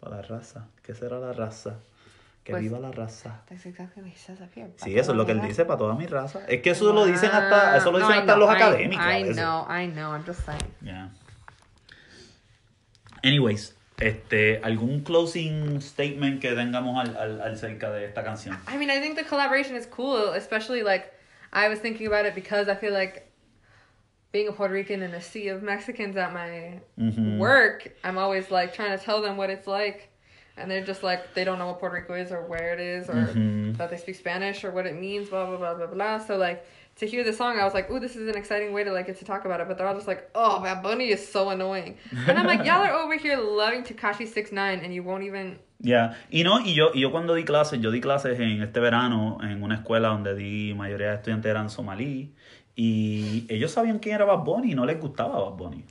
Para 0.01 0.17
la 0.17 0.23
raza. 0.23 0.69
¿Qué 0.83 0.95
será 0.95 1.19
la 1.19 1.33
raza? 1.35 1.75
Que 2.45 2.53
Pues- 2.53 2.63
viva 2.63 2.79
la 2.79 2.91
raza. 2.93 3.43
That's 3.49 3.67
exactly 3.67 4.03
what 4.03 4.11
he 4.13 4.17
says 4.17 4.41
up 4.41 4.49
here. 4.55 4.71
Sí, 4.77 4.99
eso 4.99 5.13
es 5.13 5.17
lo 5.19 5.27
que 5.27 5.33
él 5.33 5.41
dice 5.43 5.65
para 5.67 5.79
toda 5.79 5.95
mi 5.95 6.07
raza. 6.07 6.41
Es 6.49 6.63
que 6.63 6.71
eso 6.71 6.93
lo 6.95 7.05
dicen 7.05 7.31
hasta, 7.31 7.77
eso 7.77 7.91
lo 7.93 7.99
No, 7.99 8.07
dicen 8.07 8.17
I 8.17 8.21
hasta 8.21 8.35
know, 8.37 8.47
los 8.47 8.55
I- 8.55 8.63
académicos. 8.63 9.05
a 9.05 9.19
I 9.19 9.33
know, 9.35 9.67
I 9.71 9.87
know, 9.93 10.15
I'm 10.15 10.25
just 10.27 10.41
saying. 10.47 10.75
Yeah. 10.83 11.11
Anyways, 13.23 13.75
este, 13.99 14.61
¿algún 14.63 15.03
closing 15.05 15.81
statement 15.81 16.41
que 16.41 16.53
tengamos 16.53 16.99
al, 16.99 17.17
al, 17.17 17.41
al 17.41 17.57
cerca 17.59 17.91
de 17.91 18.07
esta 18.07 18.25
canción? 18.25 18.57
I 18.69 18.77
mean, 18.77 18.91
I 18.91 19.01
think 19.01 19.17
the 19.17 19.25
collaboration 19.25 19.77
is 19.77 19.87
cool, 19.87 20.33
especially 20.35 20.83
like 20.83 21.13
I 21.53 21.69
was 21.69 21.79
thinking 21.79 22.07
about 22.07 22.27
it 22.27 22.35
because 22.35 22.69
I 22.69 22.75
feel 22.75 22.93
like 22.93 23.31
being 24.33 24.49
a 24.49 24.53
Puerto 24.53 24.75
Rican 24.75 25.03
in 25.03 25.15
a 25.15 25.21
sea 25.21 25.49
of 25.49 25.63
Mexicans 25.63 26.17
at 26.17 26.33
my 26.33 26.81
Mhm. 26.99 27.39
work, 27.39 27.89
I'm 28.03 28.19
always 28.19 28.51
like 28.51 28.75
trying 28.75 28.99
to 28.99 29.03
tell 29.05 29.23
them 29.23 29.37
what 29.37 29.49
it's 29.51 29.67
like. 29.69 30.09
And 30.57 30.71
they're 30.71 30.85
just 30.85 31.03
like, 31.03 31.35
they 31.35 31.43
don't 31.45 31.59
know 31.59 31.67
what 31.67 31.81
Puerto 31.81 31.97
Rico 31.97 32.15
is 32.15 32.31
or 32.31 32.43
where 32.43 32.73
it 32.73 32.81
is 32.81 33.09
or 33.09 33.15
Mhm. 33.15 33.77
that 33.77 33.91
they 33.91 33.97
speak 33.97 34.15
Spanish 34.17 34.63
or 34.65 34.71
what 34.71 34.87
it 34.87 34.95
means, 34.95 35.29
blah, 35.29 35.47
blah, 35.47 35.57
blah, 35.57 35.75
blah, 35.75 35.87
blah. 35.87 36.19
So, 36.19 36.37
like, 36.37 36.65
to 36.97 37.07
hear 37.07 37.25
the 37.25 37.33
song, 37.33 37.59
I 37.59 37.65
was 37.65 37.75
like, 37.75 37.91
ooh, 37.91 37.99
this 37.99 38.17
is 38.17 38.29
an 38.29 38.37
exciting 38.37 38.73
way 38.73 38.85
to, 38.85 38.93
like, 38.93 39.07
get 39.07 39.19
to 39.19 39.25
talk 39.25 39.45
about 39.45 39.61
it. 39.61 39.69
But 39.69 39.79
they're 39.79 39.87
all 39.87 39.95
just 39.95 40.07
like, 40.07 40.31
oh, 40.35 40.61
Bad 40.61 40.83
Bunny 40.83 41.11
is 41.11 41.27
so 41.27 41.51
annoying. 41.51 41.97
And 42.27 42.39
I'm 42.39 42.47
like, 42.47 42.65
y'all 42.65 42.83
are 42.83 42.93
over 42.93 43.17
here 43.17 43.37
loving 43.37 43.83
Takashi 43.83 44.27
69 44.27 44.81
and 44.81 44.95
you 44.95 45.03
won't 45.03 45.25
even 45.25 45.59
Ya, 45.81 46.17
y 46.31 46.45
no, 46.45 46.61
y 46.61 46.73
yo, 46.75 46.93
y 46.95 47.01
yo 47.01 47.11
cuando 47.11 47.35
di 47.35 47.45
clases, 47.45 47.79
yo 47.81 47.91
di 47.91 48.01
clases 48.01 48.41
en 48.41 48.63
este 48.63 48.81
verano 48.81 49.39
en 49.43 49.63
una 49.63 49.75
escuela 49.75 50.09
donde 50.09 50.35
di 50.35 50.73
mayoría 50.73 51.09
de 51.09 51.15
estudiantes 51.17 51.51
eran 51.51 51.69
somalí 51.69 52.33
y 52.75 53.45
ellos 53.51 53.73
sabían 53.73 53.99
quién 53.99 54.15
era 54.15 54.25
Bad 54.25 54.45
Bunny 54.45 54.73
y 54.73 54.75
no 54.75 54.87
les 54.87 54.99
gustaba 54.99 55.39
Bad 55.39 55.59
Bunny. 55.59 55.85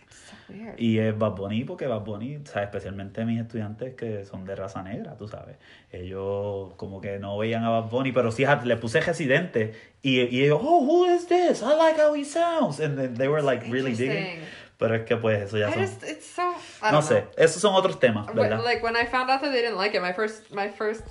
Weird. 0.49 0.79
Y 0.79 0.99
es 0.99 1.17
Bad 1.17 1.31
Bunny 1.35 1.63
porque 1.63 1.87
Bad 1.87 2.01
Bunny, 2.01 2.37
o 2.37 2.45
sea, 2.45 2.63
especialmente 2.63 3.23
mis 3.25 3.41
estudiantes 3.41 3.95
que 3.95 4.25
son 4.25 4.45
de 4.45 4.55
raza 4.55 4.81
negra, 4.83 5.15
tú 5.17 5.27
sabes. 5.27 5.57
Ellos 5.91 6.73
como 6.75 6.99
que 7.01 7.19
no 7.19 7.37
veían 7.37 7.63
a 7.63 7.69
Bad 7.69 7.89
Bunny, 7.89 8.11
pero 8.11 8.31
sí 8.31 8.45
le 8.65 8.77
puse 8.77 9.01
Residente 9.01 9.73
y, 10.01 10.21
y 10.21 10.43
ellos, 10.45 10.59
oh, 10.61 10.79
who 10.81 11.05
is 11.05 11.27
this? 11.27 11.61
I 11.61 11.75
like 11.77 11.99
how 12.01 12.13
he 12.15 12.25
sounds. 12.25 12.79
And 12.79 12.97
then 12.97 13.13
they 13.15 13.27
were 13.27 13.41
like 13.43 13.65
really 13.71 13.93
digging. 13.95 14.39
Pero 14.77 14.95
es 14.95 15.03
que 15.05 15.15
pues 15.17 15.41
eso 15.41 15.57
ya 15.57 15.69
I 15.69 15.73
son... 15.73 15.81
just, 15.83 16.03
it's 16.03 16.25
so, 16.25 16.41
I 16.81 16.91
No 16.91 16.99
don't 16.99 17.03
sé, 17.03 17.21
know. 17.21 17.29
esos 17.37 17.61
son 17.61 17.73
otros 17.75 17.99
temas, 17.99 18.25
¿verdad? 18.33 18.63
like 18.63 18.83
when 18.83 18.95
I 18.95 19.05
found 19.05 19.29
out 19.29 19.39
that 19.41 19.51
they 19.51 19.61
didn't 19.61 19.77
like 19.77 19.95
it, 19.95 20.01
my 20.01 20.13
first 20.13 20.51
my 20.51 20.67
first 20.67 21.03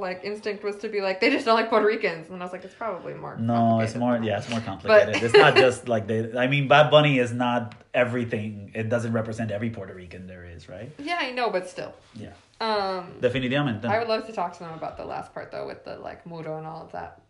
like 0.00 0.20
instinct 0.24 0.64
was 0.64 0.76
to 0.76 0.88
be 0.88 1.00
like 1.00 1.20
they 1.20 1.30
just 1.30 1.44
don't 1.44 1.54
like 1.54 1.68
Puerto 1.68 1.86
Ricans, 1.86 2.28
and 2.30 2.40
I 2.40 2.44
was 2.44 2.52
like 2.52 2.64
it's 2.64 2.74
probably 2.74 3.14
more. 3.14 3.36
No, 3.36 3.80
it's 3.80 3.94
more 3.94 4.18
yeah, 4.22 4.38
it's 4.38 4.48
more 4.48 4.60
complicated. 4.60 5.22
it's 5.22 5.34
not 5.34 5.54
just 5.66 5.88
like 5.88 6.06
they 6.06 6.36
I 6.36 6.46
mean 6.46 6.68
Bad 6.68 6.90
Bunny 6.90 7.18
is 7.18 7.32
not 7.32 7.74
everything. 7.94 8.72
It 8.74 8.88
doesn't 8.88 9.12
represent 9.12 9.50
every 9.50 9.70
Puerto 9.70 9.94
Rican 9.94 10.26
there 10.26 10.44
is, 10.44 10.68
right? 10.68 10.90
Yeah, 10.98 11.18
I 11.20 11.30
know, 11.30 11.50
but 11.50 11.68
still. 11.68 11.94
Yeah. 12.14 12.32
Um, 12.60 13.14
Definitivamente. 13.20 13.86
I 13.86 13.98
would 13.98 14.08
love 14.08 14.26
to 14.26 14.32
talk 14.32 14.52
to 14.54 14.58
them 14.60 14.74
about 14.74 14.96
the 14.96 15.04
last 15.04 15.32
part 15.32 15.50
though, 15.50 15.66
with 15.66 15.84
the 15.84 15.96
like 15.96 16.26
muro 16.26 16.58
and 16.58 16.66
all 16.66 16.82
of 16.82 16.92
that. 16.92 17.20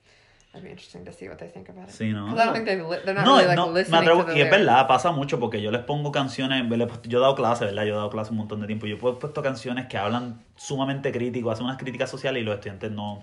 That'd 0.53 0.65
be 0.65 0.71
interesting 0.71 1.05
to 1.05 1.13
see 1.13 1.29
what 1.29 1.39
they 1.39 1.49
think 1.49 1.69
about 1.69 1.89
it. 1.89 1.95
Sí, 1.95 2.13
¿no? 2.13 2.27
I 2.27 2.35
don't 2.35 2.53
think 2.55 2.67
they're 2.67 3.15
not 3.15 3.25
No, 3.25 3.37
really 3.37 3.47
like 3.47 3.57
no, 3.57 3.69
me 3.73 3.81
atrevo, 3.83 4.25
to 4.27 4.37
y 4.37 4.41
es 4.41 4.51
verdad, 4.51 4.89
pasa 4.89 5.13
mucho 5.13 5.39
porque 5.39 5.63
yo 5.63 5.71
les 5.71 5.83
pongo 5.83 6.11
canciones, 6.11 6.65
puesto- 6.67 7.09
yo 7.09 7.19
he 7.19 7.21
dado 7.23 7.37
clases, 7.37 7.69
¿verdad? 7.69 7.85
Yo 7.85 7.93
he 7.95 7.97
dado 7.97 8.11
clases 8.11 8.33
un 8.33 8.39
montón 8.39 8.61
de 8.61 8.67
tiempo. 8.67 8.87
Yo 8.87 8.97
he 8.97 8.99
puesto 8.99 9.43
canciones 9.43 9.87
que 9.87 9.97
hablan 9.97 10.43
sumamente 10.57 11.13
crítico, 11.13 11.53
hacen 11.53 11.67
unas 11.67 11.77
críticas 11.79 12.11
sociales 12.11 12.43
y 12.43 12.45
los 12.45 12.57
estudiantes 12.57 12.91
no, 12.91 13.23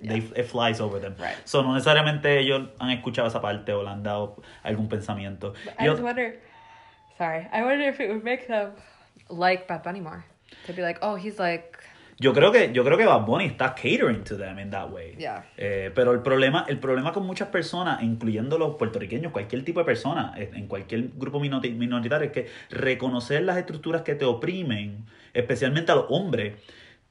they, 0.00 0.18
it 0.34 0.46
flies 0.46 0.80
over 0.80 0.98
them. 0.98 1.14
Right. 1.18 1.36
So, 1.44 1.62
no 1.62 1.74
necesariamente 1.74 2.38
ellos 2.38 2.70
han 2.78 2.88
escuchado 2.90 3.28
esa 3.28 3.42
parte 3.42 3.74
o 3.74 3.82
le 3.82 3.90
han 3.90 4.02
dado 4.02 4.36
algún 4.62 4.88
pensamiento. 4.88 5.52
I 5.78 5.84
Y 5.84 5.88
just 5.88 6.00
ot- 6.00 6.04
wonder. 6.04 6.40
Sorry, 7.18 7.46
I 7.52 7.60
wonder 7.62 7.86
if 7.86 8.00
it 8.00 8.08
would 8.08 8.24
make 8.24 8.46
them 8.46 8.70
like 9.28 9.66
Bad 9.68 9.82
Bunny 9.82 10.00
more. 10.00 10.24
To 10.66 10.72
be 10.72 10.80
like, 10.80 10.98
oh, 11.02 11.16
he's 11.16 11.38
like, 11.38 11.78
Yo 12.22 12.32
creo 12.32 12.52
que 12.52 12.72
yo 12.72 12.84
creo 12.84 12.96
que 12.96 13.04
Bad 13.04 13.26
Bunny 13.26 13.46
está 13.46 13.74
catering 13.74 14.22
to 14.24 14.36
them 14.38 14.58
in 14.58 14.70
that 14.70 14.90
way. 14.90 15.16
Yeah. 15.18 15.44
Eh, 15.56 15.90
pero 15.94 16.12
el 16.12 16.20
problema 16.20 16.64
el 16.68 16.78
problema 16.78 17.12
con 17.12 17.26
muchas 17.26 17.48
personas, 17.48 18.02
incluyendo 18.02 18.58
los 18.58 18.76
puertorriqueños, 18.76 19.32
cualquier 19.32 19.64
tipo 19.64 19.80
de 19.80 19.86
persona, 19.86 20.32
en 20.36 20.68
cualquier 20.68 21.08
grupo 21.16 21.40
minori- 21.40 21.74
minoritario, 21.74 22.26
es 22.28 22.32
que 22.32 22.46
reconocer 22.70 23.42
las 23.42 23.56
estructuras 23.56 24.02
que 24.02 24.14
te 24.14 24.24
oprimen, 24.24 25.04
especialmente 25.34 25.90
a 25.90 25.96
los 25.96 26.06
hombres, 26.10 26.54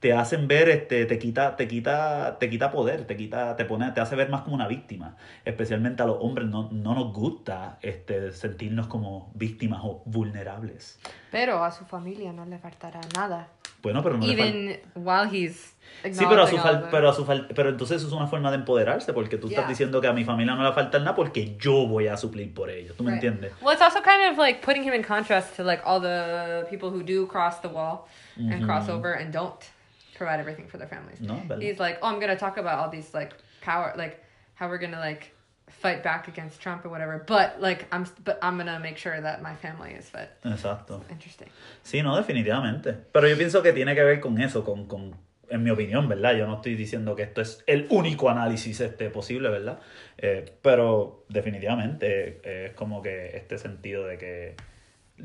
te 0.02 0.12
hacen 0.12 0.48
ver 0.48 0.68
este 0.68 1.06
te 1.06 1.16
quita 1.18 1.54
te 1.54 1.68
quita 1.68 2.36
te 2.40 2.50
quita 2.50 2.72
poder, 2.72 3.06
te 3.06 3.16
quita 3.16 3.54
te 3.56 3.64
pone 3.64 3.92
te 3.92 4.00
hace 4.00 4.16
ver 4.16 4.28
más 4.28 4.42
como 4.42 4.56
una 4.56 4.66
víctima, 4.66 5.16
especialmente 5.44 6.02
a 6.02 6.06
los 6.06 6.16
hombres 6.20 6.48
no, 6.48 6.68
no 6.72 6.94
nos 6.94 7.12
gusta 7.12 7.78
este 7.82 8.32
sentirnos 8.32 8.88
como 8.88 9.30
víctimas 9.34 9.80
o 9.84 10.02
vulnerables. 10.04 10.98
pero 11.30 11.62
a 11.64 11.70
su 11.70 11.84
familia 11.84 12.32
no 12.32 12.44
le 12.44 12.58
faltará 12.58 13.00
nada. 13.16 13.48
Bueno, 13.80 14.00
pero 14.02 14.16
no 14.16 14.24
le 14.26 14.32
Even 14.32 14.80
while 14.94 15.28
he's 15.30 15.74
Sí, 16.12 16.24
pero 16.28 16.42
a 16.44 16.46
su 16.46 16.56
fal- 16.56 16.88
pero 16.90 17.08
a 17.08 17.12
su 17.14 17.24
fal- 17.24 17.48
pero 17.54 17.68
entonces 17.70 17.98
eso 17.98 18.06
es 18.08 18.12
una 18.12 18.26
forma 18.28 18.50
de 18.50 18.56
empoderarse 18.56 19.12
porque 19.12 19.36
tú 19.38 19.46
estás 19.48 19.64
Yeah. 19.64 19.68
diciendo 19.68 20.00
que 20.00 20.06
a 20.08 20.12
mi 20.12 20.24
familia 20.24 20.54
no 20.54 20.62
le 20.64 20.72
falta 20.72 20.98
nada 21.00 21.14
porque 21.14 21.56
yo 21.58 21.86
voy 21.86 22.06
a 22.08 22.16
suplir 22.16 22.52
por 22.54 22.70
ellos. 22.70 22.96
¿Tú 22.96 23.02
me 23.04 23.12
Right. 23.12 23.22
entiendes? 23.22 23.52
Well, 23.62 23.72
it's 23.74 23.82
also 23.82 24.00
kind 24.02 24.30
of 24.32 24.38
like 24.38 24.60
putting 24.64 24.82
him 24.84 24.94
in 24.94 25.02
contrast 25.04 25.56
to 25.56 25.62
like 25.64 25.82
all 25.84 26.00
the 26.00 26.64
people 26.70 26.90
who 26.90 27.02
do 27.04 27.26
cross 27.28 27.60
the 27.60 27.68
wall 27.68 28.04
and 28.36 28.64
cross 28.64 28.88
over 28.88 29.14
and 29.14 29.32
don't 29.32 29.60
provide 30.14 30.40
everything 30.40 30.68
for 30.68 30.78
their 30.78 30.88
families. 30.88 31.20
No, 31.20 31.36
verdad. 31.46 31.62
He's 31.62 31.78
like, 31.78 31.98
oh, 32.02 32.08
I'm 32.08 32.20
gonna 32.20 32.36
talk 32.36 32.56
about 32.58 32.78
all 32.78 32.90
these 32.90 33.14
like 33.14 33.34
power, 33.60 33.92
like 33.96 34.22
how 34.54 34.68
we're 34.68 34.78
gonna 34.78 35.00
like 35.00 35.34
fight 35.68 36.02
back 36.02 36.28
against 36.28 36.60
Trump 36.60 36.84
or 36.84 36.90
whatever, 36.90 37.24
but 37.26 37.60
like 37.60 37.86
I'm, 37.92 38.06
but 38.24 38.38
I'm 38.42 38.56
gonna 38.56 38.78
make 38.78 38.98
sure 38.98 39.20
that 39.20 39.42
my 39.42 39.54
family 39.54 39.92
is 39.92 40.08
fed. 40.08 40.28
Exacto. 40.44 41.02
Interesting. 41.10 41.48
Sí, 41.82 42.02
no, 42.02 42.16
definitivamente. 42.16 42.94
Pero 43.12 43.28
yo 43.28 43.36
pienso 43.36 43.62
que 43.62 43.72
tiene 43.72 43.94
que 43.94 44.02
ver 44.02 44.20
con 44.20 44.40
eso, 44.40 44.64
con, 44.64 44.86
con 44.86 45.14
en 45.52 45.62
mi 45.62 45.70
opinión, 45.70 46.08
¿verdad? 46.08 46.34
Yo 46.34 46.46
no 46.46 46.56
estoy 46.56 46.74
diciendo 46.74 47.14
que 47.14 47.22
esto 47.24 47.42
es 47.42 47.62
el 47.66 47.86
único 47.90 48.30
análisis 48.30 48.80
este 48.80 49.10
posible, 49.10 49.50
¿verdad? 49.50 49.80
Eh, 50.16 50.56
pero 50.62 51.24
definitivamente 51.28 52.40
eh, 52.42 52.66
es 52.70 52.72
como 52.74 53.02
que 53.02 53.36
este 53.36 53.58
sentido 53.58 54.06
de 54.06 54.18
que... 54.18 54.56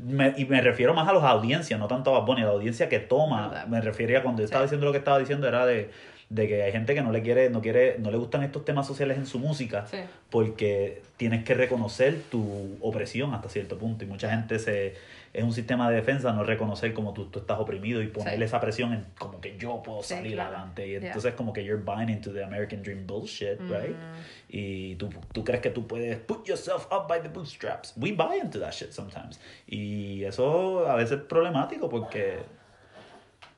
Me, 0.02 0.32
y 0.36 0.44
me 0.44 0.60
refiero 0.60 0.94
más 0.94 1.08
a 1.08 1.12
las 1.12 1.24
audiencias, 1.24 1.78
no 1.80 1.88
tanto 1.88 2.14
a 2.14 2.20
Bad 2.20 2.26
Bunny, 2.26 2.42
a 2.42 2.46
la 2.46 2.50
audiencia 2.52 2.88
que 2.88 2.98
toma. 3.00 3.48
Verdad. 3.48 3.66
Me 3.66 3.80
refería 3.80 4.22
cuando 4.22 4.40
yo 4.40 4.44
estaba 4.44 4.62
Sí. 4.62 4.66
diciendo 4.66 4.86
lo 4.86 4.92
que 4.92 4.98
estaba 4.98 5.18
diciendo 5.18 5.48
era 5.48 5.66
de, 5.66 5.90
de 6.30 6.46
que 6.46 6.62
hay 6.62 6.72
gente 6.72 6.94
que 6.94 7.02
no 7.02 7.10
le 7.10 7.22
quiere, 7.22 7.50
no 7.50 7.60
quiere, 7.60 7.96
no 7.98 8.10
le 8.10 8.16
gustan 8.18 8.42
estos 8.42 8.64
temas 8.64 8.86
sociales 8.86 9.16
en 9.18 9.26
su 9.26 9.38
música 9.38 9.86
Sí. 9.90 9.98
porque 10.30 11.02
tienes 11.16 11.42
que 11.44 11.54
reconocer 11.54 12.20
tu 12.30 12.76
opresión 12.80 13.34
hasta 13.34 13.48
cierto 13.48 13.78
punto 13.78 14.04
y 14.04 14.06
mucha 14.06 14.30
gente 14.30 14.58
se 14.58 14.94
es 15.32 15.44
un 15.44 15.52
sistema 15.52 15.88
de 15.90 15.96
defensa 15.96 16.32
no 16.32 16.42
reconocer 16.44 16.94
como 16.94 17.12
tú, 17.12 17.26
tú 17.30 17.40
estás 17.40 17.58
oprimido 17.58 18.02
y 18.02 18.08
ponerle 18.08 18.38
Sí. 18.38 18.44
esa 18.44 18.60
presión 18.60 18.92
en 18.92 19.06
como 19.18 19.40
que 19.40 19.56
yo 19.58 19.82
puedo 19.82 20.02
Sí, 20.02 20.14
salir 20.14 20.32
claro. 20.34 20.50
adelante 20.56 20.86
y 20.86 20.90
Yeah. 20.92 21.06
entonces 21.08 21.34
como 21.34 21.52
que 21.52 21.64
you're 21.64 21.82
buying 21.82 22.08
into 22.08 22.32
the 22.32 22.42
American 22.42 22.82
dream 22.82 23.06
bullshit 23.06 23.60
right 23.68 23.94
Mm. 23.96 24.14
y 24.48 24.94
tú, 24.96 25.10
tú 25.32 25.44
crees 25.44 25.60
que 25.60 25.70
tú 25.70 25.86
puedes 25.86 26.18
put 26.18 26.46
yourself 26.46 26.86
up 26.92 27.06
by 27.08 27.20
the 27.20 27.28
bootstraps 27.28 27.92
we 27.96 28.12
buy 28.12 28.38
into 28.42 28.58
that 28.58 28.72
shit 28.72 28.90
sometimes 28.92 29.38
y 29.66 30.24
eso 30.24 30.88
a 30.88 30.94
veces 30.96 31.18
es 31.20 31.24
problemático 31.26 31.88
porque 31.88 32.38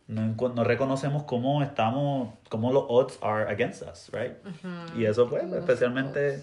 no, 0.08 0.34
no 0.48 0.64
reconocemos 0.64 1.22
cómo 1.22 1.62
estamos, 1.62 2.34
cómo 2.48 2.72
los 2.72 2.84
odds 2.88 3.18
are 3.22 3.48
against 3.48 3.82
us, 3.82 4.10
right? 4.12 4.32
Y 4.96 5.04
eso 5.04 5.28
pues, 5.30 5.44
especialmente. 5.52 6.42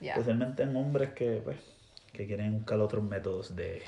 Yeah. 0.00 0.14
especialmente 0.14 0.62
en 0.64 0.74
hombres 0.74 1.10
que, 1.12 1.40
pues, 1.44 1.58
que 2.12 2.26
quieren 2.26 2.54
buscar 2.54 2.80
otros 2.80 3.04
métodos 3.04 3.54
de, 3.54 3.82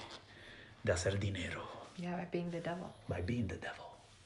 de 0.85 0.93
hacer 0.93 1.19
dinero 1.19 1.63
Yeah, 1.97 2.17
by 2.17 2.29
being 2.31 2.51
the 2.51 2.61
devil. 2.61 2.89
by 3.09 3.23
being 3.23 3.47
the 3.47 3.57
devil. 3.57 3.85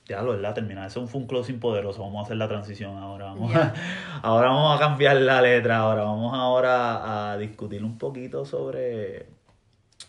Ya 0.08 0.22
lo 0.22 0.54
terminar. 0.54 0.86
Eso 0.86 1.06
fue 1.06 1.20
un 1.20 1.26
closing 1.26 1.60
poderoso. 1.60 2.00
Vamos 2.00 2.20
a 2.20 2.24
hacer 2.24 2.38
la 2.38 2.48
transición 2.48 2.96
ahora. 2.96 3.26
Vamos, 3.26 3.54
a, 3.54 3.74
ahora 4.22 4.48
vamos 4.48 4.74
a 4.74 4.78
cambiar 4.78 5.16
la 5.16 5.42
letra. 5.42 5.76
Ahora 5.78 6.04
vamos 6.04 6.32
ahora 6.34 7.32
a 7.32 7.36
discutir 7.36 7.84
un 7.84 7.98
poquito 7.98 8.46
sobre, 8.46 9.26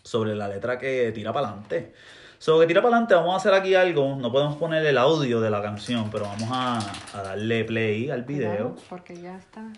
sobre 0.02 0.34
la 0.34 0.48
letra 0.48 0.78
que 0.78 1.12
tira 1.12 1.34
para 1.34 1.48
adelante. 1.48 1.92
Sobre 2.38 2.64
que 2.66 2.68
tira 2.68 2.80
para 2.80 2.94
adelante, 2.94 3.14
vamos 3.14 3.34
a 3.34 3.36
hacer 3.36 3.52
aquí 3.52 3.74
algo. 3.74 4.16
No 4.16 4.32
podemos 4.32 4.56
poner 4.56 4.86
el 4.86 4.96
audio 4.96 5.38
de 5.42 5.50
la 5.50 5.60
canción, 5.60 6.10
pero 6.10 6.24
vamos 6.24 6.48
a, 6.50 6.78
a 7.12 7.22
darle 7.22 7.64
play 7.66 8.08
al 8.08 8.22
video. 8.22 8.76
Porque 8.88 9.20
ya 9.20 9.36
está 9.36 9.70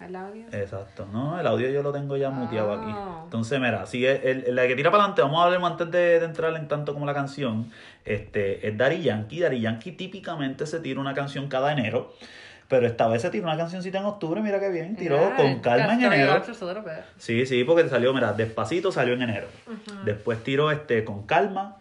el 0.00 0.16
audio. 0.16 0.46
Exacto, 0.52 1.06
no, 1.12 1.38
el 1.40 1.46
audio 1.46 1.68
yo 1.70 1.82
lo 1.82 1.92
tengo 1.92 2.16
ya 2.16 2.30
muteado 2.30 2.72
aquí. 2.72 2.90
Ah. 2.94 3.20
Entonces, 3.24 3.60
mira, 3.60 3.86
si 3.86 4.06
es 4.06 4.20
el, 4.24 4.44
el- 4.46 4.54
la 4.54 4.66
que 4.66 4.74
tira 4.76 4.90
para 4.90 5.02
adelante, 5.04 5.22
vamos 5.22 5.40
a 5.40 5.44
hablar 5.44 5.62
antes 5.64 5.90
de, 5.90 6.18
de 6.20 6.24
entrar 6.24 6.54
en 6.56 6.68
tanto 6.68 6.92
como 6.94 7.06
la 7.06 7.14
canción. 7.14 7.70
Este, 8.04 8.66
es 8.68 8.76
Daddy 8.76 9.02
Yankee. 9.02 9.40
Daddy 9.40 9.60
Yankee 9.60 9.92
típicamente 9.92 10.66
se 10.66 10.80
tira 10.80 11.00
una 11.00 11.14
canción 11.14 11.48
cada 11.48 11.72
enero. 11.72 12.12
Pero 12.68 12.86
esta 12.86 13.08
vez 13.08 13.20
se 13.22 13.30
tiró 13.30 13.46
una 13.48 13.56
cancioncita 13.56 13.98
en 13.98 14.04
octubre, 14.04 14.40
mira 14.40 14.60
qué 14.60 14.68
bien, 14.70 14.94
tiró 14.94 15.16
Yeah, 15.16 15.34
con 15.36 15.58
calma 15.58 15.94
en 15.94 16.00
enero. 16.12 16.32
Sí, 17.18 17.44
sí, 17.44 17.64
porque 17.64 17.88
salió, 17.88 18.14
mira, 18.14 18.32
despacito 18.32 18.92
salió 18.92 19.14
en 19.14 19.22
enero. 19.22 19.48
Después 20.04 20.44
tiró 20.44 20.70
este 20.70 21.04
con 21.04 21.26
calma, 21.26 21.78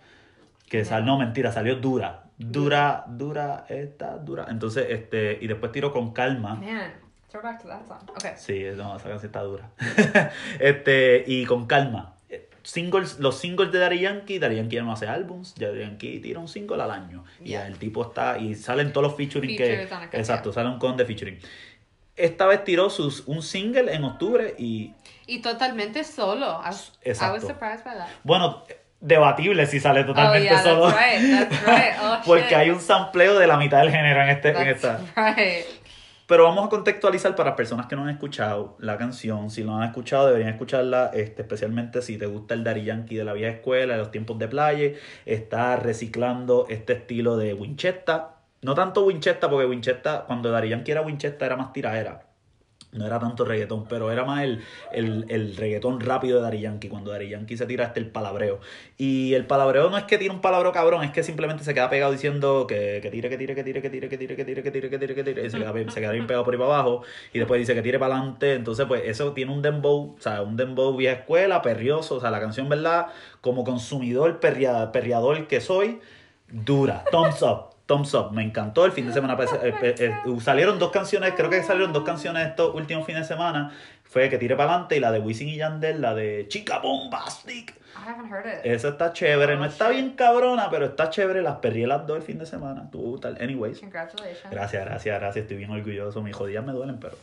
que 0.67 0.83
sal, 0.85 1.05
no, 1.05 1.19
mentira, 1.19 1.51
salió 1.51 1.75
dura. 1.75 2.23
Dura, 2.39 3.03
dura, 3.07 3.65
esta, 3.69 4.17
dura. 4.17 4.47
Entonces, 4.49 4.87
este, 4.89 5.37
y 5.39 5.45
después 5.47 5.71
tiro 5.71 5.91
con 5.93 6.11
calma. 6.11 6.55
Man, 6.55 6.91
throw 7.29 7.41
back 7.41 7.61
to 7.61 7.67
that 7.67 7.85
song. 7.87 7.99
Okay. 8.11 8.31
Sí, 8.37 8.63
no, 8.75 8.95
esa 8.97 9.09
canción 9.09 9.25
está 9.25 9.41
dura. 9.41 9.69
este, 10.59 11.23
y 11.27 11.45
con 11.45 11.65
calma. 11.67 12.15
Singles, 12.61 13.19
los 13.19 13.39
singles 13.39 13.71
de 13.71 13.79
Daddy 13.79 13.99
Yankee, 14.01 14.37
Daddy 14.37 14.57
Yankee 14.57 14.75
ya 14.75 14.83
no 14.83 14.91
hace 14.91 15.07
álbums, 15.07 15.55
Daddy 15.55 15.79
Yankee 15.79 16.19
tira 16.19 16.39
un 16.39 16.47
single 16.47 16.81
al 16.83 16.91
año. 16.91 17.23
Y 17.43 17.49
Yeah. 17.51 17.65
el 17.67 17.77
tipo 17.79 18.03
está, 18.03 18.37
y 18.37 18.53
salen 18.55 18.91
todos 18.93 19.07
los 19.07 19.15
featuring 19.17 19.57
que. 19.57 19.87
Features. 19.87 20.13
Exacto, 20.13 20.51
sale 20.53 20.69
un 20.69 20.77
con 20.77 20.95
de 20.97 21.05
featuring. 21.05 21.39
Esta 22.15 22.45
vez 22.47 22.63
tiró 22.65 22.89
sus, 22.89 23.23
un 23.27 23.41
single 23.41 23.93
en 23.93 24.03
octubre 24.03 24.53
y 24.57 24.93
Y 25.25 25.41
totalmente 25.41 26.03
solo. 26.03 26.61
I, 26.61 26.65
I 26.65 26.69
was 26.69 26.91
Exacto. 27.03 27.47
surprised 27.47 27.85
by 27.85 27.93
that. 27.95 28.07
Bueno, 28.23 28.63
debatible 28.99 29.65
si 29.65 29.79
sale 29.79 30.01
Oh, 30.01 30.05
totalmente 30.07 30.49
yeah, 30.49 30.61
solo. 30.61 30.91
that's 30.91 30.97
right. 31.21 31.49
That's 31.49 31.65
right. 31.65 31.93
Oh, 32.03 32.17
Porque 32.25 32.49
shit. 32.49 32.57
hay 32.57 32.69
un 32.71 32.81
sampleo 32.81 33.39
de 33.39 33.47
la 33.47 33.55
mitad 33.57 33.79
del 33.79 33.89
género 33.91 34.21
en, 34.21 34.29
este, 34.29 34.49
en 34.49 34.55
That's 34.55 34.83
esta. 34.83 34.99
right. 35.15 35.65
Pero 36.29 36.43
vamos 36.43 36.63
a 36.63 36.69
contextualizar 36.69 37.35
para 37.35 37.55
personas 37.55 37.87
que 37.87 37.95
no 37.95 38.03
han 38.03 38.09
escuchado 38.11 38.77
la 38.77 38.97
canción. 38.99 39.49
Si 39.49 39.63
lo 39.63 39.73
han 39.73 39.81
escuchado, 39.81 40.27
deberían 40.27 40.51
escucharla, 40.51 41.09
este, 41.11 41.41
especialmente 41.41 42.03
si 42.03 42.19
te 42.19 42.27
gusta 42.27 42.53
el 42.53 42.63
Daddy 42.63 42.83
Yankee 42.83 43.15
de 43.15 43.23
la 43.23 43.33
vieja 43.33 43.55
escuela, 43.55 43.93
de 43.93 43.99
los 43.99 44.11
tiempos 44.11 44.37
de 44.37 44.47
playa. 44.47 44.91
Está 45.25 45.75
reciclando 45.77 46.67
este 46.69 46.93
estilo 46.93 47.35
de 47.35 47.55
Winchester. 47.55 48.21
No 48.61 48.75
tanto 48.75 49.05
Winchester, 49.05 49.49
porque 49.49 49.65
Winchester, 49.65 50.21
cuando 50.27 50.51
Daddy 50.51 50.69
Yankee 50.69 50.91
era 50.91 51.01
Winchester, 51.01 51.47
era 51.47 51.55
más 51.55 51.73
tiraera. 51.73 52.28
No 52.91 53.05
era 53.05 53.19
tanto 53.19 53.45
reggaetón, 53.45 53.85
pero 53.87 54.11
era 54.11 54.25
más 54.25 54.43
el, 54.43 54.63
el, 54.91 55.25
el 55.29 55.55
reggaetón 55.55 55.99
rápido 55.99 56.37
de 56.37 56.43
Daddy 56.43 56.61
Yankee. 56.61 56.89
Cuando 56.89 57.11
Daddy 57.11 57.29
Yankee 57.29 57.55
se 57.55 57.67
tira 57.67 57.85
este 57.85 57.99
el 57.99 58.07
palabreo. 58.07 58.59
Y 58.97 59.35
el 59.35 59.45
palabreo 59.45 59.91
no 59.91 59.97
es 59.97 60.05
que 60.05 60.17
tire 60.17 60.31
un 60.31 60.41
palabreo 60.41 60.71
cabrón, 60.71 61.03
es 61.03 61.11
que 61.11 61.21
simplemente 61.21 61.63
se 61.63 61.75
queda 61.75 61.89
pegado 61.91 62.11
diciendo 62.11 62.65
que, 62.67 62.99
que 63.01 63.11
tire, 63.11 63.29
que 63.29 63.37
tire, 63.37 63.53
que 63.53 63.63
tire, 63.63 63.81
que 63.81 63.89
tire, 63.91 64.09
que 64.09 64.17
tire, 64.17 64.35
que 64.35 64.43
tire, 64.43 64.63
que 64.63 64.71
tire, 64.71 64.89
que 64.89 64.97
tire, 64.97 65.15
que 65.15 65.23
tire. 65.23 65.49
Se 65.51 65.59
queda, 65.59 65.71
bien- 65.71 66.25
pegado 66.25 66.43
por 66.43 66.53
ahí 66.53 66.59
para 66.59 66.73
abajo. 66.73 67.03
Y 67.31 67.37
después 67.37 67.59
dice 67.59 67.75
que 67.75 67.83
tire 67.83 67.99
para 67.99 68.15
adelante. 68.15 68.55
Entonces, 68.55 68.87
pues 68.87 69.03
eso 69.05 69.33
tiene 69.33 69.51
un 69.53 69.61
dembow, 69.61 70.15
o 70.17 70.21
sea, 70.21 70.41
un 70.41 70.57
dembow 70.57 70.95
vieja 70.95 71.17
escuela, 71.19 71.61
perrioso. 71.61 72.15
O 72.15 72.19
sea, 72.19 72.31
la 72.31 72.39
canción, 72.39 72.69
¿verdad? 72.69 73.07
Como 73.41 73.63
consumidor, 73.63 74.39
perreador 74.39 75.47
que 75.47 75.61
soy, 75.61 75.99
dura. 76.51 77.03
Thumbs 77.11 77.41
up. 77.43 77.68
Thumbs 77.89 78.13
up, 78.13 78.31
me 78.31 78.43
encantó 78.43 78.85
el 78.85 78.91
fin 78.91 79.07
de 79.07 79.13
semana. 79.13 79.35
pues, 79.35 79.51
eh, 79.51 79.73
eh, 79.81 79.95
eh, 79.97 80.13
salieron 80.41 80.77
dos 80.77 80.91
canciones, 80.91 81.33
creo 81.35 81.49
que 81.49 81.63
salieron 81.63 81.91
dos 81.91 82.03
canciones 82.03 82.47
estos 82.47 82.75
últimos 82.75 83.03
fines 83.03 83.23
de 83.23 83.27
semana. 83.27 83.71
Fue 84.03 84.29
Que 84.29 84.37
tire 84.37 84.55
para 84.55 84.69
adelante 84.69 84.97
y 84.97 84.99
la 84.99 85.11
de 85.11 85.17
Wisin 85.17 85.49
y 85.49 85.55
Yandel, 85.55 85.99
la 85.99 86.13
de 86.13 86.45
Chica 86.49 86.77
Bombastic. 86.77 87.73
I 87.95 88.11
haven't 88.11 88.31
heard 88.31 88.45
it. 88.45 88.63
Esa 88.63 88.89
está 88.89 89.11
chévere, 89.11 89.55
no 89.55 89.63
Oh, 89.63 89.65
está 89.65 89.89
bien 89.89 90.11
cabrona, 90.11 90.69
pero 90.69 90.85
está 90.85 91.09
chévere. 91.09 91.41
Las 91.41 91.57
perrí 91.57 91.87
las 91.87 92.05
dos 92.05 92.17
el 92.17 92.23
fin 92.23 92.37
de 92.37 92.45
semana. 92.45 92.91
Tuvo 92.91 93.19
tal. 93.19 93.41
Anyways. 93.41 93.79
Congratulations. 93.79 94.51
Gracias, 94.51 94.85
gracias, 94.85 95.19
gracias. 95.19 95.43
Estoy 95.43 95.57
bien 95.57 95.71
orgulloso. 95.71 96.21
Mis 96.21 96.35
jodillas 96.35 96.63
me 96.63 96.73
duelen, 96.73 96.99
pero 96.99 97.17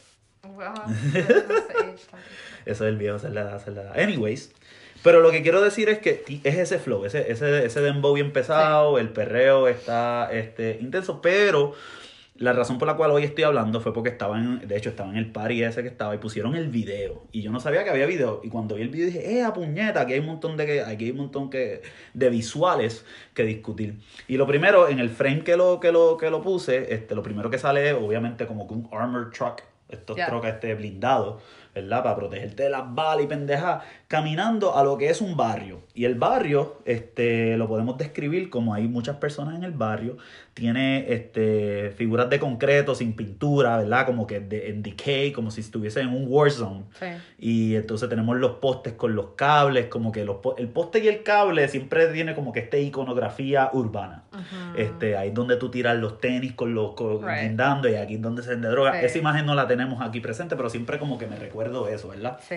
Well, 0.55 0.73
eso 2.67 2.85
es 2.85 2.89
el 2.91 2.97
viejo, 2.97 3.17
es 3.17 3.25
la 3.25 3.57
esa 3.57 3.71
es 3.71 3.77
la 3.77 3.83
edad. 3.83 3.99
Anyways. 3.99 4.53
Pero 5.07 5.21
lo 5.21 5.31
que 5.31 5.41
quiero 5.41 5.61
decir 5.63 5.89
es 5.89 6.01
que 6.01 6.25
es 6.43 6.59
ese 6.59 6.81
flow, 6.81 7.05
ese, 7.05 7.31
ese, 7.31 7.65
ese 7.65 7.81
dembow 7.81 8.13
bien 8.13 8.33
pesado, 8.33 8.99
el 8.99 9.11
perreo 9.11 9.69
está 9.69 10.29
este, 10.33 10.79
intenso, 10.81 11.23
pero 11.23 11.75
la 12.39 12.53
razón 12.53 12.77
por 12.79 12.89
la 12.89 12.97
cual 12.97 13.13
hoy 13.13 13.23
estoy 13.23 13.45
hablando 13.45 13.81
fue 13.81 13.95
porque 13.95 14.09
estaba 14.11 14.37
en, 14.37 14.67
de 14.67 14.77
hecho 14.77 14.89
estaba 14.91 15.09
en 15.11 15.17
el 15.17 15.31
party 15.31 15.63
ese 15.63 15.83
que 15.83 15.89
estaba 15.89 16.13
y 16.13 16.19
pusieron 16.19 16.57
el 16.57 16.71
video 16.71 17.23
y 17.31 17.41
yo 17.41 17.53
no 17.53 17.61
sabía 17.61 17.85
que 17.85 17.91
había 17.91 18.05
video 18.07 18.41
y 18.43 18.49
cuando 18.49 18.75
vi 18.75 18.83
el 18.83 18.89
video 18.89 19.07
dije, 19.07 19.39
eh, 19.39 19.45
a 19.45 19.55
puñeta, 19.55 20.01
aquí 20.01 20.15
hay 20.15 20.19
un 20.19 20.27
montón 20.27 20.57
de, 20.57 20.67
que- 20.67 20.81
aquí 20.83 21.05
hay 21.05 21.11
un 21.13 21.19
montón 21.19 21.51
que, 21.51 21.83
de 22.13 22.29
visuales 22.29 23.05
que 23.33 23.45
discutir. 23.45 24.01
Y 24.27 24.37
lo 24.39 24.47
primero, 24.49 24.89
en 24.89 24.99
el 24.99 25.11
frame 25.11 25.45
que 25.45 25.57
lo, 25.57 25.79
que 25.79 25.93
lo, 25.93 26.17
que 26.17 26.31
lo 26.31 26.43
puse, 26.43 26.93
este, 26.93 27.15
lo 27.15 27.23
primero 27.23 27.49
que 27.49 27.59
sale 27.59 27.91
es 27.91 27.95
obviamente 27.95 28.45
como 28.49 28.67
que 28.67 28.75
un 28.75 28.89
armor 28.91 29.31
truck, 29.31 29.63
estos 29.89 30.17
Yeah. 30.17 30.29
este 30.49 30.75
blindado, 30.75 31.41
¿verdad? 31.73 32.03
Para 32.03 32.17
protegerte 32.17 32.65
de 32.65 32.71
las 32.71 32.93
balas 32.93 33.25
y 33.25 33.29
pendejas, 33.29 33.85
caminando 34.09 34.77
a 34.77 34.85
lo 34.85 34.97
que 34.99 35.11
es 35.11 35.21
un 35.21 35.37
barrio. 35.37 35.81
Y 35.93 36.05
el 36.05 36.15
barrio, 36.15 36.77
este, 36.85 37.57
lo 37.57 37.67
podemos 37.67 37.99
describir 37.99 38.51
como 38.51 38.73
hay 38.75 38.87
muchas 38.87 39.17
personas 39.17 39.57
en 39.57 39.65
el 39.65 39.73
barrio, 39.73 40.17
tiene 40.55 41.13
este, 41.13 41.91
figuras 41.97 42.31
de 42.31 42.39
concreto 42.39 42.95
sin 42.95 43.15
pintura, 43.15 43.79
¿verdad? 43.79 44.07
Como 44.07 44.27
que 44.27 44.39
de- 44.41 44.69
en 44.71 44.83
decay, 44.83 45.33
como 45.33 45.51
si 45.51 45.61
estuviese 45.61 46.01
en 46.01 46.09
un 46.09 46.27
war 46.29 46.51
zone. 46.51 46.85
Sí. 46.99 47.07
Y 47.39 47.75
entonces 47.75 48.09
tenemos 48.09 48.37
los 48.37 48.53
postes 48.53 48.93
con 48.93 49.17
los 49.17 49.31
cables, 49.37 49.87
como 49.87 50.13
que 50.13 50.25
los, 50.25 50.37
el 50.59 50.69
poste 50.69 51.01
y 51.01 51.09
el 51.09 51.23
cable 51.25 51.67
siempre 51.69 52.07
tiene 52.13 52.35
como 52.35 52.53
que 52.53 52.61
esta 52.61 52.79
iconografía 52.79 53.71
urbana. 53.73 54.23
Este, 54.77 55.17
ahí 55.17 55.29
es 55.29 55.35
donde 55.35 55.57
tú 55.57 55.71
tiras 55.71 55.97
los 55.99 56.21
tenis 56.21 56.53
con 56.53 56.75
los 56.75 56.93
con- 56.95 57.27
Right. 57.27 57.43
guindando 57.49 57.89
y 57.89 57.97
aquí 57.97 58.15
es 58.15 58.23
donde 58.23 58.43
se 58.43 58.51
vende 58.51 58.69
droga. 58.69 59.01
Sí. 59.01 59.07
Esa 59.07 59.19
imagen 59.19 59.47
no 59.47 59.55
la 59.55 59.67
tenemos 59.67 60.01
aquí 60.01 60.21
presente, 60.21 60.55
pero 60.57 60.69
siempre 60.71 60.99
como 60.99 61.19
que 61.19 61.27
me 61.27 61.37
recuerdo 61.37 61.89
eso, 61.89 62.09
¿verdad? 62.09 62.39
Sí. 62.47 62.57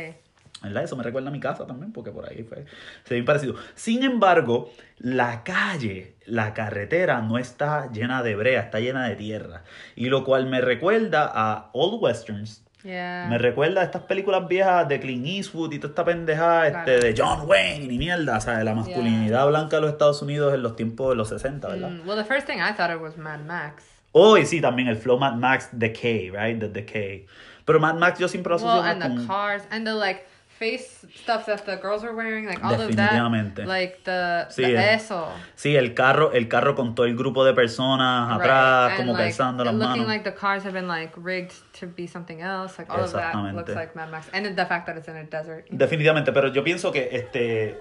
¿Verdad? 0.61 0.83
Eso 0.83 0.95
me 0.95 1.03
recuerda 1.03 1.29
a 1.29 1.31
mi 1.31 1.39
casa 1.39 1.65
también, 1.65 1.91
porque 1.93 2.11
por 2.11 2.27
ahí 2.29 2.43
fue, 2.43 2.65
se 3.03 3.15
ve 3.15 3.23
parecido. 3.23 3.55
Sin 3.75 4.03
embargo, 4.03 4.71
la 4.97 5.43
calle, 5.43 6.15
la 6.25 6.53
carretera 6.53 7.21
no 7.21 7.37
está 7.37 7.91
llena 7.91 8.23
de 8.23 8.35
brea, 8.35 8.61
está 8.61 8.79
llena 8.79 9.07
de 9.07 9.15
tierra. 9.15 9.63
Y 9.95 10.07
lo 10.09 10.23
cual 10.23 10.47
me 10.47 10.61
recuerda 10.61 11.31
a 11.33 11.69
Old 11.73 12.01
Westerns. 12.03 12.63
Yeah. 12.83 13.27
Me 13.29 13.37
recuerda 13.37 13.81
a 13.81 13.83
estas 13.83 14.03
películas 14.03 14.47
viejas 14.47 14.87
de 14.87 15.01
Clint 15.01 15.25
Eastwood 15.27 15.73
y 15.73 15.79
toda 15.79 15.89
esta 15.89 16.05
pendejada 16.05 16.67
este, 16.67 16.83
Claro. 16.83 17.01
de 17.01 17.15
John 17.17 17.49
Wayne 17.49 17.93
y 17.93 17.97
mierda, 17.97 18.37
o 18.37 18.41
sea, 18.41 18.57
de 18.57 18.63
la 18.63 18.73
masculinidad 18.73 19.47
blanca 19.47 19.75
de 19.75 19.81
los 19.81 19.91
Estados 19.91 20.21
Unidos 20.21 20.53
en 20.53 20.63
los 20.63 20.77
tiempos 20.77 21.09
de 21.09 21.15
los 21.15 21.27
60, 21.27 21.67
¿verdad? 21.67 21.89
Mm, 21.89 22.07
well, 22.07 22.17
the 22.17 22.23
first 22.23 22.47
thing 22.47 22.59
I 22.59 22.73
thought 22.73 22.89
of 22.89 23.01
was 23.01 23.17
Mad 23.17 23.41
Max. 23.41 23.83
Oh, 24.13 24.37
y 24.37 24.45
sí, 24.45 24.61
también 24.61 24.87
el 24.87 24.95
flow 24.95 25.19
Mad 25.19 25.33
Max 25.35 25.69
Decay, 25.73 26.31
right? 26.31 26.57
The 26.57 26.69
Decay. 26.69 27.25
Pero 27.65 27.79
Mad 27.81 27.95
Max 27.95 28.17
yo 28.17 28.29
siempre 28.29 28.51
lo 28.51 28.55
asocio 28.55 28.81
Well, 28.81 28.89
and 28.89 29.01
the 29.01 29.09
con... 29.09 29.27
cars 29.27 29.63
and 29.71 29.85
the 29.85 29.93
like 29.93 30.25
face 30.59 31.07
stuff 31.15 31.45
that 31.45 31.65
the 31.65 31.77
girls 31.77 32.03
were 32.03 32.13
wearing, 32.13 32.45
like 32.45 32.61
all 32.63 32.73
of 32.73 32.79
that, 32.95 33.11
Definitivamente. 33.11 33.65
like 33.65 33.99
the, 34.03 34.45
Sí, 34.49 34.63
the 34.63 34.75
eh. 34.75 34.93
eso. 34.95 35.29
Sí, 35.55 35.75
el 35.77 35.93
carro, 35.93 36.33
el 36.33 36.49
carro 36.49 36.75
con 36.75 36.93
todo 36.95 37.05
el 37.05 37.15
grupo 37.15 37.45
de 37.45 37.53
personas 37.53 38.27
Right. 38.29 38.41
atrás, 38.41 38.89
And, 38.91 38.97
como 38.97 39.13
like, 39.13 39.23
calzando 39.23 39.63
las 39.63 39.73
looking 39.73 39.89
manos. 40.01 40.07
like 40.07 40.23
the 40.29 40.35
cars 40.35 40.63
have 40.65 40.73
been 40.73 40.89
like 40.89 41.13
rigged 41.17 41.53
to 41.79 41.87
be 41.87 42.07
something 42.07 42.41
else. 42.41 42.77
Like 42.77 42.91
all 42.91 42.99
of 43.03 43.13
that 43.13 43.33
looks 43.55 43.73
like 43.73 43.95
Mad 43.95 44.11
Max, 44.11 44.27
and 44.33 44.45
the 44.45 44.65
fact 44.65 44.85
that 44.87 44.97
it's 44.97 45.07
in 45.07 45.15
a 45.15 45.23
desert. 45.23 45.65
Definitivamente, 45.71 46.33
pero 46.33 46.49
yo 46.49 46.61
pienso 46.63 46.91
que 46.91 47.07
este, 47.13 47.79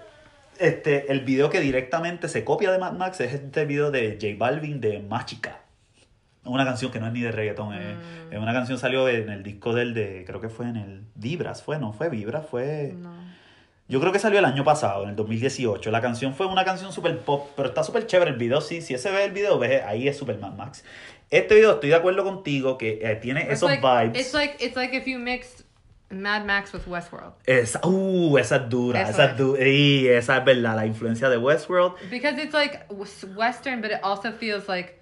este, 0.58 1.10
el 1.10 1.20
video 1.22 1.50
que 1.50 1.60
directamente 1.60 2.28
se 2.28 2.44
copia 2.44 2.70
de 2.70 2.78
Mad 2.78 2.92
Max 2.92 3.20
es 3.20 3.34
este 3.34 3.64
video 3.64 3.90
de 3.90 4.18
J 4.20 4.36
Balvin 4.38 4.80
de 4.80 5.00
Mágica. 5.00 5.58
Una 6.48 6.64
canción 6.64 6.90
que 6.90 6.98
no 7.00 7.06
es 7.06 7.12
ni 7.12 7.20
de 7.20 7.32
reggaetón, 7.32 7.68
Mm. 7.74 8.32
es 8.32 8.38
una 8.38 8.52
canción 8.52 8.78
salió 8.78 9.08
en 9.08 9.28
el 9.30 9.42
disco 9.42 9.72
del 9.74 9.94
de, 9.94 10.24
creo 10.26 10.40
que 10.40 10.48
fue 10.48 10.66
en 10.68 10.76
el 10.76 11.02
Vibras, 11.14 11.62
fue, 11.62 11.78
no 11.78 11.92
fue 11.92 12.08
Vibras, 12.08 12.46
fue... 12.46 12.94
No. 12.96 13.12
Yo 13.90 14.00
creo 14.00 14.12
que 14.12 14.18
salió 14.18 14.38
el 14.38 14.44
año 14.44 14.64
pasado, 14.64 15.04
en 15.04 15.08
el 15.10 15.16
2018. 15.16 15.90
La 15.90 16.02
canción 16.02 16.34
fue 16.34 16.44
una 16.46 16.62
canción 16.62 16.92
super 16.92 17.16
pop, 17.20 17.48
pero 17.56 17.70
está 17.70 17.82
súper 17.82 18.06
chévere 18.06 18.32
el 18.32 18.36
video. 18.36 18.60
Sí, 18.60 18.82
si 18.82 18.92
ese 18.92 19.10
ve 19.10 19.24
el 19.24 19.32
video, 19.32 19.58
ves, 19.58 19.82
ahí 19.82 20.06
es 20.08 20.16
super 20.18 20.36
Mad 20.38 20.52
Max. 20.52 20.84
Este 21.30 21.54
video 21.54 21.72
estoy 21.72 21.88
de 21.88 21.94
acuerdo 21.96 22.22
contigo 22.22 22.76
que 22.76 22.98
eh, 23.02 23.16
tiene 23.16 23.44
It's 23.44 23.52
esos 23.54 23.70
like, 23.70 23.82
vibes. 23.86 24.20
It's 24.20 24.34
like 24.34 24.62
it's 24.62 24.76
like 24.76 24.94
if 24.94 25.06
you 25.06 25.18
mixed 25.18 25.64
Mad 26.10 26.44
Max 26.44 26.74
with 26.74 26.82
Westworld. 26.86 27.32
Esa, 27.46 27.80
uh, 27.86 28.36
esa 28.36 28.56
es 28.56 28.68
dura, 28.68 29.00
Eso 29.02 29.10
esa 29.12 29.24
es 29.24 29.30
es. 29.32 29.36
dura. 29.38 29.66
Y 29.66 30.06
esa 30.08 30.36
es 30.36 30.44
verdad, 30.44 30.76
la 30.76 30.84
influencia 30.84 31.30
de 31.30 31.38
Westworld. 31.38 31.94
Because 32.10 32.38
it's 32.42 32.52
like 32.52 32.80
wes- 32.90 33.24
Western, 33.34 33.80
but 33.80 33.90
it 33.90 34.00
also 34.02 34.32
feels 34.32 34.68
like 34.68 34.97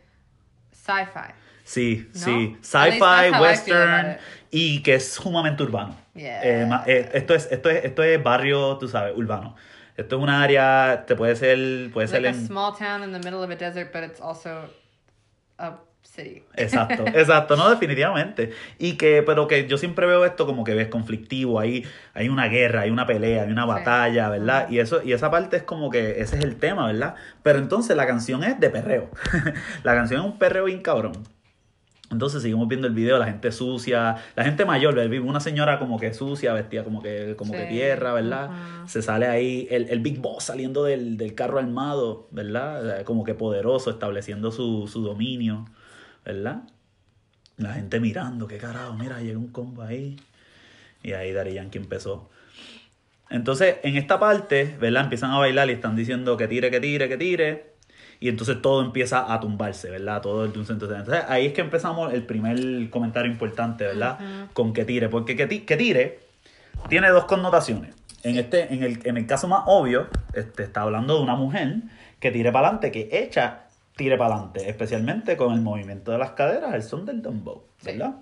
sci-fi. 0.86 1.32
Sí, 1.64 2.08
¿No? 2.14 2.20
sí. 2.20 2.56
Sci-fi, 2.62 3.40
western 3.40 4.18
y 4.50 4.82
que 4.82 4.94
es 4.94 5.12
sumamente 5.12 5.62
urbano. 5.62 5.96
Yeah. 6.14 6.42
Eh, 6.42 6.68
eh, 6.86 7.10
esto, 7.14 7.34
es, 7.34 7.50
esto, 7.50 7.68
es, 7.68 7.84
esto 7.84 8.02
es 8.02 8.22
barrio, 8.22 8.78
tú 8.78 8.88
sabes, 8.88 9.14
urbano. 9.16 9.56
Esto 9.96 10.16
es 10.16 10.22
un 10.22 10.28
área, 10.28 11.04
te 11.06 11.16
puede 11.16 11.34
ser, 11.36 11.90
puede 11.92 12.06
ser 12.06 12.22
like 12.22 12.36
a 12.36 12.40
en... 12.40 12.46
small 12.46 12.74
town 12.76 13.02
in 13.02 13.12
the 13.12 13.18
middle 13.18 13.42
of 13.42 13.50
a 13.50 13.56
desert, 13.56 13.92
but 13.92 14.04
it's 14.04 14.20
also 14.20 14.68
a 15.58 15.72
city. 16.06 16.42
Exacto, 16.56 17.04
exacto, 17.14 17.56
no, 17.56 17.68
definitivamente. 17.70 18.52
Y 18.78 18.94
que, 18.96 19.22
pero 19.22 19.46
que 19.46 19.66
yo 19.66 19.78
siempre 19.78 20.06
veo 20.06 20.24
esto 20.24 20.46
como 20.46 20.64
que 20.64 20.74
ves 20.74 20.88
conflictivo, 20.88 21.60
hay, 21.60 21.84
hay 22.14 22.28
una 22.28 22.46
guerra, 22.48 22.82
hay 22.82 22.90
una 22.90 23.06
pelea, 23.06 23.42
hay 23.44 23.50
una 23.52 23.62
Sí. 23.64 23.68
batalla, 23.68 24.28
¿verdad? 24.30 24.68
Y 24.70 24.78
eso, 24.78 25.02
y 25.02 25.12
esa 25.12 25.30
parte 25.30 25.56
es 25.58 25.62
como 25.62 25.90
que 25.90 26.20
ese 26.20 26.36
es 26.38 26.44
el 26.44 26.56
tema, 26.56 26.86
¿verdad? 26.86 27.14
Pero 27.42 27.58
entonces 27.58 27.96
la 27.96 28.06
canción 28.06 28.42
es 28.44 28.58
de 28.60 28.70
perreo. 28.70 29.10
la 29.84 29.94
canción 29.94 30.20
es 30.20 30.26
un 30.26 30.38
perreo 30.38 30.64
bien 30.64 30.80
cabrón. 30.82 31.12
Entonces 32.08 32.40
seguimos 32.40 32.68
viendo 32.68 32.86
el 32.86 32.94
video, 32.94 33.18
la 33.18 33.26
gente 33.26 33.50
sucia, 33.50 34.14
la 34.36 34.44
gente 34.44 34.64
mayor, 34.64 34.94
¿verdad? 34.94 35.18
una 35.22 35.40
señora 35.40 35.80
como 35.80 35.98
que 35.98 36.14
sucia, 36.14 36.52
vestida 36.52 36.84
como 36.84 37.02
que, 37.02 37.34
como 37.36 37.52
que 37.52 37.62
Sí. 37.62 37.66
tierra, 37.66 38.12
¿verdad? 38.12 38.50
Se 38.86 39.02
sale 39.02 39.26
ahí 39.26 39.66
el, 39.72 39.88
el 39.88 39.98
Big 39.98 40.20
Boss 40.20 40.44
saliendo 40.44 40.84
del, 40.84 41.16
del 41.16 41.34
carro 41.34 41.58
armado, 41.58 42.28
¿verdad? 42.30 43.02
Como 43.02 43.24
que 43.24 43.34
poderoso, 43.34 43.90
estableciendo 43.90 44.52
su, 44.52 44.86
su 44.86 45.02
dominio, 45.02 45.64
¿verdad? 46.26 46.64
La 47.56 47.72
gente 47.74 48.00
mirando, 48.00 48.46
qué 48.46 48.58
carajo, 48.58 48.92
mira, 48.94 49.20
llega 49.20 49.38
un 49.38 49.48
combo 49.48 49.82
ahí. 49.82 50.16
Y 51.02 51.12
ahí 51.12 51.32
Daddy 51.32 51.54
Yankee 51.54 51.78
empezó. 51.78 52.28
Entonces, 53.30 53.76
en 53.82 53.96
esta 53.96 54.18
parte, 54.18 54.76
¿verdad? 54.80 55.04
Empiezan 55.04 55.30
a 55.30 55.38
bailar 55.38 55.68
y 55.70 55.72
están 55.72 55.96
diciendo 55.96 56.36
que 56.36 56.48
tire, 56.48 56.70
que 56.70 56.80
tire, 56.80 57.08
que 57.08 57.16
tire. 57.16 57.76
y 58.18 58.28
entonces 58.28 58.62
todo 58.62 58.82
empieza 58.82 59.32
a 59.32 59.40
tumbarse, 59.40 59.90
¿verdad? 59.90 60.22
Todo 60.22 60.44
el 60.44 60.52
Entonces 60.52 61.24
ahí 61.28 61.46
es 61.46 61.52
que 61.52 61.60
empezamos 61.60 62.12
el 62.12 62.24
primer 62.24 62.90
comentario 62.90 63.30
importante, 63.30 63.84
¿verdad? 63.84 64.18
Con 64.52 64.72
que 64.72 64.84
tire, 64.84 65.08
porque 65.08 65.36
que, 65.36 65.64
que 65.64 65.76
tire 65.76 66.20
tiene 66.88 67.08
dos 67.10 67.24
connotaciones. 67.24 67.94
En, 68.22 68.36
este, 68.36 68.72
en, 68.72 68.82
el, 68.82 69.00
en 69.04 69.16
el 69.16 69.26
caso 69.26 69.48
más 69.48 69.62
obvio, 69.66 70.08
este, 70.34 70.64
está 70.64 70.82
hablando 70.82 71.16
de 71.16 71.22
una 71.22 71.36
mujer 71.36 71.76
que 72.18 72.30
tire 72.30 72.50
para 72.52 72.68
adelante, 72.68 72.90
que 72.90 73.08
echa 73.12 73.65
tire 73.96 74.16
para 74.18 74.34
adelante, 74.34 74.68
especialmente 74.68 75.36
con 75.36 75.54
el 75.54 75.60
movimiento 75.62 76.12
de 76.12 76.18
las 76.18 76.32
caderas, 76.32 76.74
el 76.74 76.82
son 76.82 77.06
del 77.06 77.22
dembow, 77.22 77.64
¿verdad? 77.82 78.16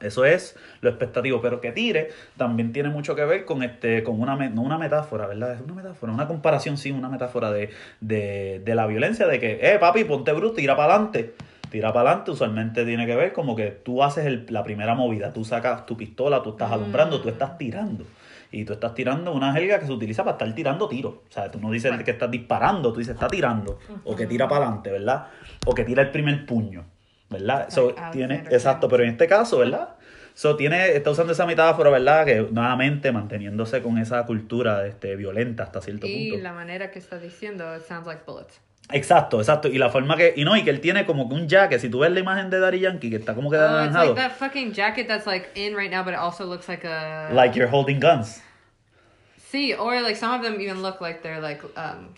Eso 0.00 0.24
es 0.24 0.56
lo 0.80 0.88
expectativo, 0.88 1.40
pero 1.42 1.60
que 1.60 1.72
tire 1.72 2.10
también 2.36 2.72
tiene 2.72 2.88
mucho 2.88 3.14
que 3.14 3.24
ver 3.24 3.44
con 3.44 3.62
este, 3.62 4.02
con 4.02 4.20
una, 4.20 4.36
no 4.36 4.62
una 4.62 4.78
metáfora, 4.78 5.26
¿verdad? 5.26 5.54
Es 5.54 5.60
una 5.60 5.74
metáfora, 5.74 6.12
una 6.12 6.26
comparación, 6.26 6.78
sí, 6.78 6.90
una 6.90 7.08
metáfora 7.08 7.50
de, 7.50 7.70
de, 8.00 8.62
de 8.64 8.74
la 8.74 8.86
violencia, 8.86 9.26
de 9.26 9.40
que, 9.40 9.58
eh, 9.62 9.78
papi, 9.78 10.04
ponte 10.04 10.32
bruto, 10.32 10.54
tira 10.54 10.76
para 10.76 10.94
adelante. 10.94 11.34
Tira 11.70 11.92
para 11.92 12.10
adelante, 12.10 12.32
usualmente 12.32 12.84
tiene 12.84 13.06
que 13.06 13.14
ver 13.14 13.32
como 13.32 13.54
que 13.54 13.68
tú 13.70 14.02
haces 14.02 14.26
el, 14.26 14.46
la 14.48 14.64
primera 14.64 14.94
movida, 14.94 15.32
tú 15.32 15.44
sacas 15.44 15.86
tu 15.86 15.96
pistola, 15.96 16.42
tú 16.42 16.50
estás 16.50 16.72
alumbrando, 16.72 17.20
tú 17.20 17.28
estás 17.28 17.56
tirando 17.58 18.04
y 18.52 18.64
tú 18.64 18.72
estás 18.72 18.94
tirando 18.94 19.32
una 19.32 19.52
jerga 19.52 19.78
que 19.78 19.86
se 19.86 19.92
utiliza 19.92 20.24
para 20.24 20.36
estar 20.36 20.54
tirando 20.54 20.88
tiros. 20.88 21.14
O 21.28 21.32
sea, 21.32 21.50
tú 21.50 21.60
no 21.60 21.70
dices 21.70 21.92
que 22.02 22.10
estás 22.10 22.30
disparando, 22.30 22.92
tú 22.92 22.98
dices 22.98 23.14
está 23.14 23.28
tirando, 23.28 23.78
o 24.04 24.16
que 24.16 24.26
tira 24.26 24.48
para 24.48 24.66
adelante, 24.66 24.90
¿verdad? 24.90 25.28
O 25.66 25.74
que 25.74 25.84
tira 25.84 26.02
el 26.02 26.10
primer 26.10 26.46
puño, 26.46 26.84
¿verdad? 27.28 27.66
Eso 27.68 27.94
tiene, 28.12 28.44
exacto, 28.50 28.88
pero 28.88 29.04
en 29.04 29.10
este 29.10 29.26
caso, 29.26 29.58
¿verdad? 29.58 29.96
So, 30.34 30.56
tiene, 30.56 30.96
está 30.96 31.10
usando 31.10 31.32
esa 31.32 31.44
metáfora, 31.44 31.90
¿verdad? 31.90 32.24
Que 32.24 32.40
nuevamente 32.50 33.12
manteniéndose 33.12 33.82
con 33.82 33.98
esa 33.98 34.24
cultura 34.24 34.86
este, 34.86 35.16
violenta 35.16 35.64
hasta 35.64 35.80
cierto 35.80 36.06
punto. 36.06 36.16
Y 36.16 36.40
la 36.40 36.52
manera 36.52 36.90
que 36.90 36.98
está 36.98 37.18
diciendo, 37.18 37.76
it 37.76 37.82
sounds 37.82 38.06
like 38.06 38.22
bullets. 38.26 38.60
Exacto, 38.92 39.38
exacto. 39.38 39.68
Y 39.68 39.78
la 39.78 39.90
forma 39.90 40.16
que. 40.16 40.32
Y 40.36 40.44
no, 40.44 40.56
y 40.56 40.62
que 40.62 40.70
él 40.70 40.80
tiene 40.80 41.06
como 41.06 41.28
que 41.28 41.34
un 41.34 41.48
jacket. 41.48 41.80
Si 41.80 41.88
tú 41.88 42.00
ves 42.00 42.10
la 42.12 42.20
imagen 42.20 42.50
de 42.50 42.58
Daddy 42.58 42.80
Yankee, 42.80 43.10
que 43.10 43.16
está 43.16 43.34
como 43.34 43.50
que 43.50 43.56
oh. 43.56 43.84
It's 43.84 43.94
like 43.94 44.14
that 44.14 44.32
fucking 44.32 44.72
jacket 44.72 45.06
that's 45.06 45.26
like 45.26 45.50
in 45.54 45.74
right 45.74 45.90
now, 45.90 46.02
but 46.02 46.12
it 46.14 46.18
also 46.18 46.44
looks 46.44 46.68
like 46.68 46.84
a. 46.84 47.30
Like 47.32 47.56
you're 47.56 47.70
holding 47.70 48.00
guns. 48.00 48.42
Sí, 49.50 49.74
or 49.76 50.00
like 50.00 50.16
some 50.16 50.32
of 50.32 50.42
them 50.42 50.60
even 50.60 50.80
look 50.82 51.00
like 51.00 51.22
they're 51.22 51.40
like 51.40 51.60
um 51.76 52.14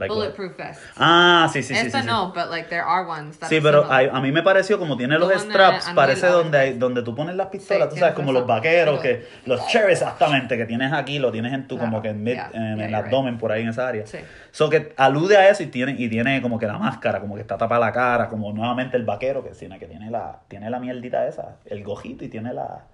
Like 0.00 0.14
Bulletproof 0.14 0.56
vests. 0.56 0.82
Ah, 0.96 1.46
sí, 1.52 1.62
sí, 1.62 1.74
sí. 1.74 1.86
Esta 1.86 2.00
sí, 2.00 2.06
no, 2.06 2.32
but 2.32 2.48
like 2.48 2.70
there 2.70 2.80
are 2.80 3.06
ones 3.06 3.38
that 3.38 3.50
Sí, 3.50 3.60
pero 3.60 3.84
a, 3.84 3.98
a, 3.98 4.20
mí 4.22 4.32
me 4.32 4.42
pareció 4.42 4.78
como 4.78 4.96
tiene 4.96 5.18
los 5.18 5.30
straps, 5.30 5.90
parece 5.94 6.28
donde 6.28 6.58
hay, 6.58 6.72
donde 6.72 7.02
tú 7.02 7.14
pones 7.14 7.36
las 7.36 7.48
pistolas, 7.48 7.90
tú 7.90 7.96
sabes, 7.96 8.14
como 8.14 8.32
los 8.32 8.46
vaqueros, 8.46 8.98
que 9.00 9.26
los 9.44 9.66
cherries 9.66 10.00
exactamente, 10.00 10.56
que 10.56 10.64
tienes 10.64 10.90
aquí, 10.94 11.18
lo 11.18 11.30
tienes 11.30 11.52
en 11.52 11.68
tu, 11.68 11.78
como 11.78 12.00
que 12.00 12.08
en, 12.08 12.24
mid, 12.24 12.38
en 12.54 12.80
el 12.80 12.94
abdomen, 12.94 13.36
por 13.36 13.52
ahí 13.52 13.60
en 13.60 13.68
esa 13.68 13.88
área. 13.88 14.06
Sí. 14.06 14.18
So 14.52 14.70
que 14.70 14.94
alude 14.96 15.36
a 15.36 15.50
eso 15.50 15.62
y 15.62 15.66
tiene, 15.66 15.96
y 15.98 16.08
tiene 16.08 16.40
como 16.40 16.58
que 16.58 16.66
la 16.66 16.78
máscara, 16.78 17.20
como 17.20 17.34
que 17.34 17.42
está 17.42 17.58
tapada 17.58 17.80
la 17.80 17.92
cara, 17.92 18.28
como 18.28 18.54
nuevamente 18.54 18.96
el 18.96 19.04
vaquero, 19.04 19.44
que 19.44 19.50
tiene, 19.50 19.78
que 19.78 19.86
tiene 19.86 20.10
la, 20.10 20.40
tiene 20.48 20.70
la 20.70 20.80
mierdita 20.80 21.26
esa, 21.26 21.56
el 21.66 21.84
gojito 21.84 22.24
y 22.24 22.28
tiene 22.28 22.54
la... 22.54 22.84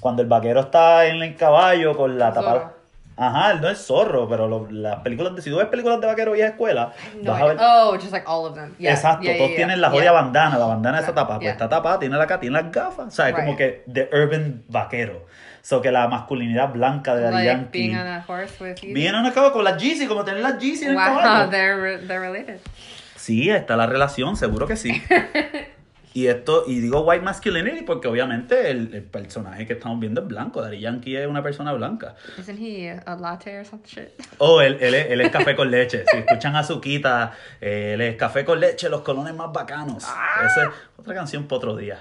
Cuando 0.00 0.22
el 0.22 0.28
vaquero 0.28 0.60
está 0.60 1.06
en 1.06 1.20
el 1.20 1.34
caballo 1.34 1.96
con 1.96 2.16
la 2.16 2.32
tapada... 2.32 2.74
Ajá, 3.16 3.52
él 3.52 3.60
no 3.60 3.68
es 3.68 3.78
zorro, 3.78 4.28
pero 4.28 4.68
las 4.70 4.96
películas 5.00 5.36
de, 5.36 5.42
si 5.42 5.50
tú 5.50 5.56
ves 5.56 5.68
películas 5.68 6.00
de 6.00 6.06
vaquero 6.06 6.32
vieja 6.32 6.48
escuela, 6.48 6.92
vas 7.22 7.40
a 7.40 7.44
ver. 7.44 7.56
Oh, 7.60 7.94
just 7.94 8.10
like 8.10 8.26
all 8.26 8.46
of 8.46 8.54
them. 8.54 8.74
Exacto, 8.78 9.28
todos 9.36 9.54
tienen 9.54 9.80
la 9.80 9.90
joya 9.90 10.10
bandana, 10.10 10.58
la 10.58 10.66
bandana 10.66 10.98
esa 10.98 11.14
tapada, 11.14 11.38
pues 11.38 11.52
está 11.52 11.68
tapada, 11.68 11.98
tiene 12.00 12.16
la 12.16 12.26
tiene 12.40 12.60
las 12.60 12.72
gafas, 12.72 13.06
o 13.06 13.10
sea, 13.10 13.28
es 13.28 13.34
como 13.34 13.56
que 13.56 13.84
the 13.92 14.08
urban 14.12 14.64
vaquero. 14.68 15.26
So 15.62 15.80
que 15.80 15.90
la 15.90 16.08
masculinidad 16.08 16.74
blanca 16.74 17.14
de 17.14 17.22
Daddy 17.22 17.34
like 17.36 17.46
Yankee. 17.46 17.78
Being 17.78 17.96
on 17.96 18.06
a 18.06 18.24
horse 18.28 18.62
with 18.62 18.76
you. 18.82 18.92
Being 18.92 19.14
on 19.14 19.24
a 19.24 19.32
caballo 19.32 19.54
con 19.54 19.64
las 19.64 19.82
Yeezy, 19.82 20.06
como 20.06 20.22
tener 20.22 20.42
las 20.42 20.58
Yeezy 20.58 20.84
en 20.84 20.90
el 20.90 20.96
caballo. 20.98 21.44
Wow, 21.44 21.50
they're, 21.50 22.06
they're 22.06 22.20
related. 22.20 22.60
Sí, 23.16 23.48
está 23.48 23.74
la 23.74 23.86
relación, 23.86 24.36
seguro 24.36 24.66
que 24.66 24.76
sí. 24.76 25.02
Y 26.14 26.28
esto, 26.28 26.62
y 26.68 26.78
digo 26.78 27.00
white 27.00 27.24
masculinity 27.24 27.82
porque 27.82 28.06
obviamente 28.06 28.70
el, 28.70 28.94
el 28.94 29.02
personaje 29.02 29.66
que 29.66 29.72
estamos 29.72 29.98
viendo 29.98 30.20
es 30.20 30.28
blanco. 30.28 30.62
Daddy 30.62 30.78
Yankee 30.78 31.16
es 31.16 31.26
una 31.26 31.42
persona 31.42 31.72
blanca. 31.72 32.14
Isn't 32.38 32.56
he 32.56 32.88
a 33.04 33.16
latte 33.16 33.58
or 33.58 33.66
some 33.66 33.82
shit? 33.84 34.10
Oh, 34.38 34.60
él, 34.60 34.78
él, 34.80 34.94
es, 34.94 35.10
él 35.10 35.20
es 35.20 35.30
café 35.32 35.56
con 35.56 35.72
leche. 35.72 36.04
Si 36.08 36.16
escuchan 36.18 36.54
a 36.54 36.62
Zuquita, 36.62 37.32
él 37.60 38.00
es 38.00 38.14
café 38.14 38.44
con 38.44 38.60
leche, 38.60 38.88
los 38.88 39.00
colones 39.00 39.34
más 39.34 39.52
bacanos. 39.52 40.04
Ah. 40.06 40.46
Esa 40.46 40.62
es 40.62 40.68
otra 40.96 41.14
canción 41.14 41.48
para 41.48 41.56
otro 41.56 41.76
día. 41.76 41.98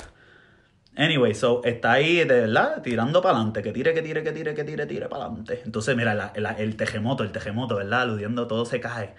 Anyway, 0.96 1.34
so 1.34 1.64
está 1.64 1.94
ahí, 1.94 2.18
de 2.18 2.42
verdad, 2.42 2.84
tirando 2.84 3.20
para 3.20 3.38
adelante, 3.38 3.64
que 3.64 3.72
tire, 3.72 3.96
que 3.96 4.04
tire, 4.04 4.22
que 4.22 4.32
tire, 4.32 4.54
que 4.54 4.64
tire, 4.64 4.86
tire 4.86 5.10
para 5.10 5.26
adelante. 5.26 5.64
Entonces, 5.66 5.96
mira, 5.96 6.14
la, 6.14 6.34
la, 6.36 6.52
el 6.52 6.76
tejemoto, 6.76 7.24
el 7.24 7.32
tejemoto, 7.32 7.78
¿verdad? 7.78 8.02
Aludiendo, 8.04 8.46
todo 8.46 8.64
se 8.66 8.80
cae. 8.80 9.16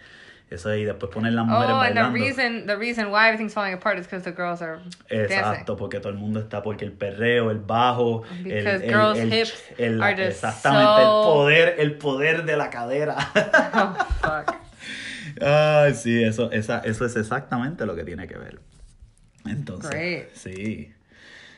Eso 0.51 0.75
y 0.75 0.85
después 0.85 1.11
ponen 1.13 1.35
las 1.35 1.47
mujeres 1.47 1.71
oh, 1.73 1.79
bailando. 1.79 2.01
and 2.01 2.15
the 2.15 2.21
reason, 2.21 2.67
the 2.67 2.77
reason 2.77 3.11
why 3.11 3.29
everything's 3.29 3.55
falling 3.55 3.75
apart 3.75 3.99
is 3.99 4.07
because 4.07 4.25
the 4.25 4.31
girls 4.31 4.61
are 4.61 4.79
Exacto, 5.09 5.77
porque 5.77 6.01
todo 6.01 6.11
el 6.11 6.19
mundo 6.19 6.39
está, 6.39 6.63
porque 6.63 6.85
el 6.85 6.93
perreo, 6.93 7.51
el 7.51 7.59
bajo, 7.59 8.25
el, 8.45 8.67
el, 8.67 8.83
girls 8.83 9.19
el, 9.19 9.33
hips 9.33 9.65
el, 9.79 10.03
are 10.03 10.15
just 10.15 10.45
exactamente, 10.45 11.03
so... 11.03 11.09
el 11.09 11.35
poder, 11.35 11.75
el 11.79 11.99
poder 11.99 12.45
de 12.45 12.57
la 12.57 12.71
cadera. 12.71 13.17
oh, 13.75 13.95
fuck. 14.21 14.55
Ay, 15.41 15.95
sí, 15.95 16.23
eso, 16.23 16.53
esa, 16.53 16.81
eso 16.81 17.07
es 17.07 17.17
exactamente 17.17 17.87
lo 17.87 17.97
que 17.97 18.05
tiene 18.05 18.29
que 18.29 18.39
ver. 18.39 18.61
Entonces, 19.47 19.91
Great. 19.91 20.35
sí. 20.35 20.93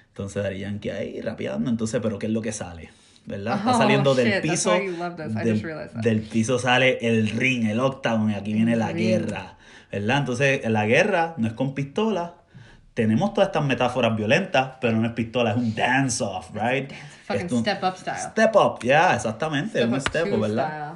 Entonces 0.09 0.43
Dari 0.43 0.61
Yankee 0.61 0.91
ahí 0.91 1.21
rapeando, 1.21 1.69
entonces, 1.69 2.01
pero 2.03 2.19
¿qué 2.19 2.27
es 2.27 2.33
lo 2.33 2.41
que 2.41 2.53
sale? 2.53 2.91
¿Verdad? 3.27 3.59
Está 3.59 3.75
saliendo 3.75 4.15
del 4.15 4.41
piso. 4.41 4.73
Del, 6.03 6.23
piso 6.23 6.59
sale 6.59 6.99
el 7.01 7.29
ring, 7.31 7.69
el 7.69 7.81
octagon, 7.81 8.31
y 8.31 8.35
aquí 8.35 8.53
viene 8.53 8.77
la 8.77 8.93
guerra, 8.93 9.57
¿verdad? 9.93 10.19
Entonces, 10.19 10.65
en 10.65 10.73
la 10.73 10.87
guerra 10.87 11.35
no 11.37 11.47
es 11.47 11.53
con 11.53 11.75
pistola. 11.75 12.35
Tenemos 12.95 13.35
todas 13.35 13.49
estas 13.49 13.65
metáforas 13.65 14.17
violentas, 14.17 14.79
pero 14.81 14.97
no 14.97 15.07
es 15.07 15.13
pistola, 15.13 15.51
es 15.51 15.57
un 15.57 15.75
dance-off, 15.75 16.51
right? 16.55 16.91
Fucking 17.25 17.61
step 17.61 17.83
up 17.83 17.97
style. 17.99 18.31
Step 18.31 18.57
up, 18.57 18.79
ya, 18.83 19.15
exactamente, 19.15 19.83
es 19.83 19.87
un 19.87 20.01
step 20.01 20.33
up, 20.33 20.41
¿verdad? 20.41 20.95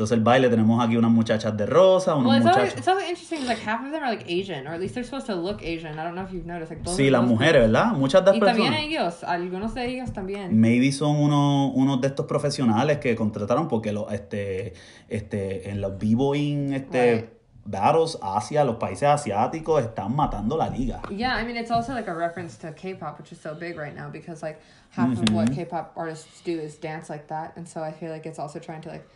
Entonces 0.00 0.16
el 0.16 0.24
baile 0.24 0.48
tenemos 0.48 0.82
aquí 0.82 0.96
unas 0.96 1.10
muchachas 1.10 1.54
de 1.54 1.66
rosa, 1.66 2.14
unos 2.14 2.32
well, 2.32 2.42
muchachos. 2.42 2.78
It's 2.78 2.88
always 2.88 3.06
interesting, 3.06 3.46
like 3.46 3.60
half 3.60 3.84
of 3.84 3.92
them 3.92 4.02
are 4.02 4.08
like 4.08 4.24
Asian, 4.26 4.66
or 4.66 4.72
at 4.72 4.80
least 4.80 4.94
they're 4.94 5.04
supposed 5.04 5.26
to 5.26 5.34
look 5.34 5.62
Asian. 5.62 5.98
I 5.98 6.04
don't 6.04 6.14
know 6.14 6.24
if 6.24 6.32
you've 6.32 6.46
noticed. 6.46 6.70
Like, 6.70 6.88
sí, 6.88 7.10
las 7.10 7.22
mujeres, 7.22 7.70
¿verdad? 7.70 7.92
Muchas 7.92 8.24
de 8.24 8.30
las 8.30 8.40
personas. 8.40 8.58
Y 8.58 8.62
también 8.62 8.74
ellos, 8.82 9.22
algunos 9.24 9.74
de 9.74 9.84
ellos 9.84 10.10
también. 10.14 10.58
Maybe 10.58 10.90
son 10.90 11.16
unos, 11.16 11.72
unos 11.74 12.00
de 12.00 12.06
estos 12.06 12.24
profesionales 12.24 12.96
que 12.96 13.14
contrataron 13.14 13.68
porque 13.68 13.92
lo, 13.92 14.08
este, 14.10 14.72
este, 15.10 15.68
en 15.68 15.82
los 15.82 15.98
b-boying, 15.98 16.72
este. 16.72 17.14
Right 17.14 17.40
battles 17.70 18.18
Asia, 18.22 18.64
los 18.64 18.76
países 18.76 19.08
asiáticos 19.08 19.82
están 19.82 20.16
matando 20.16 20.56
la 20.56 20.68
liga. 20.68 21.02
Yeah, 21.10 21.36
I 21.36 21.44
mean 21.44 21.56
it's 21.56 21.70
also 21.70 21.92
like 21.92 22.08
a 22.08 22.14
reference 22.14 22.56
to 22.58 22.72
K-pop, 22.72 23.18
which 23.18 23.32
is 23.32 23.40
so 23.40 23.54
big 23.54 23.76
right 23.76 23.94
now 23.94 24.08
because 24.10 24.42
like 24.42 24.60
half 24.90 25.12
of 25.12 25.30
what 25.32 25.52
K-pop 25.52 25.92
artists 25.94 26.40
do 26.42 26.58
is 26.58 26.76
dance 26.76 27.08
like 27.08 27.28
that, 27.28 27.52
and 27.56 27.68
so 27.68 27.82
I 27.82 27.92
feel 27.92 28.10
like 28.10 28.26
it's 28.26 28.38
also 28.38 28.58
trying 28.58 28.80
to 28.82 28.88
like 28.88 29.06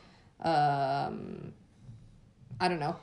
um, 0.44 1.52
I 2.60 2.68
don't 2.68 2.78
know. 2.78 2.96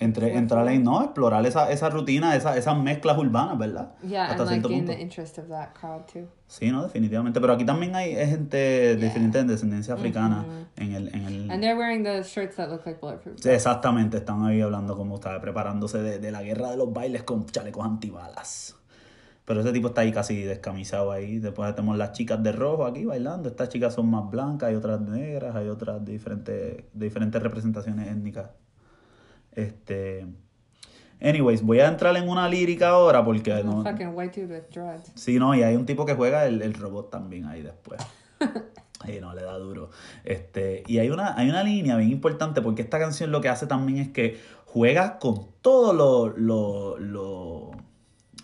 Entre, 0.00 0.36
entrar 0.36 0.68
en, 0.68 0.84
no, 0.84 1.02
explorar 1.02 1.44
esa, 1.44 1.72
esa 1.72 1.90
rutina, 1.90 2.36
esa, 2.36 2.56
esas 2.56 2.78
mezclas 2.78 3.18
urbanas, 3.18 3.58
¿verdad? 3.58 3.94
Yeah, 4.04 4.26
Hasta 4.26 4.44
and 4.44 4.50
like 4.52 4.72
in 4.72 4.78
punto. 4.78 4.92
the 4.92 5.00
interest 5.00 5.38
of 5.38 5.48
that 5.48 5.74
crowd 5.74 6.06
too. 6.06 6.28
Sí, 6.46 6.70
no, 6.70 6.84
definitivamente. 6.84 7.40
Pero 7.40 7.54
aquí 7.54 7.64
también 7.64 7.96
hay 7.96 8.14
gente 8.14 8.96
yeah. 8.96 9.18
de 9.18 9.44
descendencia 9.44 9.94
africana 9.94 10.46
mm-hmm. 10.46 10.82
en, 10.82 10.94
el, 10.94 11.08
en 11.08 11.24
el... 11.24 11.50
And 11.50 11.60
they're 11.60 11.76
wearing 11.76 12.04
the 12.04 12.22
shirts 12.22 12.54
that 12.56 12.68
look 12.68 12.86
like 12.86 13.00
bulletproof. 13.00 13.40
Sí, 13.40 13.48
exactamente. 13.48 14.18
Están 14.18 14.44
ahí 14.44 14.60
hablando 14.60 14.96
como 14.96 15.16
estaba 15.16 15.40
preparándose 15.40 15.98
de, 15.98 16.20
de 16.20 16.30
la 16.30 16.44
guerra 16.44 16.70
de 16.70 16.76
los 16.76 16.92
bailes 16.92 17.24
con 17.24 17.46
chalecos 17.46 17.84
antibalas. 17.84 18.76
Pero 19.48 19.62
ese 19.62 19.72
tipo 19.72 19.88
está 19.88 20.02
ahí 20.02 20.12
casi 20.12 20.42
descamisado 20.42 21.10
ahí. 21.10 21.38
Después 21.38 21.74
tenemos 21.74 21.96
las 21.96 22.12
chicas 22.12 22.42
de 22.42 22.52
rojo 22.52 22.84
aquí 22.84 23.06
bailando. 23.06 23.48
Estas 23.48 23.70
chicas 23.70 23.94
son 23.94 24.10
más 24.10 24.30
blancas, 24.30 24.68
hay 24.68 24.74
otras 24.74 25.00
negras, 25.00 25.56
hay 25.56 25.68
otras 25.68 26.04
de 26.04 26.12
diferentes, 26.12 26.54
de 26.92 27.04
diferentes 27.06 27.42
representaciones 27.42 28.08
étnicas. 28.08 28.50
Este. 29.52 30.26
Anyways, 31.22 31.62
voy 31.62 31.80
a 31.80 31.88
entrar 31.88 32.14
en 32.18 32.28
una 32.28 32.46
lírica 32.46 32.90
ahora 32.90 33.24
porque 33.24 33.64
no. 33.64 33.82
Fucking 33.84 34.12
white. 34.14 34.68
Sí, 35.14 35.38
no, 35.38 35.54
y 35.54 35.62
hay 35.62 35.76
un 35.76 35.86
tipo 35.86 36.04
que 36.04 36.12
juega 36.12 36.44
el, 36.44 36.60
el 36.60 36.74
robot 36.74 37.08
también 37.10 37.46
ahí 37.46 37.62
después. 37.62 38.02
Y 39.06 39.20
no, 39.20 39.32
le 39.32 39.42
da 39.42 39.56
duro. 39.56 39.90
Este, 40.24 40.82
y 40.88 40.98
hay 40.98 41.08
una, 41.08 41.38
hay 41.38 41.48
una 41.48 41.62
línea 41.62 41.96
bien 41.96 42.10
importante 42.10 42.60
porque 42.60 42.82
esta 42.82 42.98
canción 42.98 43.30
lo 43.30 43.40
que 43.40 43.48
hace 43.48 43.68
también 43.68 43.98
es 43.98 44.08
que 44.08 44.40
juega 44.66 45.20
con 45.20 45.46
todo 45.62 45.92
lo, 45.92 46.36
lo, 46.36 46.98
lo 46.98 47.70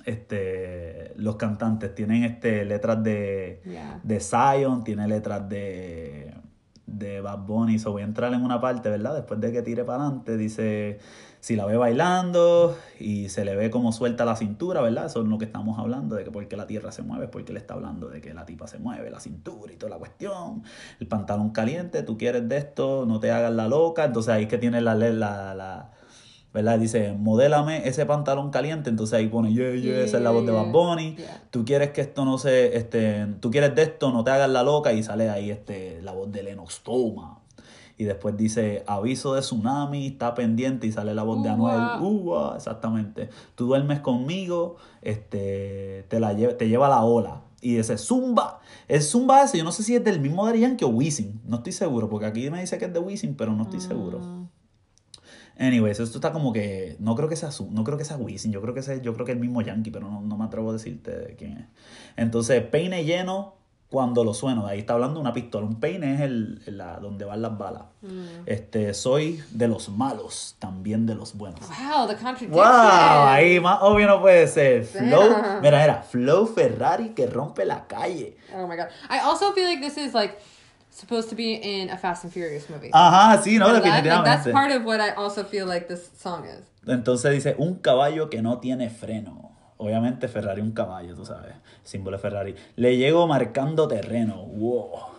este, 0.05 1.13
los 1.17 1.37
cantantes. 1.37 1.95
Tienen 1.95 2.25
este, 2.25 2.65
letras 2.65 3.03
de, 3.03 3.63
de 4.03 4.21
Zion, 4.21 4.85
tiene 4.85 5.09
letras 5.09 5.49
de, 5.49 6.35
de 6.87 7.21
Bad 7.21 7.41
Bunny. 7.47 7.79
So 7.79 7.93
voy 7.93 8.03
a 8.03 8.05
entrar 8.05 8.33
en 8.33 8.43
una 8.43 8.61
parte, 8.61 8.89
¿verdad? 8.91 9.15
Después 9.15 9.41
de 9.41 9.53
que 9.53 9.63
tire 9.63 9.85
para 9.85 10.05
adelante, 10.05 10.37
dice 10.37 10.99
si 11.45 11.57
la 11.57 11.67
ve 11.67 11.77
bailando 11.77 12.75
y 12.99 13.29
se 13.29 13.45
le 13.45 13.55
ve 13.55 13.71
como 13.71 13.93
suelta 13.93 14.25
la 14.25 14.35
cintura, 14.35 14.81
¿verdad? 14.81 15.05
Eso 15.05 15.21
es 15.21 15.29
lo 15.29 15.37
que 15.37 15.45
estamos 15.45 15.79
hablando, 15.79 16.17
de 16.17 16.25
que 16.25 16.31
porque 16.31 16.57
la 16.57 16.67
tierra 16.67 16.91
se 16.91 17.03
mueve, 17.03 17.29
porque 17.29 17.53
le 17.53 17.59
está 17.59 17.75
hablando 17.75 18.09
de 18.09 18.23
que 18.23 18.33
la 18.33 18.47
tipa 18.47 18.67
se 18.67 18.79
mueve, 18.79 19.11
la 19.11 19.21
cintura 19.21 19.71
y 19.71 19.77
toda 19.77 19.91
la 19.91 19.99
cuestión, 19.99 20.63
el 21.01 21.07
pantalón 21.07 21.51
caliente, 21.51 22.03
tú 22.03 22.17
quieres 22.17 22.49
de 22.49 22.57
esto, 22.57 23.05
no 23.05 23.21
te 23.21 23.31
hagas 23.31 23.53
la 23.53 23.69
loca, 23.69 24.07
entonces 24.07 24.33
ahí 24.33 24.47
que 24.47 24.57
tiene 24.57 24.81
la, 24.81 24.95
la, 24.95 25.55
la 25.55 25.91
¿verdad? 26.55 26.79
Dice, 26.79 27.13
modélame 27.13 27.87
ese 27.89 28.07
pantalón 28.07 28.51
caliente, 28.51 28.89
entonces 28.89 29.19
ahí 29.19 29.27
pone, 29.27 29.53
yeah, 29.53 29.75
yeah, 29.75 30.01
esa 30.03 30.19
es 30.19 30.23
la 30.23 30.31
voz 30.31 30.47
de 30.47 30.53
Bad 30.53 30.71
Bunny, 30.71 31.17
tú 31.51 31.65
quieres 31.65 31.91
que 31.91 32.01
esto 32.01 32.25
no 32.25 32.39
se, 32.39 32.77
este, 32.77 33.27
tú 33.41 33.51
quieres 33.51 33.75
de 33.75 33.83
esto, 33.83 34.13
no 34.13 34.23
te 34.23 34.31
hagas 34.31 34.49
la 34.49 34.63
loca, 34.63 34.93
y 34.93 35.03
sale 35.03 35.29
ahí 35.29 35.51
este, 35.51 36.01
la 36.03 36.13
voz 36.13 36.31
de 36.31 36.45
Lennox 36.45 36.83
Toma, 36.85 37.41
y 37.99 38.05
después 38.05 38.37
dice 38.37 38.85
aviso 38.87 39.35
de 39.35 39.41
tsunami, 39.41 40.07
está 40.07 40.35
pendiente 40.35 40.87
y 40.87 40.93
sale 40.93 41.13
la 41.13 41.25
voz 41.25 41.43
de 41.43 41.49
Anuel, 41.49 42.01
uh, 42.01 42.55
exactamente. 42.55 43.31
Tú 43.55 43.67
duermes 43.67 44.01
conmigo, 44.01 44.77
este, 45.03 46.05
te, 46.09 46.19
la 46.19 46.35
te 46.35 46.69
lleva 46.69 46.89
la 46.89 47.05
ola. 47.05 47.43
Y 47.61 47.77
dice 47.77 47.97
Zumba. 47.97 48.61
Es 48.89 49.11
Zumba 49.11 49.43
ese, 49.43 49.57
yo 49.57 49.65
no 49.65 49.73
sé 49.73 49.85
si 49.85 49.95
es 49.95 50.05
del 50.05 50.21
mismo 50.21 50.45
Daddy 50.45 50.61
Yankee 50.61 50.85
o 50.85 50.89
Wisin. 50.89 51.41
No 51.47 51.59
estoy 51.59 51.73
seguro, 51.73 52.11
porque 52.11 52.27
aquí 52.27 52.51
me 52.51 52.61
dice 52.61 52.79
que 52.79 52.87
es 52.87 52.93
de 52.93 52.99
Wisin, 52.99 53.37
pero 53.37 53.53
no 53.53 53.63
estoy 53.63 53.81
seguro. 53.81 54.21
Anyways, 55.59 56.01
esto 56.01 56.19
está 56.19 56.33
como 56.33 56.53
que. 56.53 56.97
No 56.99 57.15
creo 57.15 57.29
que 57.29 57.37
sea 57.37 57.51
no 57.71 57.85
creo 57.85 57.97
que 57.97 58.05
sea 58.05 58.17
Wisin, 58.17 58.53
yo 58.53 58.61
creo 58.61 58.75
que 58.75 58.83
sea, 58.83 58.97
yo 58.97 59.15
creo 59.15 59.25
que 59.25 59.33
es 59.33 59.37
el 59.37 59.41
mismo 59.41 59.63
Yankee, 59.63 59.91
pero 59.91 60.11
no, 60.11 60.21
no 60.21 60.37
me 60.37 60.45
atrevo 60.45 60.71
a 60.71 60.73
decirte 60.73 61.35
quién 61.39 61.59
es. 61.59 61.67
Entonces, 62.17 62.63
peine 62.63 63.05
lleno, 63.05 63.55
cuando 63.95 64.25
lo 64.25 64.35
sueno. 64.35 64.67
Ahí 64.67 64.81
está 64.81 64.95
hablando 64.95 65.21
una 65.21 65.33
pistola. 65.33 65.67
Un 65.67 65.79
peine 65.79 66.15
es 66.15 66.21
el, 66.23 66.61
la, 66.67 66.99
donde 66.99 67.25
van 67.25 67.41
las 67.43 67.57
balas. 67.57 67.85
Mm. 68.03 68.43
Este, 68.45 68.93
soy 68.93 69.41
de 69.53 69.69
los 69.69 69.89
malos, 69.89 70.57
también 70.59 71.07
de 71.07 71.15
los 71.15 71.37
buenos. 71.37 71.61
Wow, 71.61 72.09
the 72.09 72.15
contradiction. 72.15 72.51
Wow, 72.51 72.65
ahí 72.65 73.61
más 73.61 73.79
obvio 73.83 74.09
no 74.09 74.21
puede 74.21 74.49
ser. 74.49 74.85
Flow, 74.85 75.37
mira, 75.63 75.85
era 75.85 76.03
Flow 76.03 76.45
Ferrari 76.45 77.11
que 77.11 77.29
rompe 77.29 77.65
la 77.65 77.87
calle. 77.87 78.37
Oh 78.53 78.67
my 78.67 78.75
god. 78.75 78.89
I 79.09 79.21
also 79.23 79.53
feel 79.53 79.67
like 79.67 79.81
this 79.81 79.97
is 79.97 80.13
like 80.13 80.39
supposed 80.95 81.29
to 81.29 81.35
be 81.35 81.55
in 81.55 81.91
a 81.91 81.99
Fast 81.99 82.25
and 82.25 82.33
Furious 82.33 82.69
movie. 82.71 82.91
Ajá, 82.93 83.43
sí, 83.43 83.59
no, 83.59 83.73
definitivamente. 83.73 84.09
Like, 84.09 84.25
that's 84.25 84.53
part 84.53 84.73
of 84.73 84.85
what 84.85 85.01
I 85.01 85.11
also 85.11 85.45
feel 85.45 85.67
like 85.67 85.89
this 85.89 86.11
song 86.19 86.45
is. 86.47 86.65
Entonces 86.87 87.33
dice, 87.33 87.55
un 87.59 87.77
caballo 87.77 88.31
que 88.31 88.43
no 88.43 88.59
tiene 88.59 88.91
freno. 88.91 89.53
Obviamente 89.77 90.29
Ferrari 90.29 90.63
un 90.63 90.73
caballo, 90.73 91.15
tú 91.15 91.27
sabes. 91.27 91.55
Símbolo 91.83 92.17
de 92.17 92.23
Ferrari. 92.23 92.55
Le 92.77 92.97
llego 92.97 93.27
marcando 93.27 93.89
terreno. 93.89 94.45
Wow. 94.47 95.14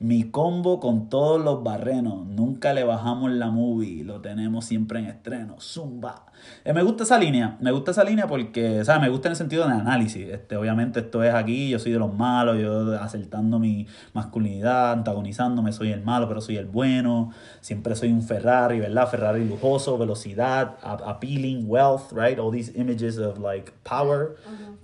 Mi 0.00 0.30
combo 0.30 0.78
con 0.78 1.08
todos 1.08 1.44
los 1.44 1.64
barrenos. 1.64 2.24
Nunca 2.24 2.72
le 2.72 2.84
bajamos 2.84 3.32
la 3.32 3.50
movie. 3.50 4.04
Lo 4.04 4.20
tenemos 4.20 4.64
siempre 4.64 5.00
en 5.00 5.06
estreno. 5.06 5.56
Zumba. 5.60 6.26
Eh, 6.64 6.72
me 6.72 6.84
gusta 6.84 7.02
esa 7.02 7.18
línea. 7.18 7.56
Me 7.60 7.72
gusta 7.72 7.90
esa 7.90 8.04
línea 8.04 8.28
porque, 8.28 8.80
o 8.80 8.84
sea, 8.84 9.00
me 9.00 9.08
gusta 9.08 9.26
en 9.26 9.32
el 9.32 9.36
sentido 9.36 9.66
de 9.66 9.72
análisis. 9.72 10.28
Este, 10.28 10.56
obviamente 10.56 11.00
esto 11.00 11.24
es 11.24 11.34
aquí. 11.34 11.70
Yo 11.70 11.80
soy 11.80 11.90
de 11.90 11.98
los 11.98 12.14
malos. 12.14 12.60
Yo 12.60 12.92
acertando 13.00 13.58
mi 13.58 13.88
masculinidad, 14.12 14.92
antagonizándome. 14.92 15.72
Soy 15.72 15.90
el 15.90 16.04
malo, 16.04 16.28
pero 16.28 16.40
soy 16.40 16.58
el 16.58 16.66
bueno. 16.66 17.32
Siempre 17.60 17.96
soy 17.96 18.12
un 18.12 18.22
Ferrari, 18.22 18.78
¿verdad? 18.78 19.08
Ferrari 19.08 19.48
lujoso, 19.48 19.98
velocidad, 19.98 20.76
appealing, 20.82 21.64
wealth, 21.66 22.12
right? 22.12 22.38
All 22.38 22.52
these 22.52 22.72
images 22.76 23.18
of 23.18 23.40
like 23.40 23.72
power 23.82 24.36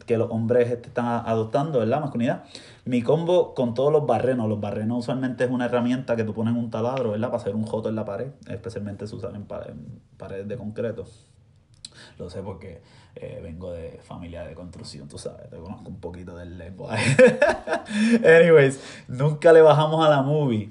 que 0.06 0.18
los 0.18 0.28
hombres 0.30 0.70
este, 0.70 0.88
están 0.88 1.06
adoptando, 1.24 1.78
¿verdad? 1.78 2.00
Masculinidad. 2.00 2.42
Mi 2.86 3.02
combo 3.02 3.54
con 3.54 3.74
todos 3.74 3.92
los 3.92 4.06
barrenos. 4.06 4.48
Los 4.48 4.60
barrenos 4.60 4.98
usualmente 4.98 5.44
es 5.44 5.50
una 5.50 5.66
herramienta 5.66 6.16
que 6.16 6.24
tú 6.24 6.34
pones 6.34 6.54
un 6.54 6.70
taladro, 6.70 7.12
¿verdad? 7.12 7.28
Para 7.28 7.40
hacer 7.40 7.54
un 7.54 7.64
joto 7.64 7.88
en 7.88 7.96
la 7.96 8.04
pared. 8.04 8.28
Especialmente 8.48 9.06
se 9.06 9.16
usan 9.16 9.36
en, 9.36 9.46
paredes 10.16 10.48
de 10.48 10.56
concreto. 10.56 11.04
Lo 12.18 12.28
sé 12.28 12.42
porque 12.42 12.82
eh, 13.14 13.40
vengo 13.42 13.72
de 13.72 14.00
familia 14.02 14.42
de 14.42 14.54
construcción, 14.54 15.08
tú 15.08 15.16
sabes, 15.16 15.48
te 15.48 15.56
conozco 15.56 15.88
un 15.88 16.00
poquito 16.00 16.36
del 16.36 16.58
lenguaje. 16.58 17.16
Anyways, 18.40 18.80
nunca 19.08 19.52
le 19.52 19.62
bajamos 19.62 20.04
a 20.04 20.10
la 20.10 20.22
movie 20.22 20.70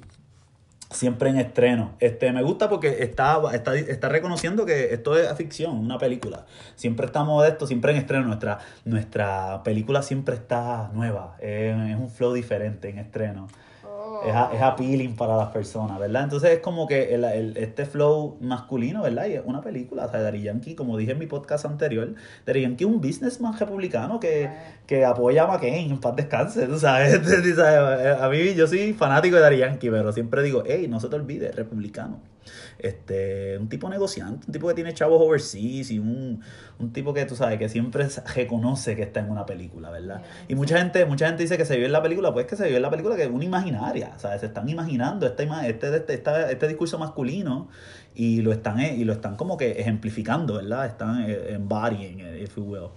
siempre 0.94 1.30
en 1.30 1.38
estreno. 1.38 1.96
Este, 2.00 2.32
me 2.32 2.42
gusta 2.44 2.70
porque 2.70 3.04
está, 3.04 3.42
está, 3.54 3.76
está, 3.76 4.10
reconociendo 4.10 4.66
que 4.66 4.94
esto 4.94 5.18
es 5.18 5.34
ficción, 5.36 5.78
una 5.78 5.98
película. 5.98 6.46
Siempre 6.76 7.06
estamos 7.06 7.44
de 7.44 7.50
esto, 7.50 7.68
siempre 7.68 7.92
en 7.92 7.98
estreno. 7.98 8.26
Nuestra, 8.26 8.60
nuestra 8.86 9.62
película 9.64 10.02
siempre 10.02 10.36
está 10.36 10.90
nueva. 10.94 11.36
Es, 11.40 11.76
un 11.76 12.10
flow 12.10 12.34
diferente 12.34 12.90
en 12.90 13.00
estreno 13.00 13.48
es, 14.26 14.56
es, 14.56 14.62
appealing 14.62 15.16
para 15.16 15.36
las 15.36 15.50
personas, 15.50 16.00
¿verdad? 16.00 16.24
Entonces 16.24 16.52
es 16.52 16.60
como 16.60 16.88
que 16.88 17.14
el, 17.14 17.24
el, 17.24 17.58
este 17.58 17.86
flow 17.86 18.38
masculino, 18.42 19.04
¿verdad? 19.04 19.28
Y 19.28 19.34
es 19.34 19.42
una 19.46 19.62
película, 19.62 20.06
o 20.06 20.12
sea, 20.12 20.22
Dari 20.22 20.42
Yankee, 20.42 20.76
como 20.76 20.98
dije 20.98 21.12
en 21.12 21.20
mi 21.20 21.28
podcast 21.28 21.66
anterior, 21.66 22.14
Dari 22.46 22.62
Yankee 22.62 22.84
es 22.84 22.90
un 22.90 23.02
businessman 23.02 23.58
republicano 23.58 24.20
que, 24.20 24.50
que 24.86 25.06
apoya 25.06 25.44
a 25.44 25.48
McCain, 25.48 25.92
en 25.92 26.00
paz 26.00 26.16
descanse, 26.16 26.68
tú 26.68 26.80
sabes? 26.80 27.14
A 28.22 28.30
mí, 28.30 28.54
yo 28.56 28.68
soy 28.68 28.94
fanático 28.94 29.36
de 29.36 29.42
Dari 29.42 29.58
Yankee, 29.60 29.90
pero 29.90 30.12
siempre 30.12 30.44
digo, 30.44 30.64
hey, 30.66 30.88
no 30.90 31.00
se 31.00 31.10
te 31.10 31.16
olvide, 31.16 31.52
republicano 31.52 32.33
este, 32.80 33.58
un 33.58 33.70
tipo 33.70 33.90
negociante, 33.90 34.48
un 34.48 34.54
tipo 34.54 34.68
que 34.68 34.74
tiene 34.74 34.94
chavos 34.94 35.22
overseas 35.22 35.92
y 35.92 36.00
un, 36.00 36.42
un 36.80 36.94
tipo 36.94 37.14
que 37.14 37.26
tú 37.26 37.36
sabes 37.36 37.60
que 37.60 37.70
siempre 37.70 38.08
reconoce 38.36 38.96
que 38.96 39.04
está 39.04 39.20
en 39.20 39.30
una 39.30 39.46
película, 39.46 39.90
¿verdad? 39.90 40.22
Y 40.48 40.56
mucha 40.56 40.78
gente, 40.78 41.06
mucha 41.06 41.28
gente 41.28 41.44
dice 41.44 41.58
que 41.58 41.66
se 41.66 41.78
vio 41.78 41.86
en 41.86 41.92
la 41.92 42.02
película, 42.02 42.34
pues 42.34 42.46
que 42.46 42.56
se 42.56 42.68
vio 42.68 42.78
en 42.78 42.82
la 42.82 42.90
película 42.90 43.16
que 43.16 43.24
es 43.24 43.30
una 43.30 43.46
imaginaria, 43.46 44.18
¿sabes? 44.18 44.42
Se 44.42 44.48
están 44.48 44.68
imaginando 44.70 45.26
este, 45.26 45.48
este, 45.68 45.96
este, 45.96 46.52
este 46.52 46.68
discurso 46.68 46.98
masculino 46.98 47.70
y 48.16 48.42
lo 48.42 48.52
están 48.52 48.80
y 48.80 49.04
lo 49.04 49.14
están 49.14 49.36
como 49.36 49.58
que 49.58 49.72
ejemplificando, 49.72 50.56
¿verdad? 50.56 50.86
Están 50.86 51.26
eh, 51.30 51.54
embodying, 51.54 52.20
if 52.42 52.56
you 52.56 52.64
will. 52.64 52.90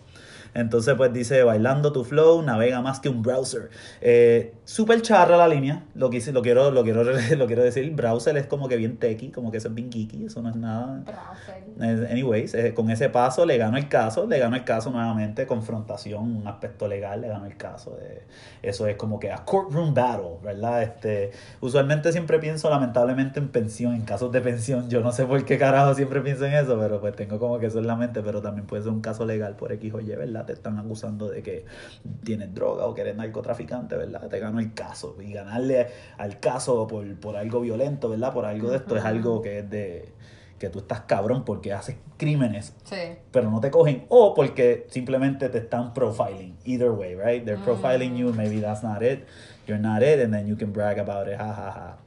Entonces, 0.57 0.95
pues 0.95 1.13
dice, 1.13 1.43
bailando 1.43 1.93
tu 1.93 2.03
flow, 2.03 2.41
navega 2.43 2.81
más 2.81 2.99
que 3.01 3.11
un 3.11 3.23
browser. 3.23 3.69
Eh, 4.01 4.55
Súper 4.65 5.01
charra 5.01 5.37
la 5.37 5.47
línea, 5.47 5.85
lo, 5.95 6.11
que, 6.11 6.21
lo, 6.33 6.43
quiero, 6.43 6.73
lo, 6.73 6.83
quiero, 6.83 7.05
lo 7.37 7.47
quiero 7.47 7.63
decir. 7.63 7.89
Browser 7.95 8.37
es 8.37 8.47
como 8.47 8.69
que 8.69 8.77
bien 8.77 8.97
techy, 8.97 9.31
como 9.31 9.53
que 9.53 9.59
eso 9.59 9.69
es 9.69 9.75
bien 9.75 9.93
geeky, 9.93 10.25
eso 10.25 10.43
no 10.43 10.49
es 10.49 10.57
nada. 10.57 11.05
Browser. 11.05 12.11
Anyways, 12.11 12.55
eh, 12.55 12.75
con 12.75 12.91
ese 12.91 13.11
paso 13.11 13.45
le 13.45 13.59
gano 13.59 13.77
el 13.77 13.89
caso, 13.89 14.27
le 14.27 14.39
gano 14.39 14.57
el 14.57 14.65
caso 14.65 14.91
nuevamente, 14.91 15.47
confrontación, 15.47 16.37
un 16.37 16.49
aspecto 16.49 16.89
legal, 16.89 17.21
le 17.21 17.29
gano 17.29 17.47
el 17.47 17.57
caso. 17.57 17.97
De, 17.97 18.23
eso 18.63 18.87
es 18.87 18.97
como 18.97 19.21
que 19.21 19.31
a 19.31 19.45
courtroom 19.45 19.95
battle, 19.95 20.39
¿verdad? 20.43 20.83
Este, 20.83 21.31
usualmente 21.61 22.11
siempre 22.11 22.39
pienso 22.39 22.69
lamentablemente 22.71 23.39
en 23.39 23.51
pensión, 23.51 23.95
en 23.95 24.03
casos 24.03 24.33
de 24.33 24.41
pensión. 24.41 24.89
Yo 24.89 25.01
no 25.01 25.13
sé 25.13 25.27
por 25.27 25.45
qué 25.45 25.59
carajo 25.59 25.95
siempre 25.95 26.23
pienso 26.23 26.47
en 26.47 26.55
eso, 26.55 26.77
pero 26.81 27.01
pues 27.01 27.15
tengo 27.15 27.39
como 27.39 27.61
que 27.61 27.67
eso 27.67 27.79
en 27.79 27.87
la 27.87 27.95
mente, 27.95 28.23
pero 28.23 28.43
también 28.43 28.67
puede 28.67 28.83
ser 28.83 28.91
un 28.91 29.01
caso 29.01 29.27
legal 29.27 29.55
por 29.55 29.71
X 29.71 29.95
o 29.95 30.01
Y, 30.01 30.07
¿verdad? 30.07 30.46
Te 30.47 30.53
están 30.53 30.79
acusando 30.79 31.29
de 31.29 31.43
que 31.43 31.65
tienes 32.25 32.55
droga 32.55 32.87
o 32.87 32.95
que 32.95 33.03
eres 33.03 33.17
narcotraficante, 33.17 33.97
¿verdad? 33.97 34.29
Te 34.29 34.39
gano 34.39 34.61
el 34.61 34.73
caso. 34.73 35.17
Y 35.21 35.33
ganarle 35.33 35.89
al 36.17 36.41
caso 36.41 36.87
por, 36.87 37.15
por 37.19 37.37
algo 37.37 37.61
violento, 37.61 38.09
¿verdad? 38.09 38.33
Por 38.33 38.47
algo 38.47 38.71
de 38.71 38.77
esto 38.77 38.97
es 38.97 39.05
algo 39.05 39.43
que 39.43 39.59
es 39.59 39.71
de 39.71 40.13
que 40.59 40.71
tú 40.71 40.79
estás 40.79 41.03
cabrón 41.03 41.45
porque 41.45 41.73
haces 41.73 41.97
crímenes, 42.17 42.75
pero 43.31 43.51
no 43.51 43.61
te 43.61 43.71
cogen, 43.71 44.07
o 44.09 44.33
porque 44.33 44.87
simplemente 44.89 45.49
te 45.51 45.59
están 45.59 45.93
profiling. 45.93 46.57
Either 46.65 46.91
way, 46.91 47.15
right? 47.15 47.45
They're 47.45 47.63
profiling 47.63 48.17
you, 48.17 48.33
maybe 48.33 48.61
that's 48.61 48.83
not 48.83 49.03
it, 49.03 49.27
you're 49.67 49.81
not 49.81 50.03
it, 50.03 50.21
and 50.21 50.33
then 50.33 50.47
you 50.47 50.57
can 50.57 50.73
brag 50.73 50.99
about 50.99 51.29
it, 51.29 51.39
jajaja. 51.39 51.55
Ja, 51.55 51.73
ja. 51.73 51.99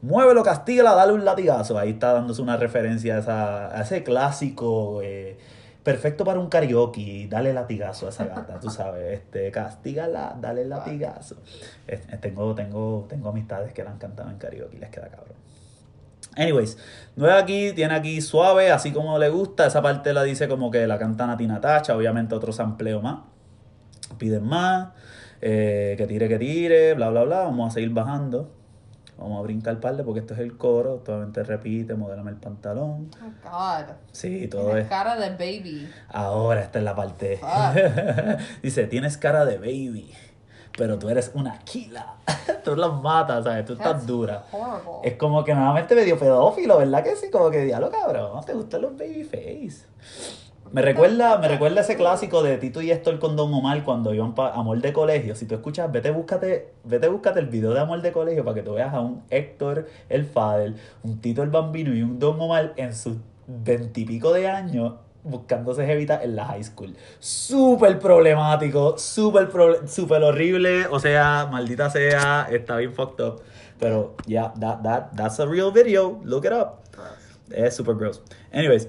Muévelo, 0.00 0.44
castígala, 0.44 0.94
dale 0.94 1.12
un 1.12 1.24
latigazo. 1.24 1.76
Ahí 1.76 1.90
está 1.90 2.12
dándose 2.12 2.40
una 2.40 2.56
referencia 2.56 3.16
a, 3.16 3.18
esa, 3.18 3.76
a 3.76 3.82
ese 3.82 4.04
clásico 4.04 5.00
eh, 5.02 5.36
perfecto 5.82 6.24
para 6.24 6.38
un 6.38 6.48
karaoke, 6.48 7.26
dale 7.28 7.52
latigazo 7.52 8.06
a 8.06 8.08
esa 8.10 8.26
gata, 8.26 8.60
tú 8.60 8.70
sabes, 8.70 9.20
este, 9.20 9.50
castígala, 9.50 10.36
dale 10.40 10.64
latigazo. 10.64 11.36
tengo, 12.20 12.54
tengo, 12.54 13.06
tengo 13.08 13.28
amistades 13.30 13.72
que 13.72 13.84
la 13.84 13.90
han 13.90 13.98
cantado 13.98 14.30
en 14.30 14.38
karaoke 14.38 14.78
les 14.78 14.90
queda 14.90 15.08
cabrón. 15.08 15.36
Anyways, 16.36 16.78
nueva 17.16 17.38
aquí, 17.38 17.72
tiene 17.72 17.94
aquí 17.94 18.20
suave, 18.20 18.70
así 18.70 18.92
como 18.92 19.18
le 19.18 19.28
gusta. 19.28 19.66
Esa 19.66 19.82
parte 19.82 20.12
la 20.12 20.22
dice 20.22 20.46
como 20.46 20.70
que 20.70 20.86
la 20.86 20.98
canta 20.98 21.26
Nati 21.26 21.46
Natacha, 21.46 21.96
obviamente 21.96 22.34
otro 22.34 22.52
sampleo 22.52 23.00
más. 23.00 23.20
Piden 24.18 24.44
más, 24.44 24.90
eh, 25.40 25.94
que 25.98 26.06
tire, 26.06 26.28
que 26.28 26.38
tire, 26.38 26.94
bla, 26.94 27.10
bla, 27.10 27.24
bla. 27.24 27.40
Vamos 27.40 27.72
a 27.72 27.74
seguir 27.74 27.90
bajando. 27.90 28.57
Vamos 29.18 29.40
a 29.40 29.42
brincar 29.42 29.80
parte 29.80 30.04
porque 30.04 30.20
esto 30.20 30.34
es 30.34 30.40
el 30.40 30.56
coro. 30.56 31.02
Obviamente 31.04 31.42
repite, 31.42 31.94
modélame 31.94 32.30
el 32.30 32.36
pantalón. 32.36 33.10
Oh, 33.20 33.50
God. 33.50 33.94
Sí, 34.12 34.46
todo 34.46 34.76
es. 34.76 34.88
cara 34.88 35.16
de 35.16 35.30
baby. 35.30 35.90
Ahora, 36.08 36.62
esta 36.62 36.78
es 36.78 36.84
la 36.84 36.94
parte. 36.94 37.40
Dice, 38.62 38.86
tienes 38.86 39.18
cara 39.18 39.44
de 39.44 39.58
baby, 39.58 40.14
pero 40.76 41.00
tú 41.00 41.08
eres 41.08 41.32
una 41.34 41.58
quila. 41.58 42.14
tú 42.64 42.76
las 42.76 42.92
matas, 42.92 43.42
¿sabes? 43.44 43.64
Tú 43.64 43.72
estás 43.72 44.06
dura. 44.06 44.44
Es 45.02 45.14
como 45.14 45.42
que 45.42 45.52
nuevamente 45.52 45.96
medio 45.96 46.16
pedófilo, 46.16 46.78
¿verdad 46.78 47.02
que 47.02 47.16
sí? 47.16 47.28
Como 47.28 47.50
que 47.50 47.64
diablo, 47.64 47.90
cabrón, 47.90 48.44
¿te 48.44 48.54
gustan 48.54 48.82
los 48.82 48.96
baby 48.96 49.24
face? 49.24 49.86
Me 50.70 50.82
recuerda, 50.82 51.38
me 51.38 51.48
recuerda 51.48 51.80
ese 51.80 51.96
clásico 51.96 52.42
de 52.42 52.58
Tito 52.58 52.82
y 52.82 52.90
Héctor 52.90 53.18
con 53.18 53.36
Don 53.36 53.52
Omar 53.54 53.84
cuando 53.84 54.12
iban 54.12 54.34
para 54.34 54.54
Amor 54.54 54.80
de 54.82 54.92
Colegio. 54.92 55.34
Si 55.34 55.46
tú 55.46 55.54
escuchas, 55.54 55.90
vete 55.90 56.10
búscate, 56.10 56.72
vete 56.84 57.08
búscate 57.08 57.40
el 57.40 57.46
video 57.46 57.72
de 57.72 57.80
Amor 57.80 58.02
de 58.02 58.12
Colegio 58.12 58.44
para 58.44 58.54
que 58.54 58.62
tú 58.62 58.74
veas 58.74 58.92
a 58.92 59.00
un 59.00 59.22
Héctor 59.30 59.86
el 60.10 60.26
Fadel, 60.26 60.76
un 61.02 61.20
Tito 61.20 61.42
el 61.42 61.48
Bambino 61.48 61.94
y 61.94 62.02
un 62.02 62.18
Don 62.18 62.38
Omar 62.38 62.74
en 62.76 62.94
sus 62.94 63.16
veintipico 63.46 64.32
de 64.34 64.48
años 64.48 64.94
buscándose 65.24 65.86
jevita 65.86 66.22
en 66.22 66.36
la 66.36 66.44
high 66.44 66.64
school. 66.64 66.94
Súper 67.18 67.98
problemático, 67.98 68.98
súper 68.98 69.50
super 69.86 70.22
horrible, 70.22 70.86
o 70.86 70.98
sea, 70.98 71.48
maldita 71.50 71.88
sea, 71.88 72.46
está 72.50 72.76
bien 72.76 72.92
fucked 72.92 73.24
up. 73.24 73.40
Pero, 73.78 74.16
yeah, 74.26 74.52
that, 74.60 74.82
that, 74.82 75.12
that's 75.16 75.40
a 75.40 75.46
real 75.46 75.72
video, 75.72 76.20
look 76.24 76.44
it 76.44 76.52
up. 76.52 76.82
Es 77.50 77.74
super 77.76 77.94
gross. 77.94 78.20
Anyways, 78.52 78.88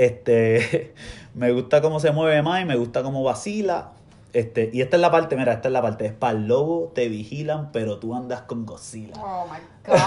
este, 0.00 0.94
me 1.34 1.52
gusta 1.52 1.82
cómo 1.82 2.00
se 2.00 2.10
mueve 2.10 2.40
más 2.40 2.62
y 2.62 2.64
me 2.64 2.76
gusta 2.76 3.02
cómo 3.02 3.22
vacila. 3.22 3.92
Este, 4.32 4.70
y 4.72 4.80
esta 4.80 4.96
es 4.96 5.00
la 5.00 5.10
parte, 5.10 5.36
mira, 5.36 5.52
esta 5.52 5.68
es 5.68 5.72
la 5.72 5.82
parte. 5.82 6.06
Es 6.06 6.12
para 6.12 6.38
el 6.38 6.46
lobo, 6.46 6.90
te 6.94 7.08
vigilan, 7.08 7.70
pero 7.70 7.98
tú 7.98 8.14
andas 8.14 8.42
con 8.42 8.64
Godzilla. 8.64 9.12
Oh 9.20 9.46
my 9.46 9.58
god. 9.86 9.98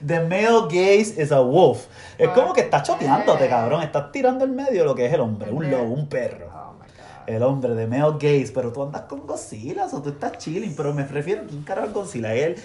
The 0.06 0.20
male 0.20 0.62
gaze 0.70 1.20
is 1.20 1.30
a 1.30 1.40
wolf. 1.40 1.86
Es 2.16 2.30
como 2.30 2.54
que 2.54 2.62
estás 2.62 2.84
choteándote, 2.84 3.48
cabrón. 3.48 3.82
Estás 3.82 4.12
tirando 4.12 4.46
el 4.46 4.52
medio 4.52 4.84
lo 4.84 4.94
que 4.94 5.04
es 5.06 5.12
el 5.12 5.20
hombre, 5.20 5.50
un 5.50 5.70
lobo, 5.70 5.92
un 5.92 6.08
perro. 6.08 6.46
Oh 6.46 6.72
my 6.72 6.86
god. 6.86 7.34
El 7.34 7.42
hombre 7.42 7.74
de 7.74 7.86
male 7.86 8.14
gaze, 8.14 8.52
pero 8.54 8.72
tú 8.72 8.82
andas 8.82 9.02
con 9.02 9.26
Godzilla, 9.26 9.88
o 9.92 10.00
tú 10.00 10.08
estás 10.08 10.38
chilling, 10.38 10.74
pero 10.74 10.94
me 10.94 11.04
refiero, 11.04 11.42
¿quién 11.46 11.64
carajo 11.64 11.88
es 11.88 11.92
Godzilla? 11.92 12.34
Él, 12.34 12.56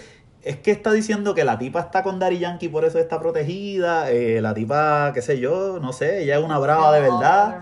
es 0.42 0.56
que 0.56 0.70
está 0.70 0.92
diciendo 0.92 1.34
que 1.34 1.44
la 1.44 1.58
tipa 1.58 1.80
está 1.80 2.02
con 2.02 2.18
Dari 2.18 2.38
Yankee, 2.38 2.68
por 2.68 2.84
eso 2.84 2.98
está 2.98 3.18
protegida. 3.18 4.10
Eh, 4.10 4.40
la 4.40 4.54
tipa, 4.54 5.10
qué 5.12 5.20
sé 5.20 5.40
yo, 5.40 5.80
no 5.80 5.92
sé, 5.92 6.22
ella 6.22 6.38
es 6.38 6.44
una 6.44 6.58
brava 6.58 6.94
de 6.94 7.00
verdad. 7.00 7.58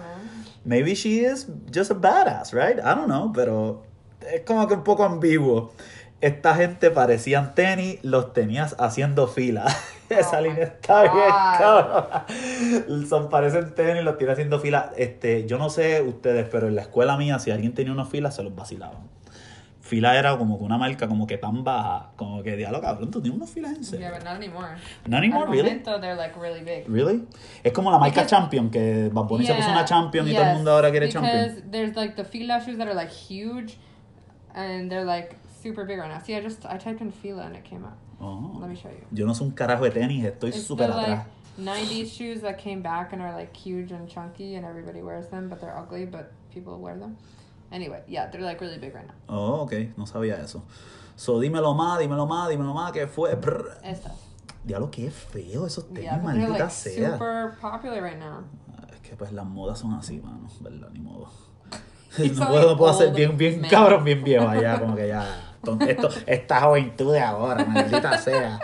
Maybe 0.65 0.95
she 0.95 1.25
is 1.25 1.49
just 1.75 1.91
a 1.91 1.95
badass, 1.95 2.53
right? 2.53 2.79
I 2.79 2.95
don't 2.95 3.07
know, 3.07 3.33
pero 3.33 3.83
es 4.33 4.43
como 4.43 4.67
que 4.69 4.75
un 4.75 4.85
poco 4.85 5.05
ambiguo. 5.05 5.73
Esta 6.21 6.55
gente 6.55 6.91
parecían 6.91 7.55
tenis, 7.55 7.99
los 8.03 8.33
tenías 8.33 8.77
haciendo 8.79 9.29
fila. 9.29 9.65
Esa 10.09 10.39
oh 10.39 10.41
línea 10.43 10.65
está 10.65 11.03
bien, 11.03 11.31
cabrón. 11.59 13.07
Son, 13.09 13.29
parecen 13.29 13.75
tenis, 13.75 14.05
los 14.05 14.17
tiene 14.17 14.33
haciendo 14.33 14.59
fila. 14.61 14.93
Este, 14.97 15.47
yo 15.47 15.59
no 15.59 15.71
sé 15.71 16.03
ustedes, 16.03 16.49
pero 16.51 16.69
en 16.69 16.77
la 16.77 16.83
escuela 16.83 17.17
mía, 17.17 17.39
si 17.39 17.51
alguien 17.51 17.75
tenía 17.75 17.93
una 17.93 18.05
fila, 18.07 18.31
se 18.31 18.43
los 18.43 18.55
vacilaban 18.55 19.15
fila 19.95 20.19
era 20.19 20.37
como 20.37 20.59
que 20.59 20.65
una 20.65 20.77
marca 20.79 21.07
como 21.07 21.27
que 21.27 21.39
tan 21.39 21.63
baja, 21.65 22.11
como 22.17 22.43
que 22.43 22.57
diálogo 22.57 22.83
cabrón, 22.83 23.11
tú 23.11 23.21
tienes 23.21 23.37
unos 23.37 23.51
filas 23.51 23.77
en 23.77 23.85
serio. 23.85 24.09
Yeah, 24.09 24.15
but 24.19 24.25
not 24.25 24.37
anymore. 24.37 24.77
Not 25.07 25.19
anymore, 25.19 25.45
Al 25.47 25.53
really? 25.53 25.69
momento, 25.71 26.01
they're 26.01 26.17
like 26.17 26.37
really 26.39 26.63
big. 26.63 26.89
Really? 26.89 27.25
Es 27.63 27.73
como 27.73 27.91
la 27.91 27.99
marca 27.99 28.23
Because- 28.23 28.31
Champion, 28.31 28.71
que 28.71 29.11
Bad 29.13 29.25
Bunny 29.25 29.47
se 29.47 29.55
puso 29.55 29.71
una 29.71 29.85
Champion 29.85 30.27
y 30.27 30.33
todo 30.33 30.43
el 30.43 30.49
yes, 30.49 30.57
mundo 30.57 30.71
ahora 30.73 30.91
quiere 30.91 31.07
because 31.07 31.27
Champion. 31.27 31.71
there's 31.71 31.95
like 31.97 32.17
the 32.17 32.25
Fila 32.25 32.61
shoes 32.61 32.77
that 32.79 32.87
are 32.89 32.95
like 32.95 33.11
huge, 33.13 33.77
and 34.55 34.91
they're 34.91 35.05
like 35.05 35.37
super 35.63 35.85
big 35.85 35.99
right 35.99 36.09
now. 36.11 36.19
See, 36.21 36.35
I 36.35 36.41
just 36.41 36.65
I 36.67 36.77
typed 36.79 37.01
in 37.01 37.11
Fila 37.13 37.43
and 37.47 37.57
it 37.57 37.65
came 37.65 37.85
up. 37.85 37.97
Oh. 38.21 38.59
Let 38.61 38.69
me 38.71 38.77
show 38.77 38.89
you. 38.91 39.05
Yo 39.13 39.27
no 39.27 39.33
soy 39.35 39.47
un 39.47 39.53
carajo 39.53 39.85
de 39.85 39.91
tenis, 39.91 40.25
estoy 40.25 40.53
súper 40.53 40.89
the 40.89 40.97
like 40.97 41.09
atrás. 41.09 41.27
90s 41.59 42.11
shoes 42.11 42.41
that 42.41 42.59
came 42.59 42.83
back 42.83 43.13
and 43.13 43.23
are 43.23 43.33
like 43.33 43.55
huge 43.57 43.93
and 43.93 44.09
chunky 44.09 44.57
and 44.57 44.65
everybody 44.65 45.03
wears 45.03 45.29
them, 45.29 45.49
but 45.49 45.61
they're 45.61 45.77
ugly, 45.77 46.05
but 46.05 46.33
people 46.53 46.77
wear 46.79 46.97
them. 46.97 47.17
Anyway, 47.75 48.01
yeah, 48.07 48.27
they're 48.31 48.41
like 48.41 48.61
really 48.61 48.79
big 48.79 48.95
right 48.95 49.05
now. 49.07 49.15
Oh, 49.29 49.63
ok, 49.63 49.73
no 49.97 50.07
sabía 50.07 50.37
eso. 50.41 50.63
So, 51.17 51.41
dímelo 51.41 51.75
más, 51.75 51.99
dímelo 51.99 52.25
más, 52.27 52.49
dímelo 52.49 52.73
más, 52.73 52.93
que 52.93 53.09
fue. 53.09 53.35
Brr. 53.35 53.79
Estas. 53.83 54.13
Diablo, 54.63 54.91
qué 54.91 55.11
feo 55.11 55.67
esos 55.67 55.89
tenis, 55.89 56.05
Yeah, 56.05 56.19
they're 56.19 56.23
maldita 56.23 56.59
like 56.67 56.71
sea. 56.71 57.13
super 57.13 57.55
popular 57.61 58.01
right 58.01 58.19
now. 58.19 58.45
Es 58.93 59.01
que 59.01 59.17
pues 59.17 59.33
las 59.33 59.45
modas 59.45 59.81
son 59.81 59.93
así, 59.95 60.21
mano, 60.21 60.49
¿verdad? 60.61 60.89
Ni 60.93 61.01
modo. 61.01 61.29
No 62.37 62.47
puedo, 62.47 62.71
no 62.71 62.77
puedo 62.77 62.93
hacer 62.93 63.13
bien, 63.13 63.37
bien 63.37 63.61
man. 63.61 63.71
cabrón, 63.71 64.05
bien 64.05 64.23
viejo 64.23 64.49
allá, 64.49 64.79
como 64.79 64.95
que 64.95 65.09
ya. 65.09 65.27
Esto, 65.89 66.09
esta 66.27 66.61
juventud 66.61 67.13
de 67.13 67.21
ahora, 67.21 67.65
maldita 67.65 68.17
sea. 68.19 68.61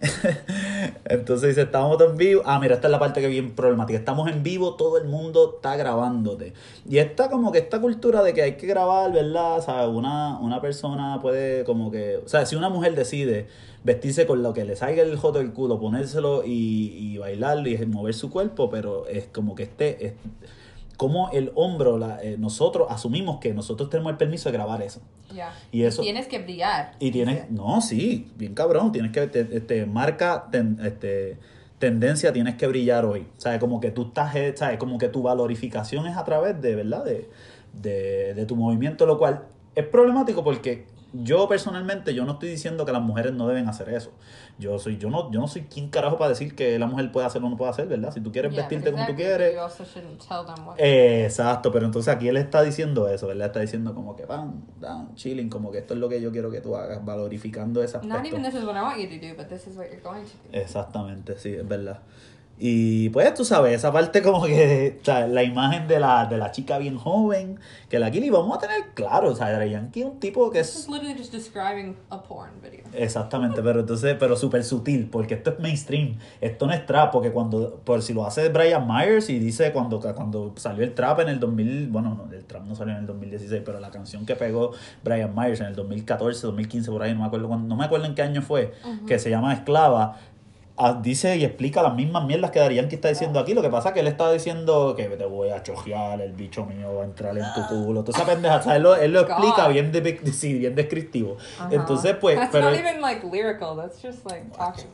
Entonces 1.04 1.50
dice, 1.50 1.62
estamos 1.62 2.00
en 2.00 2.16
vivo. 2.16 2.42
Ah, 2.44 2.58
mira, 2.60 2.76
esta 2.76 2.88
es 2.88 2.92
la 2.92 2.98
parte 2.98 3.20
que 3.20 3.26
es 3.26 3.32
bien 3.32 3.54
problemática. 3.54 3.98
Estamos 3.98 4.30
en 4.30 4.42
vivo, 4.42 4.74
todo 4.74 4.98
el 4.98 5.04
mundo 5.08 5.54
está 5.56 5.76
grabándote. 5.76 6.52
Y 6.88 6.98
está 6.98 7.28
como 7.30 7.50
que 7.52 7.58
esta 7.58 7.80
cultura 7.80 8.22
de 8.22 8.32
que 8.32 8.42
hay 8.42 8.56
que 8.56 8.66
grabar, 8.66 9.12
¿verdad? 9.12 9.58
O 9.58 9.62
sea, 9.62 9.88
una, 9.88 10.38
una 10.38 10.60
persona 10.60 11.18
puede 11.20 11.64
como 11.64 11.90
que... 11.90 12.20
O 12.24 12.28
sea, 12.28 12.46
si 12.46 12.56
una 12.56 12.68
mujer 12.68 12.94
decide 12.94 13.48
vestirse 13.84 14.26
con 14.26 14.42
lo 14.42 14.54
que 14.54 14.64
le 14.64 14.76
salga 14.76 15.02
el 15.02 15.16
joto 15.16 15.38
del 15.38 15.52
culo, 15.52 15.80
ponérselo 15.80 16.44
y, 16.44 16.94
y 16.96 17.18
bailarlo 17.18 17.68
y 17.68 17.76
mover 17.86 18.14
su 18.14 18.30
cuerpo, 18.30 18.70
pero 18.70 19.06
es 19.08 19.26
como 19.26 19.54
que 19.54 19.64
este... 19.64 20.06
Es, 20.06 20.12
como 20.98 21.30
el 21.30 21.52
hombro, 21.54 21.96
la- 21.96 22.22
eh, 22.22 22.36
nosotros 22.38 22.88
asumimos 22.90 23.38
que 23.38 23.54
nosotros 23.54 23.88
tenemos 23.88 24.10
el 24.12 24.18
permiso 24.18 24.50
de 24.50 24.52
grabar 24.58 24.82
eso. 24.82 25.00
Yeah. 25.32 25.54
Y 25.72 25.84
eso- 25.84 26.02
Tienes 26.02 26.26
que 26.26 26.38
brillar. 26.40 26.92
Y 26.98 27.10
tienes, 27.12 27.50
no, 27.50 27.80
sí, 27.80 28.30
bien 28.36 28.52
cabrón, 28.54 28.92
tienes 28.92 29.12
que, 29.12 29.26
te, 29.28 29.48
este, 29.56 29.86
marca 29.86 30.48
ten- 30.50 30.76
este, 30.84 31.38
tendencia, 31.78 32.32
tienes 32.32 32.56
que 32.56 32.66
brillar 32.66 33.04
hoy. 33.04 33.26
¿Sabes? 33.36 33.60
Como 33.60 33.80
que 33.80 33.92
tú 33.92 34.08
estás, 34.08 34.34
eh, 34.34 34.52
¿sabes? 34.56 34.78
Como 34.78 34.98
que 34.98 35.08
tu 35.08 35.22
valorificación 35.22 36.06
es 36.08 36.16
a 36.16 36.24
través 36.24 36.60
de, 36.60 36.74
¿verdad? 36.74 37.04
De, 37.04 37.30
de, 37.74 38.34
de 38.34 38.44
tu 38.46 38.56
movimiento, 38.56 39.06
lo 39.06 39.18
cual 39.18 39.44
es 39.76 39.86
problemático 39.86 40.42
porque 40.42 40.86
yo 41.12 41.48
personalmente, 41.48 42.14
yo 42.14 42.24
no 42.24 42.32
estoy 42.32 42.50
diciendo 42.50 42.84
que 42.84 42.92
las 42.92 43.00
mujeres 43.00 43.32
no 43.32 43.48
deben 43.48 43.68
hacer 43.68 43.88
eso. 43.88 44.12
Yo 44.58 44.78
soy, 44.78 44.98
yo 44.98 45.08
no, 45.08 45.30
yo 45.30 45.40
no 45.40 45.48
soy 45.48 45.62
quien 45.62 45.88
carajo 45.88 46.18
para 46.18 46.30
decir 46.30 46.54
que 46.54 46.78
la 46.78 46.86
mujer 46.86 47.10
puede 47.12 47.26
hacer 47.26 47.42
o 47.42 47.48
no 47.48 47.56
puede 47.56 47.70
hacer, 47.70 47.86
¿verdad? 47.86 48.12
Si 48.12 48.20
tú 48.20 48.30
quieres 48.30 48.52
Yeah, 48.52 48.62
vestirte 48.62 48.92
como 48.92 49.06
tú 49.06 49.14
quieres. 49.14 49.54
Eh, 50.76 51.24
exacto, 51.24 51.72
pero 51.72 51.86
entonces 51.86 52.14
aquí 52.14 52.28
él 52.28 52.36
está 52.36 52.62
diciendo 52.62 53.08
eso, 53.08 53.26
¿verdad? 53.26 53.46
Está 53.46 53.60
diciendo 53.60 53.94
como 53.94 54.16
que, 54.16 54.26
pan, 54.26 54.64
down, 54.80 55.14
chilling, 55.14 55.48
como 55.48 55.70
que 55.70 55.78
esto 55.78 55.94
es 55.94 56.00
lo 56.00 56.08
que 56.08 56.20
yo 56.20 56.30
quiero 56.30 56.50
que 56.50 56.60
tú 56.60 56.76
hagas, 56.76 57.04
valorificando 57.04 57.82
do. 60.50 60.50
Exactamente, 60.52 61.38
sí, 61.38 61.54
es 61.54 61.66
verdad. 61.66 62.00
Y 62.60 63.10
pues 63.10 63.32
tú 63.34 63.44
sabes, 63.44 63.74
esa 63.74 63.92
parte 63.92 64.20
como 64.20 64.44
que, 64.44 64.98
o 65.00 65.04
sea, 65.04 65.28
la 65.28 65.44
imagen 65.44 65.86
de 65.86 66.00
la, 66.00 66.26
de 66.26 66.38
la 66.38 66.50
chica 66.50 66.78
bien 66.78 66.98
joven, 66.98 67.60
que 67.88 68.00
la 68.00 68.10
Kili 68.10 68.30
vamos 68.30 68.56
a 68.56 68.60
tener 68.60 68.94
claro, 68.94 69.30
o 69.30 69.36
sea, 69.36 69.52
Daddy 69.52 69.70
Yankee 69.70 70.00
es 70.00 70.06
un 70.06 70.18
tipo 70.18 70.50
que 70.50 70.58
This 70.60 70.70
is 70.70 70.76
es... 70.80 70.88
literally 70.88 71.16
just 71.16 71.32
describing 71.32 71.96
a 72.10 72.20
porn 72.20 72.50
video. 72.60 72.84
Exactamente, 72.92 73.62
pero 73.62 73.80
entonces, 73.80 74.16
pero 74.18 74.34
súper 74.36 74.64
sutil, 74.64 75.08
porque 75.08 75.34
esto 75.34 75.50
es 75.50 75.60
mainstream, 75.60 76.18
esto 76.40 76.66
no 76.66 76.72
es 76.72 76.84
trap, 76.84 77.12
porque 77.12 77.30
cuando, 77.30 77.76
por 77.84 78.02
si 78.02 78.12
lo 78.12 78.26
hace 78.26 78.48
Brian 78.48 78.88
Myers 78.88 79.30
y 79.30 79.38
dice 79.38 79.72
cuando, 79.72 80.00
cuando 80.00 80.52
salió 80.56 80.82
el 80.82 80.94
trap 80.94 81.20
en 81.20 81.28
el 81.28 81.38
2000, 81.38 81.88
bueno, 81.90 82.14
no, 82.14 82.32
el 82.34 82.44
trap 82.44 82.64
no 82.64 82.74
salió 82.74 82.94
en 82.94 83.00
el 83.00 83.06
2016, 83.06 83.62
pero 83.64 83.78
la 83.78 83.90
canción 83.90 84.26
que 84.26 84.34
pegó 84.34 84.72
Brian 85.04 85.32
Myers 85.32 85.60
en 85.60 85.66
el 85.66 85.76
2014, 85.76 86.46
2015, 86.48 86.90
por 86.90 87.02
ahí, 87.04 87.14
no 87.14 87.20
me 87.20 87.26
acuerdo, 87.26 87.56
no 87.56 87.76
me 87.76 87.84
acuerdo 87.84 88.06
en 88.06 88.16
qué 88.16 88.22
año 88.22 88.42
fue, 88.42 88.72
que 89.06 89.20
se 89.20 89.30
llama 89.30 89.54
Esclava, 89.54 90.18
dice 91.00 91.36
y 91.36 91.44
explica 91.44 91.82
las 91.82 91.94
mismas 91.94 92.24
mierdas 92.24 92.50
que 92.50 92.58
Darían 92.58 92.88
que 92.88 92.96
está 92.96 93.08
diciendo 93.08 93.38
aquí. 93.40 93.54
Lo 93.54 93.62
que 93.62 93.70
pasa 93.70 93.88
es 93.88 93.94
que 93.94 94.00
él 94.00 94.06
está 94.06 94.30
diciendo 94.30 94.94
que 94.96 95.04
te 95.04 95.24
voy 95.24 95.50
a 95.50 95.62
chojear, 95.62 96.20
el 96.20 96.32
bicho 96.32 96.64
mío 96.64 96.94
va 96.96 97.02
a 97.02 97.06
entrar 97.06 97.36
en 97.36 97.44
tu 97.54 97.66
culo. 97.66 98.04
Toda 98.04 98.18
esa 98.18 98.26
pendeja. 98.26 98.56
O 98.56 98.62
sea, 98.62 98.76
él 98.76 98.82
lo, 98.82 98.96
él 98.96 99.12
lo 99.12 99.20
explica 99.20 99.64
God. 99.64 99.72
bien, 99.72 99.92
de, 99.92 100.32
sí, 100.32 100.54
bien 100.54 100.74
descriptivo. 100.74 101.36
Ajá. 101.58 101.68
Entonces, 101.72 102.16
pues. 102.20 102.36
That's 102.36 102.52
pero, 102.52 102.70
not 102.70 102.78
even 102.78 103.00
like 103.00 103.26
lyrical. 103.26 103.76
That's 103.76 104.00
just 104.02 104.24
like 104.26 104.44
talking. 104.56 104.86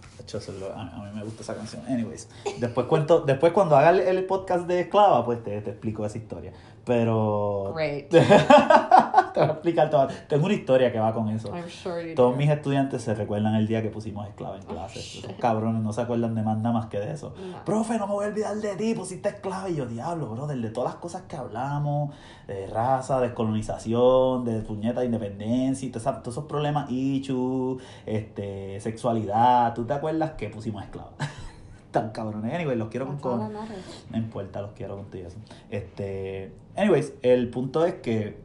A 0.74 1.02
mí 1.04 1.10
me 1.14 1.22
gusta 1.22 1.42
esa 1.42 1.54
canción. 1.54 1.82
Anyways, 1.86 2.28
después 2.58 2.86
cuento, 2.86 3.20
después 3.20 3.52
cuando 3.52 3.76
haga 3.76 3.90
el, 3.90 4.00
el 4.00 4.24
podcast 4.24 4.66
de 4.66 4.80
Esclava, 4.80 5.24
pues 5.24 5.44
te, 5.44 5.60
te 5.60 5.70
explico 5.70 6.04
esa 6.06 6.16
historia. 6.16 6.52
Pero 6.84 7.72
Great. 7.74 8.08
te 8.10 8.20
voy 8.20 8.28
a 9.48 9.52
explicar 9.52 9.90
toda. 9.90 10.08
Tengo 10.28 10.44
una 10.46 10.54
historia 10.54 10.92
que 10.92 10.98
va 10.98 11.12
con 11.12 11.28
eso. 11.30 11.48
I'm 11.54 11.68
sure 11.68 12.06
you 12.06 12.14
Todos 12.14 12.32
do. 12.32 12.36
mis 12.36 12.50
estudiantes 12.50 13.02
se 13.02 13.14
recuerdan 13.14 13.54
el 13.54 13.66
día 13.66 13.82
que 13.82 13.88
pusimos 13.88 14.28
esclava 14.28 14.56
en 14.56 14.62
clase. 14.62 14.98
Esos 14.98 15.32
cabrones 15.38 15.82
no 15.82 15.92
se 15.92 16.02
acuerdan 16.02 16.34
de 16.34 16.42
más 16.42 16.58
nada 16.58 16.72
más 16.72 16.86
que 16.86 17.00
de 17.00 17.12
eso. 17.12 17.34
No. 17.38 17.64
Profe, 17.64 17.98
no 17.98 18.06
me 18.06 18.12
voy 18.12 18.24
a 18.26 18.28
olvidar 18.28 18.54
de 18.56 18.76
ti, 18.76 18.94
pusiste 18.94 19.28
esclava. 19.30 19.68
Y 19.70 19.76
yo, 19.76 19.86
diablo, 19.86 20.28
brother, 20.28 20.58
de 20.58 20.70
todas 20.70 20.92
las 20.92 21.00
cosas 21.00 21.22
que 21.22 21.36
hablamos, 21.36 22.14
de 22.46 22.66
raza, 22.66 23.20
descolonización, 23.20 24.44
de 24.44 24.60
puñeta 24.60 25.00
de 25.00 25.06
independencia 25.06 25.88
y 25.88 25.90
todos 25.90 26.06
esos, 26.06 26.22
todos 26.22 26.34
esos 26.34 26.44
problemas, 26.44 26.90
ichu, 26.90 27.78
este, 28.06 28.78
sexualidad. 28.80 29.74
¿Tú 29.74 29.84
te 29.84 29.94
acuerdas 29.94 30.32
que 30.32 30.48
pusimos 30.50 30.82
esclava? 30.84 31.12
Tan 31.94 32.10
cabrones. 32.10 32.52
Anyway, 32.52 32.76
los 32.76 32.88
quiero 32.88 33.06
con 33.18 33.52
matters. 33.52 34.04
No 34.10 34.18
importa, 34.18 34.60
los 34.60 34.72
quiero 34.72 34.96
contigo. 34.96 35.28
eso. 35.28 35.36
Este, 35.70 36.50
anyways, 36.76 37.12
el 37.22 37.48
punto 37.50 37.86
es 37.86 37.94
que 37.94 38.36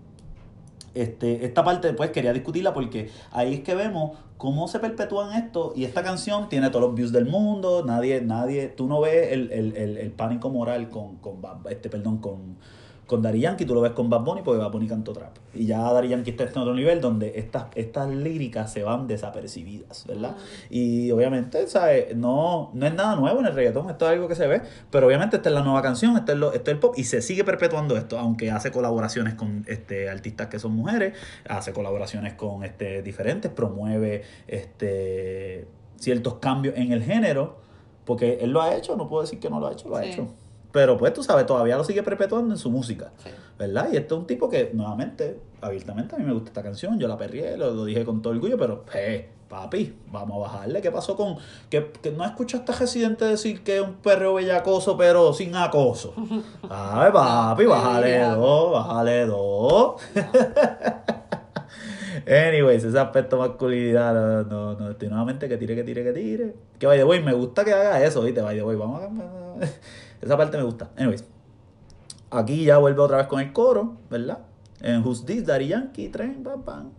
este, 0.94 1.46
esta 1.46 1.64
parte 1.64 1.92
pues 1.94 2.12
quería 2.12 2.32
discutirla 2.32 2.76
porque 2.76 3.10
ahí 3.32 3.56
es 3.56 3.60
que 3.62 3.74
vemos 3.74 4.20
cómo 4.38 4.68
se 4.68 4.78
perpetúan 4.80 5.34
esto 5.34 5.74
y 5.76 5.86
esta 5.86 6.04
canción 6.04 6.48
tiene 6.48 6.70
todos 6.70 6.86
los 6.86 6.96
views 6.96 7.12
del 7.12 7.26
mundo, 7.26 7.84
nadie, 7.84 8.22
nadie, 8.22 8.68
tú 8.68 8.88
no 8.88 9.02
ves 9.02 9.32
el, 9.32 9.52
el, 9.52 9.76
el, 9.76 9.98
el 9.98 10.12
pánico 10.12 10.52
moral 10.52 10.90
con, 10.90 11.16
con 11.18 11.42
este, 11.72 11.90
perdón, 11.90 12.20
con, 12.20 12.58
con 13.10 13.24
Daddy 13.24 13.40
Yankee, 13.40 13.66
tú 13.66 13.74
lo 13.74 13.82
ves 13.82 13.94
con 13.94 14.08
Bad 14.08 14.22
Bunny 14.22 14.44
porque 14.44 14.60
Bad 14.60 14.72
Bunny 14.72 14.88
cantó 14.88 15.14
trap. 15.14 15.36
Y 15.56 15.66
ya 15.66 15.80
Daddy 15.80 16.10
Yankee 16.10 16.30
está 16.30 16.44
en 16.44 16.58
otro 16.60 16.76
nivel 16.76 17.02
donde 17.02 17.40
estas, 17.40 17.66
estas 17.74 18.08
líricas 18.08 18.72
se 18.72 18.84
van 18.84 19.08
desapercibidas, 19.08 20.06
¿verdad? 20.06 20.38
Y 20.70 21.10
obviamente, 21.10 21.66
¿sabes? 21.66 22.16
No, 22.16 22.70
no 22.76 22.86
es 22.86 22.94
nada 22.94 23.16
nuevo 23.16 23.40
en 23.40 23.48
el 23.48 23.56
reggaetón, 23.56 23.90
esto 23.90 24.06
es 24.06 24.12
algo 24.12 24.28
que 24.28 24.36
se 24.36 24.46
ve, 24.46 24.62
pero 24.92 25.08
obviamente 25.08 25.38
esta 25.38 25.50
es 25.50 25.56
la 25.56 25.64
nueva 25.64 25.82
canción, 25.82 26.16
este 26.18 26.34
es, 26.34 26.38
lo, 26.38 26.54
este 26.54 26.70
es 26.70 26.76
el 26.76 26.80
pop 26.80 26.94
y 26.98 27.06
se 27.06 27.24
sigue 27.24 27.44
perpetuando 27.44 27.98
esto, 27.98 28.20
aunque 28.20 28.52
hace 28.52 28.72
colaboraciones 28.72 29.34
con 29.34 29.66
este, 29.68 30.08
artistas 30.08 30.48
que 30.48 30.60
son 30.60 30.74
mujeres, 30.74 31.18
hace 31.48 31.74
colaboraciones 31.74 32.36
con 32.36 32.64
este, 32.64 33.02
diferentes, 33.02 33.52
promueve 33.52 34.22
este, 34.46 35.68
ciertos 35.96 36.36
cambios 36.36 36.76
en 36.78 36.92
el 36.92 37.02
género, 37.02 37.58
porque 38.06 38.38
él 38.42 38.52
lo 38.52 38.62
ha 38.62 38.76
hecho, 38.76 38.96
no 38.96 39.10
puedo 39.10 39.24
decir 39.24 39.40
que 39.40 39.50
no 39.50 39.60
lo 39.60 39.66
ha 39.66 39.72
hecho, 39.72 39.90
lo 39.90 39.96
ha 39.96 40.06
hecho. 40.06 40.28
Pero 40.72 40.98
pues 40.98 41.14
tú 41.14 41.24
sabes, 41.24 41.46
todavía 41.46 41.78
lo 41.78 41.84
sigue 41.84 42.04
perpetuando 42.04 42.54
en 42.54 42.58
su 42.58 42.70
música. 42.70 43.12
Sí. 43.24 43.30
¿Verdad? 43.58 43.90
Y 43.92 43.98
este 43.98 44.14
es 44.14 44.20
un 44.20 44.28
tipo 44.28 44.50
que, 44.50 44.72
nuevamente, 44.74 45.40
abiertamente 45.62 46.16
a 46.16 46.20
mí 46.20 46.26
me 46.26 46.34
gusta 46.34 46.50
esta 46.50 46.64
canción, 46.64 47.00
yo 47.00 47.08
la 47.08 47.18
perrié, 47.18 47.58
lo, 47.58 47.72
lo 47.72 47.86
dije 47.86 48.06
con 48.06 48.22
todo 48.22 48.34
orgullo, 48.34 48.58
pero, 48.58 48.86
hey, 48.94 49.28
papi, 49.50 49.96
vamos 50.12 50.38
a 50.38 50.40
bajarle. 50.52 50.82
¿Qué 50.82 50.92
pasó 50.92 51.18
con.? 51.18 51.38
Que, 51.70 51.92
que 52.02 52.12
no 52.12 52.24
escuchaste 52.24 52.72
a 52.72 52.76
Residente 52.76 53.26
decir 53.26 53.64
que 53.64 53.78
es 53.78 53.82
un 53.82 53.96
perreo 53.96 54.36
bellacoso, 54.36 54.96
pero 54.96 55.34
sin 55.34 55.56
acoso. 55.56 56.14
Ay, 56.70 57.12
papi, 57.12 57.66
bájale 57.66 58.20
dos, 58.20 58.72
bájale 58.72 59.26
dos. 59.26 60.02
Anyways, 62.28 62.84
ese 62.84 63.00
aspecto 63.00 63.38
masculinidad, 63.38 64.14
no, 64.14 64.44
no, 64.44 64.80
no, 64.80 64.92
estoy 64.92 65.08
nuevamente 65.08 65.50
que 65.50 65.58
tire, 65.58 65.76
que 65.76 65.84
tire, 65.84 66.04
que 66.04 66.14
tire. 66.14 66.56
Que 66.78 66.86
by 66.86 66.98
the 66.98 67.04
way, 67.04 67.24
me 67.24 67.34
gusta 67.34 67.66
que 67.66 67.74
haga 67.74 68.04
eso, 68.04 68.22
¿viste? 68.22 68.42
By 68.42 68.56
the 68.56 68.64
way, 68.64 68.76
vamos 68.76 69.02
a. 69.02 69.08
Esa 70.22 70.38
parte 70.38 70.58
me 70.58 70.64
gusta. 70.64 70.90
Anyways, 70.98 71.24
aquí 72.32 72.66
ya 72.66 72.78
vuelve 72.78 73.02
otra 73.02 73.18
vez 73.18 73.28
con 73.28 73.40
el 73.40 73.54
coro, 73.54 73.98
¿verdad? 74.10 74.40
En 74.82 75.04
Who's 75.06 75.26
This, 75.26 75.46
Daddy 75.46 75.68
Yankee, 75.68 76.10
Tren, 76.10 76.44
pam, 76.44 76.64
pam. 76.64 76.90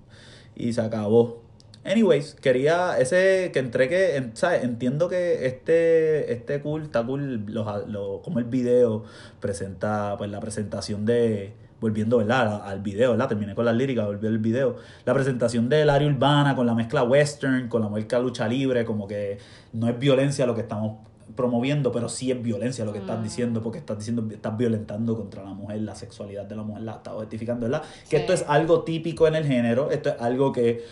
Y 0.55 0.73
se 0.73 0.81
acabó. 0.81 1.43
Anyways, 1.83 2.35
quería 2.35 2.99
ese 2.99 3.51
que 3.55 3.59
entré 3.59 3.89
que, 3.89 4.31
¿sabes? 4.35 4.65
Entiendo 4.65 5.09
que 5.09 5.47
este, 5.47 6.31
este 6.33 6.61
cool, 6.61 6.83
está 6.83 7.03
cool, 7.07 7.47
los, 7.47 7.89
lo- 7.89 8.21
como 8.23 8.39
el 8.39 8.45
video 8.45 9.05
presenta, 9.41 10.15
pues 10.19 10.31
la 10.31 10.41
presentación 10.41 11.07
de, 11.07 11.55
volviendo, 11.81 12.19
¿verdad? 12.19 12.61
Al 12.67 12.81
video, 12.81 13.13
¿verdad? 13.13 13.29
Terminé 13.29 13.55
con 13.55 13.65
las 13.65 13.75
líricas, 13.75 14.05
volvió 14.05 14.29
el 14.29 14.37
video. 14.39 14.77
La 15.07 15.15
presentación 15.15 15.71
del 15.71 15.89
área 15.89 16.07
urbana 16.07 16.55
con 16.55 16.67
la 16.67 16.75
mezcla 16.75 17.03
western, 17.03 17.69
con 17.69 17.81
la 17.81 17.89
mezcla 17.89 18.19
lucha 18.19 18.47
libre, 18.47 18.85
como 18.85 19.09
que 19.09 19.39
no 19.73 19.89
es 19.89 19.99
violencia 19.99 20.45
lo 20.45 20.55
que 20.55 20.61
estamos 20.61 20.99
promoviendo, 21.41 21.91
pero 21.91 22.09
sí 22.09 22.31
es 22.31 22.43
violencia 22.43 22.85
lo 22.85 22.93
que 22.93 22.99
estás 22.99 23.19
Mm. 23.19 23.23
diciendo, 23.23 23.63
porque 23.63 23.79
estás 23.79 23.97
diciendo, 23.99 24.27
estás 24.31 24.57
violentando 24.57 25.17
contra 25.17 25.43
la 25.43 25.55
mujer, 25.55 25.81
la 25.83 25.95
sexualidad 25.95 26.45
de 26.45 26.55
la 26.57 26.63
mujer, 26.63 26.83
la 26.83 26.93
estás 26.97 27.15
justificando, 27.15 27.67
¿verdad? 27.67 27.83
Que 28.09 28.17
Sí. 28.17 28.17
esto 28.17 28.33
es 28.33 28.45
algo 28.49 28.83
típico 28.83 29.27
en 29.27 29.35
el 29.37 29.47
género, 29.47 29.91
esto 29.91 30.11
es 30.11 30.17
algo 30.21 30.53
que 30.53 30.83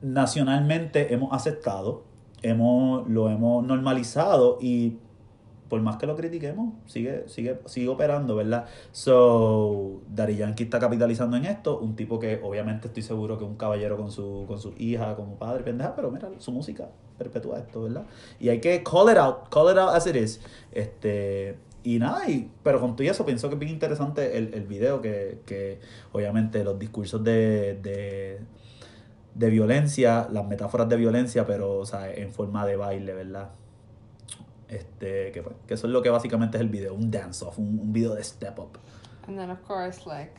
nacionalmente 0.00 1.14
hemos 1.14 1.32
aceptado, 1.32 2.02
hemos, 2.42 3.08
lo 3.08 3.28
hemos 3.30 3.64
normalizado 3.64 4.58
y 4.60 4.96
por 5.68 5.80
más 5.80 5.96
que 5.96 6.06
lo 6.06 6.14
critiquemos, 6.16 6.74
sigue, 6.84 7.24
sigue, 7.28 7.58
sigue 7.64 7.88
operando, 7.88 8.36
¿verdad? 8.36 8.66
So, 8.90 10.02
Daddy 10.14 10.36
Yankee 10.36 10.64
está 10.64 10.78
capitalizando 10.78 11.36
en 11.38 11.46
esto, 11.46 11.78
un 11.78 11.96
tipo 11.96 12.18
que 12.18 12.40
obviamente 12.42 12.88
estoy 12.88 13.02
seguro 13.02 13.38
que 13.38 13.44
un 13.44 13.56
caballero 13.56 13.96
con 13.96 14.10
su, 14.10 14.44
con 14.46 14.58
su 14.58 14.74
hija, 14.76 15.16
como 15.16 15.36
padre, 15.36 15.62
pendeja, 15.64 15.94
pero 15.96 16.10
mira, 16.10 16.28
su 16.38 16.52
música 16.52 16.90
perpetúa 17.22 17.58
esto, 17.58 17.82
¿verdad? 17.82 18.04
Y 18.40 18.48
hay 18.48 18.60
que 18.60 18.82
call 18.82 19.10
it 19.10 19.18
out, 19.18 19.48
call 19.50 19.70
it 19.70 19.78
out 19.78 19.94
as 19.94 20.06
it 20.06 20.16
is. 20.16 20.40
Este, 20.72 21.56
y 21.84 21.98
nada, 21.98 22.28
y, 22.28 22.50
pero 22.62 22.80
con 22.80 22.94
todo 22.96 23.08
eso 23.08 23.24
pienso 23.26 23.48
que 23.48 23.54
es 23.54 23.58
bien 23.58 23.72
interesante 23.72 24.38
el, 24.38 24.54
el 24.54 24.64
video, 24.64 25.00
que, 25.00 25.40
que 25.46 25.80
obviamente 26.12 26.62
los 26.62 26.78
discursos 26.78 27.22
de, 27.24 27.78
de, 27.82 28.40
de 29.34 29.50
violencia, 29.50 30.28
las 30.30 30.46
metáforas 30.46 30.88
de 30.88 30.96
violencia, 30.96 31.46
pero 31.46 31.78
o 31.78 31.86
sea, 31.86 32.12
en 32.12 32.32
forma 32.32 32.66
de 32.66 32.76
baile, 32.76 33.14
¿verdad? 33.14 33.50
Este, 34.68 35.32
que, 35.32 35.42
pues, 35.42 35.56
que 35.66 35.74
eso 35.74 35.86
es 35.86 35.92
lo 35.92 36.02
que 36.02 36.10
básicamente 36.10 36.56
es 36.56 36.62
el 36.62 36.68
video, 36.68 36.94
un 36.94 37.10
dance-off, 37.10 37.58
un, 37.58 37.78
un 37.78 37.92
video 37.92 38.14
de 38.14 38.24
step 38.24 38.58
up. 38.58 38.78
And 39.26 39.36
then, 39.36 39.50
of 39.50 39.60
course, 39.66 40.06
like, 40.06 40.32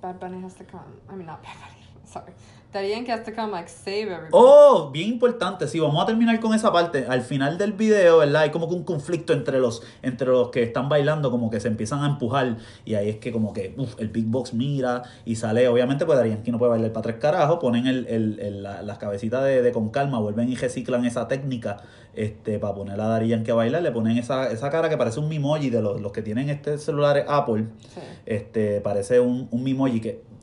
Bad 0.00 0.20
Bunny 0.20 0.42
has 0.44 0.54
to 0.56 0.64
come. 0.64 1.00
I 1.08 1.16
mean, 1.16 1.26
not 1.26 1.42
Bad 1.42 1.56
Bunny, 1.60 1.82
sorry. 2.04 2.32
Daddy 2.74 2.88
Yankee 2.90 3.12
has 3.12 3.22
to 3.22 3.32
come, 3.32 3.52
like, 3.52 3.68
save 3.68 4.02
everybody. 4.10 4.30
Oh, 4.32 4.90
bien 4.92 5.08
importante, 5.08 5.68
sí, 5.68 5.78
vamos 5.78 6.02
a 6.02 6.06
terminar 6.06 6.40
con 6.40 6.52
esa 6.54 6.72
parte. 6.72 7.06
Al 7.08 7.20
final 7.22 7.56
del 7.56 7.72
video, 7.72 8.18
¿verdad? 8.18 8.42
Hay 8.42 8.50
como 8.50 8.68
que 8.68 8.74
un 8.74 8.82
conflicto 8.82 9.32
entre 9.32 9.60
los, 9.60 9.80
entre 10.02 10.26
los 10.26 10.48
que 10.50 10.64
están 10.64 10.88
bailando, 10.88 11.30
como 11.30 11.50
que 11.50 11.60
se 11.60 11.68
empiezan 11.68 12.02
a 12.02 12.06
empujar. 12.08 12.56
Y 12.84 12.94
ahí 12.96 13.08
es 13.10 13.16
que 13.18 13.30
como 13.30 13.52
que, 13.52 13.74
uff, 13.78 13.94
el 14.00 14.08
Big 14.08 14.26
Box 14.26 14.54
mira 14.54 15.02
y 15.24 15.36
sale, 15.36 15.68
obviamente, 15.68 16.04
pues 16.04 16.18
Daddy 16.18 16.30
Yankee 16.30 16.50
no 16.50 16.58
puede 16.58 16.70
bailar 16.72 16.92
para 16.92 17.02
tres 17.04 17.16
carajos. 17.20 17.58
Ponen 17.60 17.86
el, 17.86 18.06
el, 18.08 18.40
el- 18.40 18.62
la- 18.64 18.82
las 18.82 18.98
cabecitas 18.98 19.44
de, 19.44 19.62
de 19.62 19.70
con 19.70 19.90
calma, 19.90 20.18
vuelven 20.18 20.50
y 20.50 20.56
reciclan 20.56 21.04
esa 21.04 21.28
técnica 21.28 21.76
este, 22.12 22.58
para 22.58 22.74
poner 22.74 23.00
a 23.00 23.06
Daddy 23.06 23.28
Yankee 23.28 23.52
a 23.52 23.54
bailar. 23.54 23.82
Le 23.82 23.92
ponen 23.92 24.18
esa, 24.18 24.50
esa 24.50 24.68
cara 24.70 24.88
que 24.88 24.96
parece 24.96 25.20
un 25.20 25.28
mimoji 25.28 25.70
de 25.70 25.80
los, 25.80 26.00
los 26.00 26.10
que 26.10 26.22
tienen 26.22 26.50
este 26.50 26.76
celulares 26.78 27.24
Apple. 27.28 27.66
Sí. 27.94 28.00
Este, 28.26 28.80
parece 28.80 29.20
un, 29.20 29.46
un 29.52 29.62
mimoji 29.62 30.00
que 30.00 30.33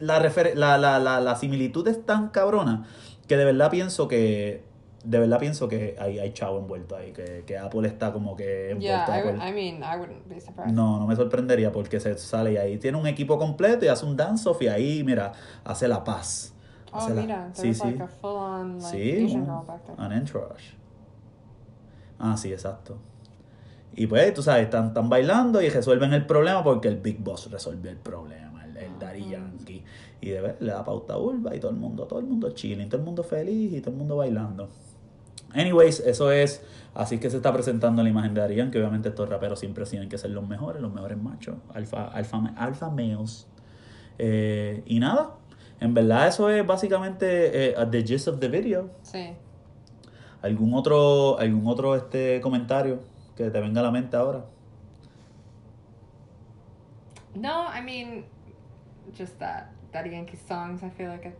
la, 0.00 0.20
refer- 0.22 0.54
la, 0.54 0.78
la, 0.78 0.98
la, 0.98 1.20
la 1.20 1.36
similitud 1.36 1.86
es 1.88 2.04
tan 2.04 2.28
cabrona 2.28 2.84
que 3.26 3.36
de 3.36 3.44
verdad 3.44 3.70
pienso 3.70 4.08
que 4.08 4.64
de 5.04 5.18
verdad 5.18 5.40
pienso 5.40 5.66
que 5.68 5.96
hay, 5.98 6.20
hay 6.20 6.32
chavo 6.32 6.58
envuelto 6.60 6.94
ahí, 6.94 7.12
que, 7.12 7.42
que 7.44 7.58
Apple 7.58 7.88
está 7.88 8.12
como 8.12 8.36
que 8.36 8.70
envuelto. 8.70 9.10
Yeah, 9.12 9.18
I, 9.18 9.24
would, 9.24 9.34
I 9.36 9.52
mean, 9.52 9.82
I 9.82 9.98
wouldn't 9.98 10.28
be 10.28 10.40
surprised. 10.40 10.72
No, 10.74 11.00
no 11.00 11.06
me 11.08 11.16
sorprendería 11.16 11.72
porque 11.72 11.98
se 11.98 12.16
sale 12.18 12.52
y 12.52 12.56
ahí 12.56 12.78
tiene 12.78 12.98
un 12.98 13.08
equipo 13.08 13.36
completo 13.36 13.84
y 13.84 13.88
hace 13.88 14.06
un 14.06 14.16
dance-off 14.16 14.62
y 14.62 14.68
ahí, 14.68 15.02
mira, 15.02 15.32
hace 15.64 15.88
la 15.88 16.04
paz. 16.04 16.54
Oh, 16.92 16.98
Hace 16.98 17.14
la- 17.14 17.20
mira, 17.22 17.50
sí, 17.52 17.62
there's 17.62 17.78
sí. 17.78 17.84
like 17.90 18.02
a 18.02 18.06
full-on, 18.06 18.78
like, 18.78 18.88
Sí, 18.96 19.24
Asian 19.24 19.44
girl 19.44 19.66
back 19.66 19.82
there. 19.86 20.06
un 20.06 20.12
entourage. 20.12 20.76
Ah, 22.18 22.36
sí, 22.36 22.52
exacto. 22.52 22.98
Y 23.94 24.06
pues, 24.06 24.32
tú 24.34 24.42
sabes, 24.42 24.64
están, 24.64 24.88
están 24.88 25.08
bailando 25.08 25.60
y 25.60 25.68
resuelven 25.68 26.12
el 26.12 26.26
problema 26.26 26.62
porque 26.62 26.88
el 26.88 26.96
Big 26.98 27.18
Boss 27.18 27.50
resolvió 27.50 27.90
el 27.90 27.96
problema, 27.98 28.51
el, 28.84 28.98
Daddy 28.98 29.30
Yankee. 29.30 29.84
Y 30.20 30.30
de 30.30 30.40
ver, 30.40 30.56
le 30.60 30.72
da 30.72 30.84
pauta 30.84 31.18
Urba 31.18 31.54
y 31.54 31.60
todo 31.60 31.70
el 31.70 31.76
mundo, 31.76 32.06
todo 32.06 32.18
el 32.18 32.26
mundo 32.26 32.50
chilling, 32.50 32.88
todo 32.88 33.00
el 33.00 33.04
mundo 33.04 33.22
feliz 33.22 33.72
y 33.72 33.80
todo 33.80 33.90
el 33.90 33.96
mundo 33.96 34.16
bailando. 34.16 34.68
Anyways, 35.54 36.00
eso 36.00 36.30
es, 36.32 36.64
así 36.94 37.18
que 37.18 37.28
se 37.28 37.36
está 37.36 37.52
presentando 37.52 38.02
la 38.02 38.08
imagen 38.08 38.34
de 38.34 38.40
Daddy 38.40 38.56
Yankee. 38.56 38.78
Obviamente 38.78 39.10
estos 39.10 39.28
raperos 39.28 39.58
siempre 39.58 39.84
tienen 39.84 40.08
que 40.08 40.18
ser 40.18 40.30
los 40.30 40.46
mejores, 40.46 40.80
los 40.80 40.92
mejores 40.92 41.18
machos, 41.18 41.56
alfa, 41.74 42.08
alfa, 42.08 42.52
alfa 42.56 42.90
males. 42.90 43.46
Eh, 44.18 44.82
y 44.86 44.98
nada, 44.98 45.34
en 45.80 45.94
verdad 45.94 46.28
eso 46.28 46.48
es 46.48 46.66
básicamente 46.66 47.70
eh, 47.70 47.86
the 47.90 48.02
gist 48.02 48.28
of 48.28 48.38
the 48.40 48.48
video. 48.48 48.90
Sí. 49.02 49.34
¿Algún 50.40 50.74
otro, 50.74 51.38
algún 51.38 51.66
otro 51.66 51.94
este 51.94 52.40
comentario 52.40 53.00
que 53.36 53.50
te 53.50 53.60
venga 53.60 53.80
a 53.80 53.84
la 53.84 53.90
mente 53.90 54.16
ahora? 54.16 54.44
No, 57.34 57.66
I 57.74 57.82
mean, 57.82 58.24
just 59.16 59.38
that 59.38 59.70
Daddy 59.92 60.10
Yankee 60.10 60.38
songs. 60.48 60.82
I 60.82 60.90
feel 60.90 61.10
like 61.10 61.26
I 61.26 61.32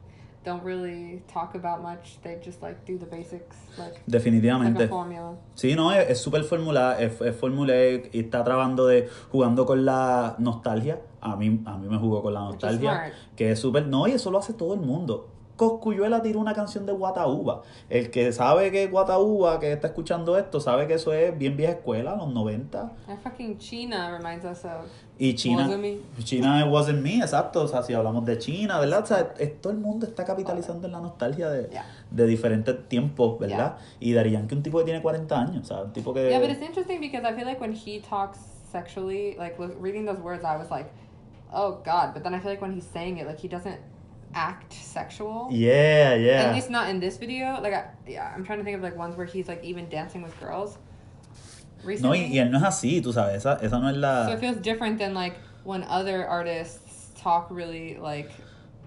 don't 0.44 0.62
really 0.64 1.22
talk 1.32 1.54
about 1.54 1.82
much. 1.82 2.18
They 2.22 2.38
just 2.44 2.62
like 2.62 2.84
do 2.84 2.98
the 2.98 3.06
basics, 3.06 3.56
like 3.78 3.92
like 3.92 4.02
a 4.06 4.10
Definitivamente. 4.10 4.88
formula. 4.88 5.36
Sí, 5.54 5.74
no, 5.74 5.92
es 5.92 6.10
es 6.10 6.20
súper 6.20 6.44
formulada, 6.44 7.00
es, 7.00 7.20
es 7.20 7.36
fórmula 7.36 7.74
y 8.12 8.20
está 8.20 8.42
trabajando 8.44 8.86
de, 8.86 9.08
jugando 9.30 9.64
con 9.66 9.84
la 9.84 10.36
nostalgia. 10.38 11.00
A 11.20 11.36
mí, 11.36 11.60
a 11.64 11.78
mí 11.78 11.88
me 11.88 11.98
jugó 11.98 12.22
con 12.22 12.34
la 12.34 12.40
nostalgia, 12.40 13.12
que 13.36 13.52
es 13.52 13.60
súper, 13.60 13.86
no, 13.86 14.08
y 14.08 14.12
eso 14.12 14.30
lo 14.30 14.38
hace 14.38 14.52
todo 14.54 14.74
el 14.74 14.80
mundo. 14.80 15.28
Coscuyuela 15.70 16.22
tiró 16.22 16.40
una 16.40 16.54
canción 16.54 16.84
de 16.86 16.92
Guataúba. 16.92 17.62
El 17.88 18.10
que 18.10 18.32
sabe 18.32 18.70
que 18.70 18.84
es 18.84 18.90
Guataúba, 18.90 19.60
que 19.60 19.72
está 19.72 19.88
escuchando 19.88 20.36
esto, 20.36 20.60
sabe 20.60 20.86
que 20.86 20.94
eso 20.94 21.12
es 21.12 21.36
bien 21.38 21.56
vieja 21.56 21.72
escuela, 21.74 22.16
los 22.16 22.32
90. 22.32 22.92
And 23.08 23.18
fucking 23.22 23.58
China 23.58 24.10
reminds 24.18 24.44
us 24.44 24.64
of. 24.64 24.86
Y 25.18 25.34
China, 25.34 25.62
Wasn't 25.62 25.80
Me. 25.80 25.98
China 26.24 26.64
wasn't 26.68 27.02
me, 27.02 27.16
exacto. 27.18 27.62
O 27.62 27.68
sea, 27.68 27.82
si 27.82 27.92
hablamos 27.94 28.24
de 28.24 28.38
China, 28.38 28.80
¿verdad? 28.80 29.02
O 29.02 29.06
sea, 29.06 29.34
es- 29.38 29.60
todo 29.60 29.72
el 29.72 29.78
mundo 29.78 30.04
está 30.06 30.24
capitalizando 30.24 30.86
en 30.88 30.92
la 30.92 31.00
nostalgia 31.00 31.48
de, 31.48 31.68
Yeah. 31.70 31.84
de 32.10 32.26
diferentes 32.26 32.88
tiempos, 32.88 33.38
¿verdad? 33.38 33.76
Y 34.00 34.12
Darían 34.14 34.48
que 34.48 34.54
un 34.56 34.62
tipo 34.64 34.78
que 34.78 34.84
tiene 34.84 35.00
40 35.00 35.40
años, 35.40 35.62
o 35.62 35.64
sea, 35.74 35.82
un 35.84 35.92
tipo 35.92 36.12
que... 36.12 36.28
Yeah, 36.28 36.40
but 36.40 36.50
it's 36.50 36.60
interesting 36.62 36.98
because 37.00 37.24
I 37.24 37.34
feel 37.34 37.46
like 37.46 37.60
when 37.60 37.72
he 37.72 38.00
talks 38.00 38.38
sexually, 38.72 39.36
like 39.38 39.56
reading 39.80 40.06
those 40.06 40.20
words, 40.20 40.42
I 40.44 40.56
was 40.56 40.70
like, 40.70 40.90
oh 41.52 41.80
god. 41.84 42.14
But 42.14 42.22
then 42.24 42.34
I 42.34 42.40
feel 42.40 42.50
like 42.50 42.62
when 42.62 42.72
he's 42.74 42.86
saying 42.92 43.18
it, 43.18 43.26
like 43.26 43.38
he 43.38 43.48
doesn't 43.48 43.78
act 44.34 44.72
sexual. 44.72 45.48
Yeah, 45.50 46.14
yeah. 46.14 46.44
At 46.44 46.54
least 46.54 46.70
not 46.70 46.88
in 46.90 47.00
this 47.00 47.16
video. 47.18 47.60
Like, 47.60 47.74
I, 47.74 47.84
yeah, 48.06 48.32
I'm 48.34 48.44
trying 48.44 48.58
to 48.58 48.64
think 48.64 48.76
of 48.76 48.82
like 48.82 48.96
ones 48.96 49.16
where 49.16 49.26
he's 49.26 49.48
like 49.48 49.62
even 49.64 49.88
dancing 49.88 50.22
with 50.22 50.38
girls. 50.40 50.78
No, 51.84 52.10
y, 52.10 52.28
y 52.30 52.38
él 52.38 52.50
no 52.50 52.58
es 52.58 52.64
así, 52.64 53.02
tú 53.02 53.12
sabes, 53.12 53.34
esa, 53.36 53.58
esa 53.60 53.78
no 53.80 53.88
es 53.88 53.96
la. 53.96 54.26
So 54.26 54.32
it 54.34 54.38
feels 54.40 54.56
different 54.58 54.98
than 54.98 55.14
like 55.14 55.34
when 55.64 55.82
other 55.84 56.24
artists 56.26 57.10
talk 57.16 57.48
really 57.50 57.96
like, 57.96 58.30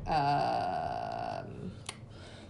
um, 0.08 1.72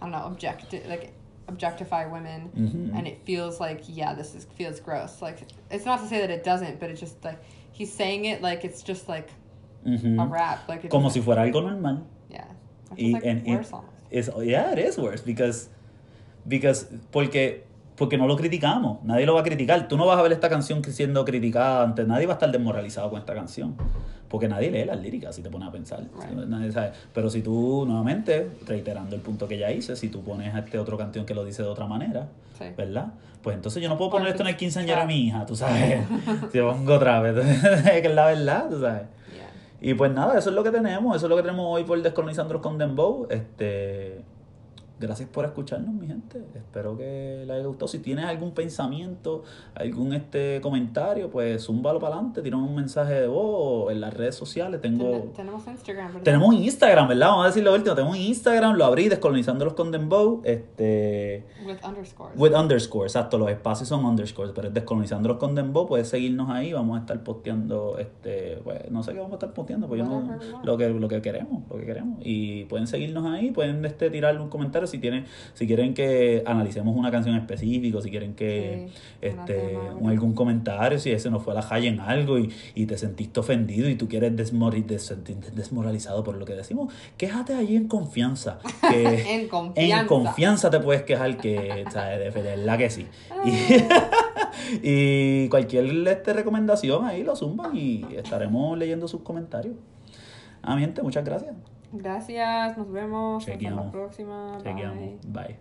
I 0.00 0.02
don't 0.02 0.10
know, 0.12 0.18
object 0.24 0.72
like 0.88 1.12
objectify 1.48 2.06
women, 2.06 2.50
Mhm. 2.56 2.96
and 2.96 3.06
it 3.08 3.20
feels 3.24 3.58
like 3.60 3.82
yeah, 3.88 4.14
this 4.14 4.34
is 4.34 4.46
feels 4.56 4.78
gross. 4.80 5.20
Like 5.20 5.38
it's 5.70 5.84
not 5.84 6.00
to 6.00 6.06
say 6.06 6.20
that 6.20 6.30
it 6.30 6.44
doesn't, 6.44 6.78
but 6.80 6.90
it's 6.90 7.00
just 7.00 7.24
like 7.24 7.40
he's 7.72 7.92
saying 7.92 8.24
it 8.26 8.40
like 8.42 8.64
it's 8.64 8.82
just 8.82 9.08
like 9.08 9.30
Ujú. 9.84 10.22
a 10.22 10.26
rap. 10.26 10.68
Like 10.68 10.84
it 10.84 10.90
Como 10.90 11.08
si 11.08 11.20
fuera 11.20 11.38
algo 11.50 11.62
normal. 11.62 12.06
Yeah. 12.30 12.44
Is 12.96 13.12
like 13.12 13.28
en- 13.28 13.42
y- 13.46 13.54
worse 13.56 13.74
es- 14.10 14.30
yeah, 14.44 14.72
it 14.72 14.78
is 14.78 14.98
worse 14.98 15.24
because, 15.24 15.68
because 16.44 16.86
porque, 17.10 17.64
porque 17.96 18.16
no 18.18 18.26
lo 18.26 18.36
criticamos. 18.36 19.02
Nadie 19.04 19.26
lo 19.26 19.34
va 19.34 19.40
a 19.40 19.44
criticar. 19.44 19.88
Tú 19.88 19.96
no 19.96 20.06
vas 20.06 20.18
a 20.18 20.22
ver 20.22 20.32
esta 20.32 20.48
canción 20.48 20.82
siendo 20.84 21.24
criticada 21.24 21.82
ante 21.82 22.04
nadie 22.04 22.26
va 22.26 22.34
a 22.34 22.36
estar 22.36 22.50
desmoralizado 22.52 23.10
con 23.10 23.18
esta 23.18 23.34
canción. 23.34 23.74
Porque 24.28 24.48
nadie 24.48 24.70
lee 24.72 24.84
las 24.84 25.00
líricas 25.00 25.36
si 25.36 25.42
te 25.42 25.50
pones 25.50 25.68
a 25.68 25.72
pensar. 25.72 26.00
Right. 26.00 26.46
Nadie 26.48 26.72
sabe. 26.72 26.90
Pero 27.14 27.30
si 27.30 27.42
tú, 27.42 27.84
nuevamente, 27.86 28.48
reiterando 28.66 29.14
el 29.14 29.22
punto 29.22 29.46
que 29.46 29.56
ya 29.56 29.70
hice, 29.70 29.94
si 29.96 30.08
tú 30.08 30.22
pones 30.22 30.52
a 30.54 30.58
este 30.60 30.78
otro 30.80 30.98
canción 30.98 31.24
que 31.24 31.34
lo 31.34 31.44
dice 31.44 31.62
de 31.62 31.68
otra 31.68 31.86
manera, 31.86 32.26
Sí. 32.58 32.64
¿verdad? 32.76 33.12
Pues 33.42 33.54
entonces 33.54 33.80
yo 33.82 33.88
no 33.88 33.96
puedo 33.96 34.10
poner 34.10 34.28
esto 34.28 34.42
en 34.42 34.48
el 34.48 34.56
de 34.56 34.92
claro. 34.94 35.06
mi 35.06 35.26
hija, 35.28 35.46
tú 35.46 35.54
sabes. 35.54 36.00
si 36.52 36.58
pongo 36.60 36.94
otra 36.94 37.20
vez, 37.20 37.34
que 37.84 37.98
es 38.08 38.14
la 38.14 38.26
verdad, 38.26 38.68
tú 38.68 38.80
sabes. 38.80 39.02
Y 39.86 39.94
pues 39.94 40.10
nada, 40.10 40.36
eso 40.36 40.50
es 40.50 40.56
lo 40.56 40.64
que 40.64 40.72
tenemos, 40.72 41.14
eso 41.14 41.26
es 41.26 41.30
lo 41.30 41.36
que 41.36 41.42
tenemos 41.42 41.64
hoy 41.68 41.84
por 41.84 42.02
Descolonizándolos 42.02 42.60
con 42.60 42.76
Dembow. 42.76 43.28
Este, 43.30 44.20
gracias 44.98 45.28
por 45.28 45.44
escucharnos, 45.44 45.94
mi 45.94 46.06
gente. 46.06 46.44
Espero 46.54 46.96
que 46.96 47.42
les 47.46 47.50
haya 47.56 47.66
gustado. 47.66 47.88
Si 47.88 47.98
tienes 47.98 48.24
algún 48.24 48.52
pensamiento, 48.52 49.42
algún 49.74 50.12
este 50.14 50.60
comentario, 50.62 51.30
pues 51.30 51.64
zúmbalo 51.64 51.98
para 52.00 52.14
adelante, 52.14 52.42
tira 52.42 52.56
un 52.56 52.74
mensaje 52.74 53.14
de 53.14 53.26
voz 53.26 53.86
o 53.86 53.90
en 53.90 54.00
las 54.00 54.14
redes 54.14 54.34
sociales. 54.34 54.80
Ten- 54.80 54.98
Tengo 54.98 55.32
tenemos 55.34 55.66
Instagram, 55.66 56.06
¿verdad? 56.08 56.22
tenemos 56.22 56.54
Instagram, 56.54 57.08
¿verdad? 57.08 57.26
Vamos 57.28 57.44
a 57.44 57.46
decir 57.48 57.62
lo 57.64 57.74
último, 57.74 57.94
tenemos 57.94 58.16
Instagram, 58.16 58.76
lo 58.76 58.84
abrí 58.84 59.08
Descolonizándolos 59.08 59.74
con 59.74 59.90
Dembow, 59.90 60.40
este 60.44 61.44
With 61.66 61.76
underscores. 61.86 62.38
With 62.38 62.54
underscore, 62.54 63.06
exacto, 63.06 63.38
los 63.38 63.50
espacios 63.50 63.88
son 63.88 64.04
underscores, 64.04 64.52
pero 64.54 64.68
es 64.68 64.74
descolonizándolos 64.74 65.38
con 65.38 65.54
Dembow, 65.54 65.86
puedes 65.86 66.08
seguirnos 66.08 66.48
ahí, 66.50 66.72
vamos 66.72 66.96
a 66.96 67.00
estar 67.00 67.22
posteando, 67.22 67.98
este, 67.98 68.58
pues, 68.64 68.90
no 68.90 69.02
sé 69.02 69.12
qué 69.12 69.18
vamos 69.18 69.32
a 69.32 69.36
estar 69.36 69.52
posteando, 69.52 69.86
pues 69.88 69.98
yo 70.00 70.06
no, 70.06 70.38
lo 70.64 70.76
que, 70.76 70.88
lo 70.88 71.08
que 71.08 71.20
queremos, 71.22 71.62
lo 71.68 71.76
que 71.76 71.84
queremos. 71.86 72.18
Y 72.22 72.64
pueden 72.64 72.86
seguirnos 72.86 73.26
ahí, 73.26 73.50
pueden 73.50 73.84
este, 73.84 74.10
tirar 74.10 74.40
un 74.40 74.48
comentario 74.48 74.85
si 74.86 74.98
tienen, 74.98 75.24
si 75.54 75.66
quieren 75.66 75.94
que 75.94 76.42
analicemos 76.46 76.96
una 76.96 77.10
canción 77.10 77.36
específica, 77.36 78.00
si 78.00 78.10
quieren 78.10 78.34
que 78.34 78.88
Sí, 78.88 78.94
este, 79.22 79.76
un- 79.98 80.10
algún 80.10 80.34
comentario, 80.34 80.98
si 80.98 81.10
ese 81.10 81.30
nos 81.30 81.42
fue 81.42 81.52
a 81.52 81.56
la 81.60 81.68
calle 81.68 81.88
en 81.88 82.00
algo 82.00 82.38
y, 82.38 82.50
y 82.74 82.86
te 82.86 82.96
sentiste 82.98 83.40
ofendido 83.40 83.88
y 83.88 83.94
tú 83.96 84.08
quieres 84.08 84.32
sentirte 85.02 85.50
desmoralizado 85.50 86.22
por 86.24 86.36
lo 86.36 86.44
que 86.44 86.54
decimos, 86.54 86.92
quéjate 87.16 87.54
allí 87.54 87.76
en 87.76 87.88
confianza. 87.88 88.58
Que, 88.90 89.34
En 89.34 89.48
confianza. 89.48 90.00
en 90.00 90.06
confianza 90.06 90.70
te 90.70 90.80
puedes 90.80 91.02
quejar 91.02 91.36
que, 91.38 91.84
¿sabes? 91.90 92.32
De 92.34 92.42
verdad 92.42 92.78
que 92.78 92.90
sí. 92.90 93.06
Y, 93.44 93.50
y 95.44 95.48
cualquier 95.48 95.86
este, 96.08 96.32
recomendación 96.32 97.04
ahí 97.04 97.22
lo 97.22 97.36
zumban 97.36 97.76
y 97.76 98.04
estaremos 98.16 98.78
leyendo 98.78 99.08
sus 99.08 99.22
comentarios. 99.22 99.74
Ah, 100.62 100.74
mi 100.74 100.82
gente, 100.82 101.02
muchas 101.02 101.24
gracias. 101.24 101.54
Gracias, 101.92 102.76
nos 102.76 102.90
vemos. 102.90 103.42
Hasta 103.42 103.52
Chequeamos. 103.52 103.86
la 103.86 103.92
próxima. 103.92 104.58
Chequeamos. 104.62 105.20
Bye. 105.22 105.46
Bye. 105.46 105.56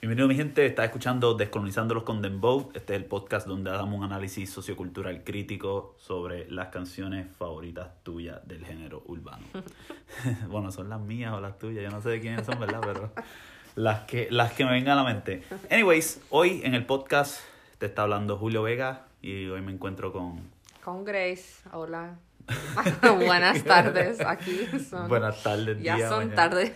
Bienvenido 0.00 0.26
mi 0.26 0.34
gente, 0.34 0.66
está 0.66 0.84
escuchando 0.84 1.34
Descolonizándolos 1.34 2.02
con 2.02 2.22
Dembow. 2.22 2.72
Este 2.74 2.94
es 2.94 3.00
el 3.02 3.04
podcast 3.06 3.46
donde 3.46 3.70
damos 3.70 3.96
un 3.96 4.02
análisis 4.02 4.50
sociocultural 4.50 5.22
crítico 5.22 5.94
sobre 5.96 6.50
las 6.50 6.70
canciones 6.70 7.28
favoritas 7.36 8.02
tuyas 8.02 8.40
del 8.48 8.64
género 8.64 9.04
urbano. 9.06 9.44
bueno, 10.48 10.72
son 10.72 10.88
las 10.88 11.00
mías 11.00 11.32
o 11.34 11.40
las 11.40 11.56
tuyas, 11.56 11.84
yo 11.84 11.90
no 11.90 12.02
sé 12.02 12.08
de 12.08 12.20
quiénes 12.20 12.44
son, 12.44 12.58
¿verdad? 12.58 12.80
Pero 12.82 13.12
las 13.76 14.00
que, 14.00 14.26
las 14.32 14.52
que 14.54 14.64
me 14.64 14.72
vengan 14.72 14.98
a 14.98 15.04
la 15.04 15.14
mente. 15.14 15.44
Anyways, 15.70 16.20
hoy 16.30 16.62
en 16.64 16.74
el 16.74 16.84
podcast 16.84 17.38
te 17.78 17.86
está 17.86 18.02
hablando 18.02 18.36
Julio 18.36 18.62
Vega 18.62 19.06
y 19.20 19.46
hoy 19.46 19.60
me 19.60 19.70
encuentro 19.70 20.12
con... 20.12 20.40
Con 20.82 21.04
Grace, 21.04 21.62
hola. 21.72 22.18
Buenas 23.26 23.62
tardes, 23.64 24.20
aquí 24.20 24.66
son. 24.88 25.08
Buenas 25.08 25.42
tardes, 25.42 25.82
Ya 25.82 26.08
son 26.08 26.18
mañana. 26.28 26.34
tardes. 26.34 26.72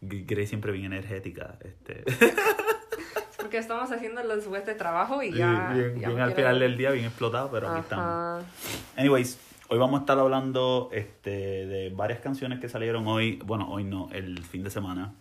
Grace 0.00 0.46
siempre 0.48 0.72
bien 0.72 0.86
energética. 0.86 1.58
Este. 1.60 2.04
Porque 3.36 3.58
estamos 3.58 3.90
haciendo 3.90 4.22
los 4.22 4.36
después 4.36 4.64
de 4.66 4.74
trabajo 4.74 5.22
y 5.22 5.32
ya. 5.32 5.72
bien 5.72 6.00
ya 6.00 6.08
bien 6.08 6.14
me 6.14 6.22
al 6.22 6.34
final 6.34 6.58
del 6.58 6.76
día, 6.76 6.90
bien 6.90 7.06
explotado, 7.06 7.50
pero 7.50 7.70
aquí 7.70 7.80
estamos. 7.80 8.44
Anyways, 8.96 9.38
hoy 9.68 9.78
vamos 9.78 9.98
a 9.98 10.02
estar 10.02 10.18
hablando 10.18 10.90
este, 10.92 11.66
de 11.66 11.90
varias 11.90 12.20
canciones 12.20 12.60
que 12.60 12.68
salieron 12.68 13.06
hoy, 13.06 13.40
bueno, 13.44 13.68
hoy 13.70 13.84
no, 13.84 14.08
el 14.12 14.42
fin 14.44 14.62
de 14.62 14.70
semana. 14.70 15.12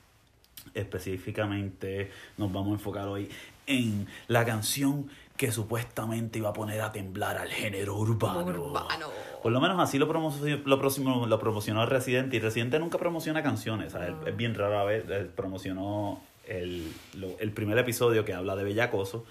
Específicamente 0.74 2.12
nos 2.38 2.54
vamos 2.54 2.70
a 2.70 2.74
enfocar 2.74 3.08
hoy 3.08 3.30
en 3.66 4.08
la 4.28 4.46
canción 4.46 5.10
que 5.42 5.52
supuestamente 5.52 6.38
iba 6.38 6.50
a 6.50 6.54
poner 6.54 6.80
a 6.82 6.92
temblar 6.92 7.36
al 7.36 7.50
género 7.50 7.96
urbano. 7.96 8.42
Urbano. 8.42 9.08
Por 9.42 9.52
lo 9.52 9.60
menos 9.60 9.80
así 9.80 9.98
lo, 9.98 10.08
promocionó, 10.08 10.62
lo, 10.66 10.78
próximo, 10.78 11.26
lo 11.26 11.39
promocionó 11.39 11.84
Residente. 11.88 12.36
Y 12.38 12.39
Residente 12.39 12.78
nunca 12.78 13.00
promociona 13.00 13.42
canciones. 13.42 13.94
¿sabes? 13.94 14.14
Es 14.28 14.38
bien 14.38 14.54
raro 14.54 14.78
a 14.78 14.84
ver. 14.84 15.12
él 15.12 15.26
promocionó 15.30 16.22
el, 16.48 16.94
lo- 17.16 17.39
el 17.39 17.52
primer 17.54 17.76
episodio 17.80 18.24
que 18.24 18.36
habla 18.36 18.56
de 18.56 18.64
Bellacoso. 18.66 19.26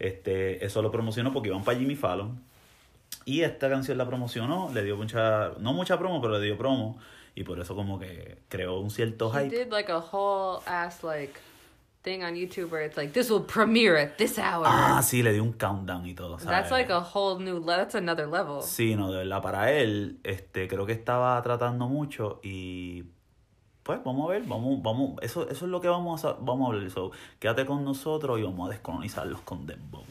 Este, 0.00 0.66
eso 0.66 0.82
lo 0.82 0.90
promocionó 0.90 1.32
porque 1.32 1.50
iban 1.50 1.62
para 1.62 1.78
Jimmy 1.78 1.94
Fallon. 1.94 2.40
Y 3.24 3.42
esta 3.42 3.68
canción 3.70 3.96
la 3.98 4.04
promocionó, 4.08 4.68
le 4.74 4.82
dio 4.82 4.96
mucha, 4.96 5.52
no 5.60 5.72
mucha 5.72 5.96
promo, 5.96 6.20
pero 6.20 6.40
le 6.40 6.44
dio 6.44 6.58
promo. 6.58 6.98
Y 7.36 7.44
por 7.44 7.60
eso 7.60 7.76
como 7.76 8.00
que 8.00 8.38
creó 8.48 8.80
un 8.80 8.90
cierto 8.90 9.30
hype. 9.30 9.48
did 9.48 9.70
like 9.70 9.92
a 9.92 9.98
whole 10.00 10.60
ass 10.66 11.04
like 11.04 11.38
thing 12.02 12.22
on 12.22 12.34
YouTube 12.34 12.70
where 12.70 12.82
it's 12.82 12.96
like 12.96 13.12
this 13.12 13.30
will 13.30 13.44
premiere 13.44 13.96
at 13.96 14.18
this 14.18 14.38
hour. 14.38 14.64
Ah, 14.66 15.00
sí, 15.02 15.22
le 15.22 15.32
dio 15.32 15.42
un 15.42 15.52
countdown 15.52 16.06
y 16.06 16.14
todo. 16.14 16.38
¿sabes? 16.38 16.46
That's 16.46 16.70
like 16.70 16.90
a 16.90 17.00
whole 17.00 17.38
new 17.38 17.64
that's 17.64 17.94
another 17.94 18.26
level. 18.26 18.62
Sí, 18.62 18.96
no, 18.96 19.10
de 19.10 19.18
verdad, 19.18 19.42
para 19.42 19.72
él, 19.72 20.18
este, 20.24 20.68
creo 20.68 20.86
que 20.86 20.92
estaba 20.92 21.40
tratando 21.42 21.88
mucho 21.88 22.40
y 22.42 23.04
pues 23.82 24.02
vamos 24.04 24.28
a 24.28 24.32
ver, 24.32 24.42
vamos, 24.42 24.80
vamos, 24.82 25.14
eso, 25.22 25.48
eso 25.48 25.64
es 25.64 25.70
lo 25.70 25.80
que 25.80 25.88
vamos 25.88 26.24
a, 26.24 26.34
vamos 26.34 26.68
a 26.70 26.74
hablar. 26.74 26.90
So, 26.90 27.10
quédate 27.38 27.66
con 27.66 27.84
nosotros 27.84 28.38
y 28.38 28.42
vamos 28.42 28.68
a 28.68 28.72
descolonizarlos 28.72 29.40
con 29.40 29.66
Dembow. 29.66 30.04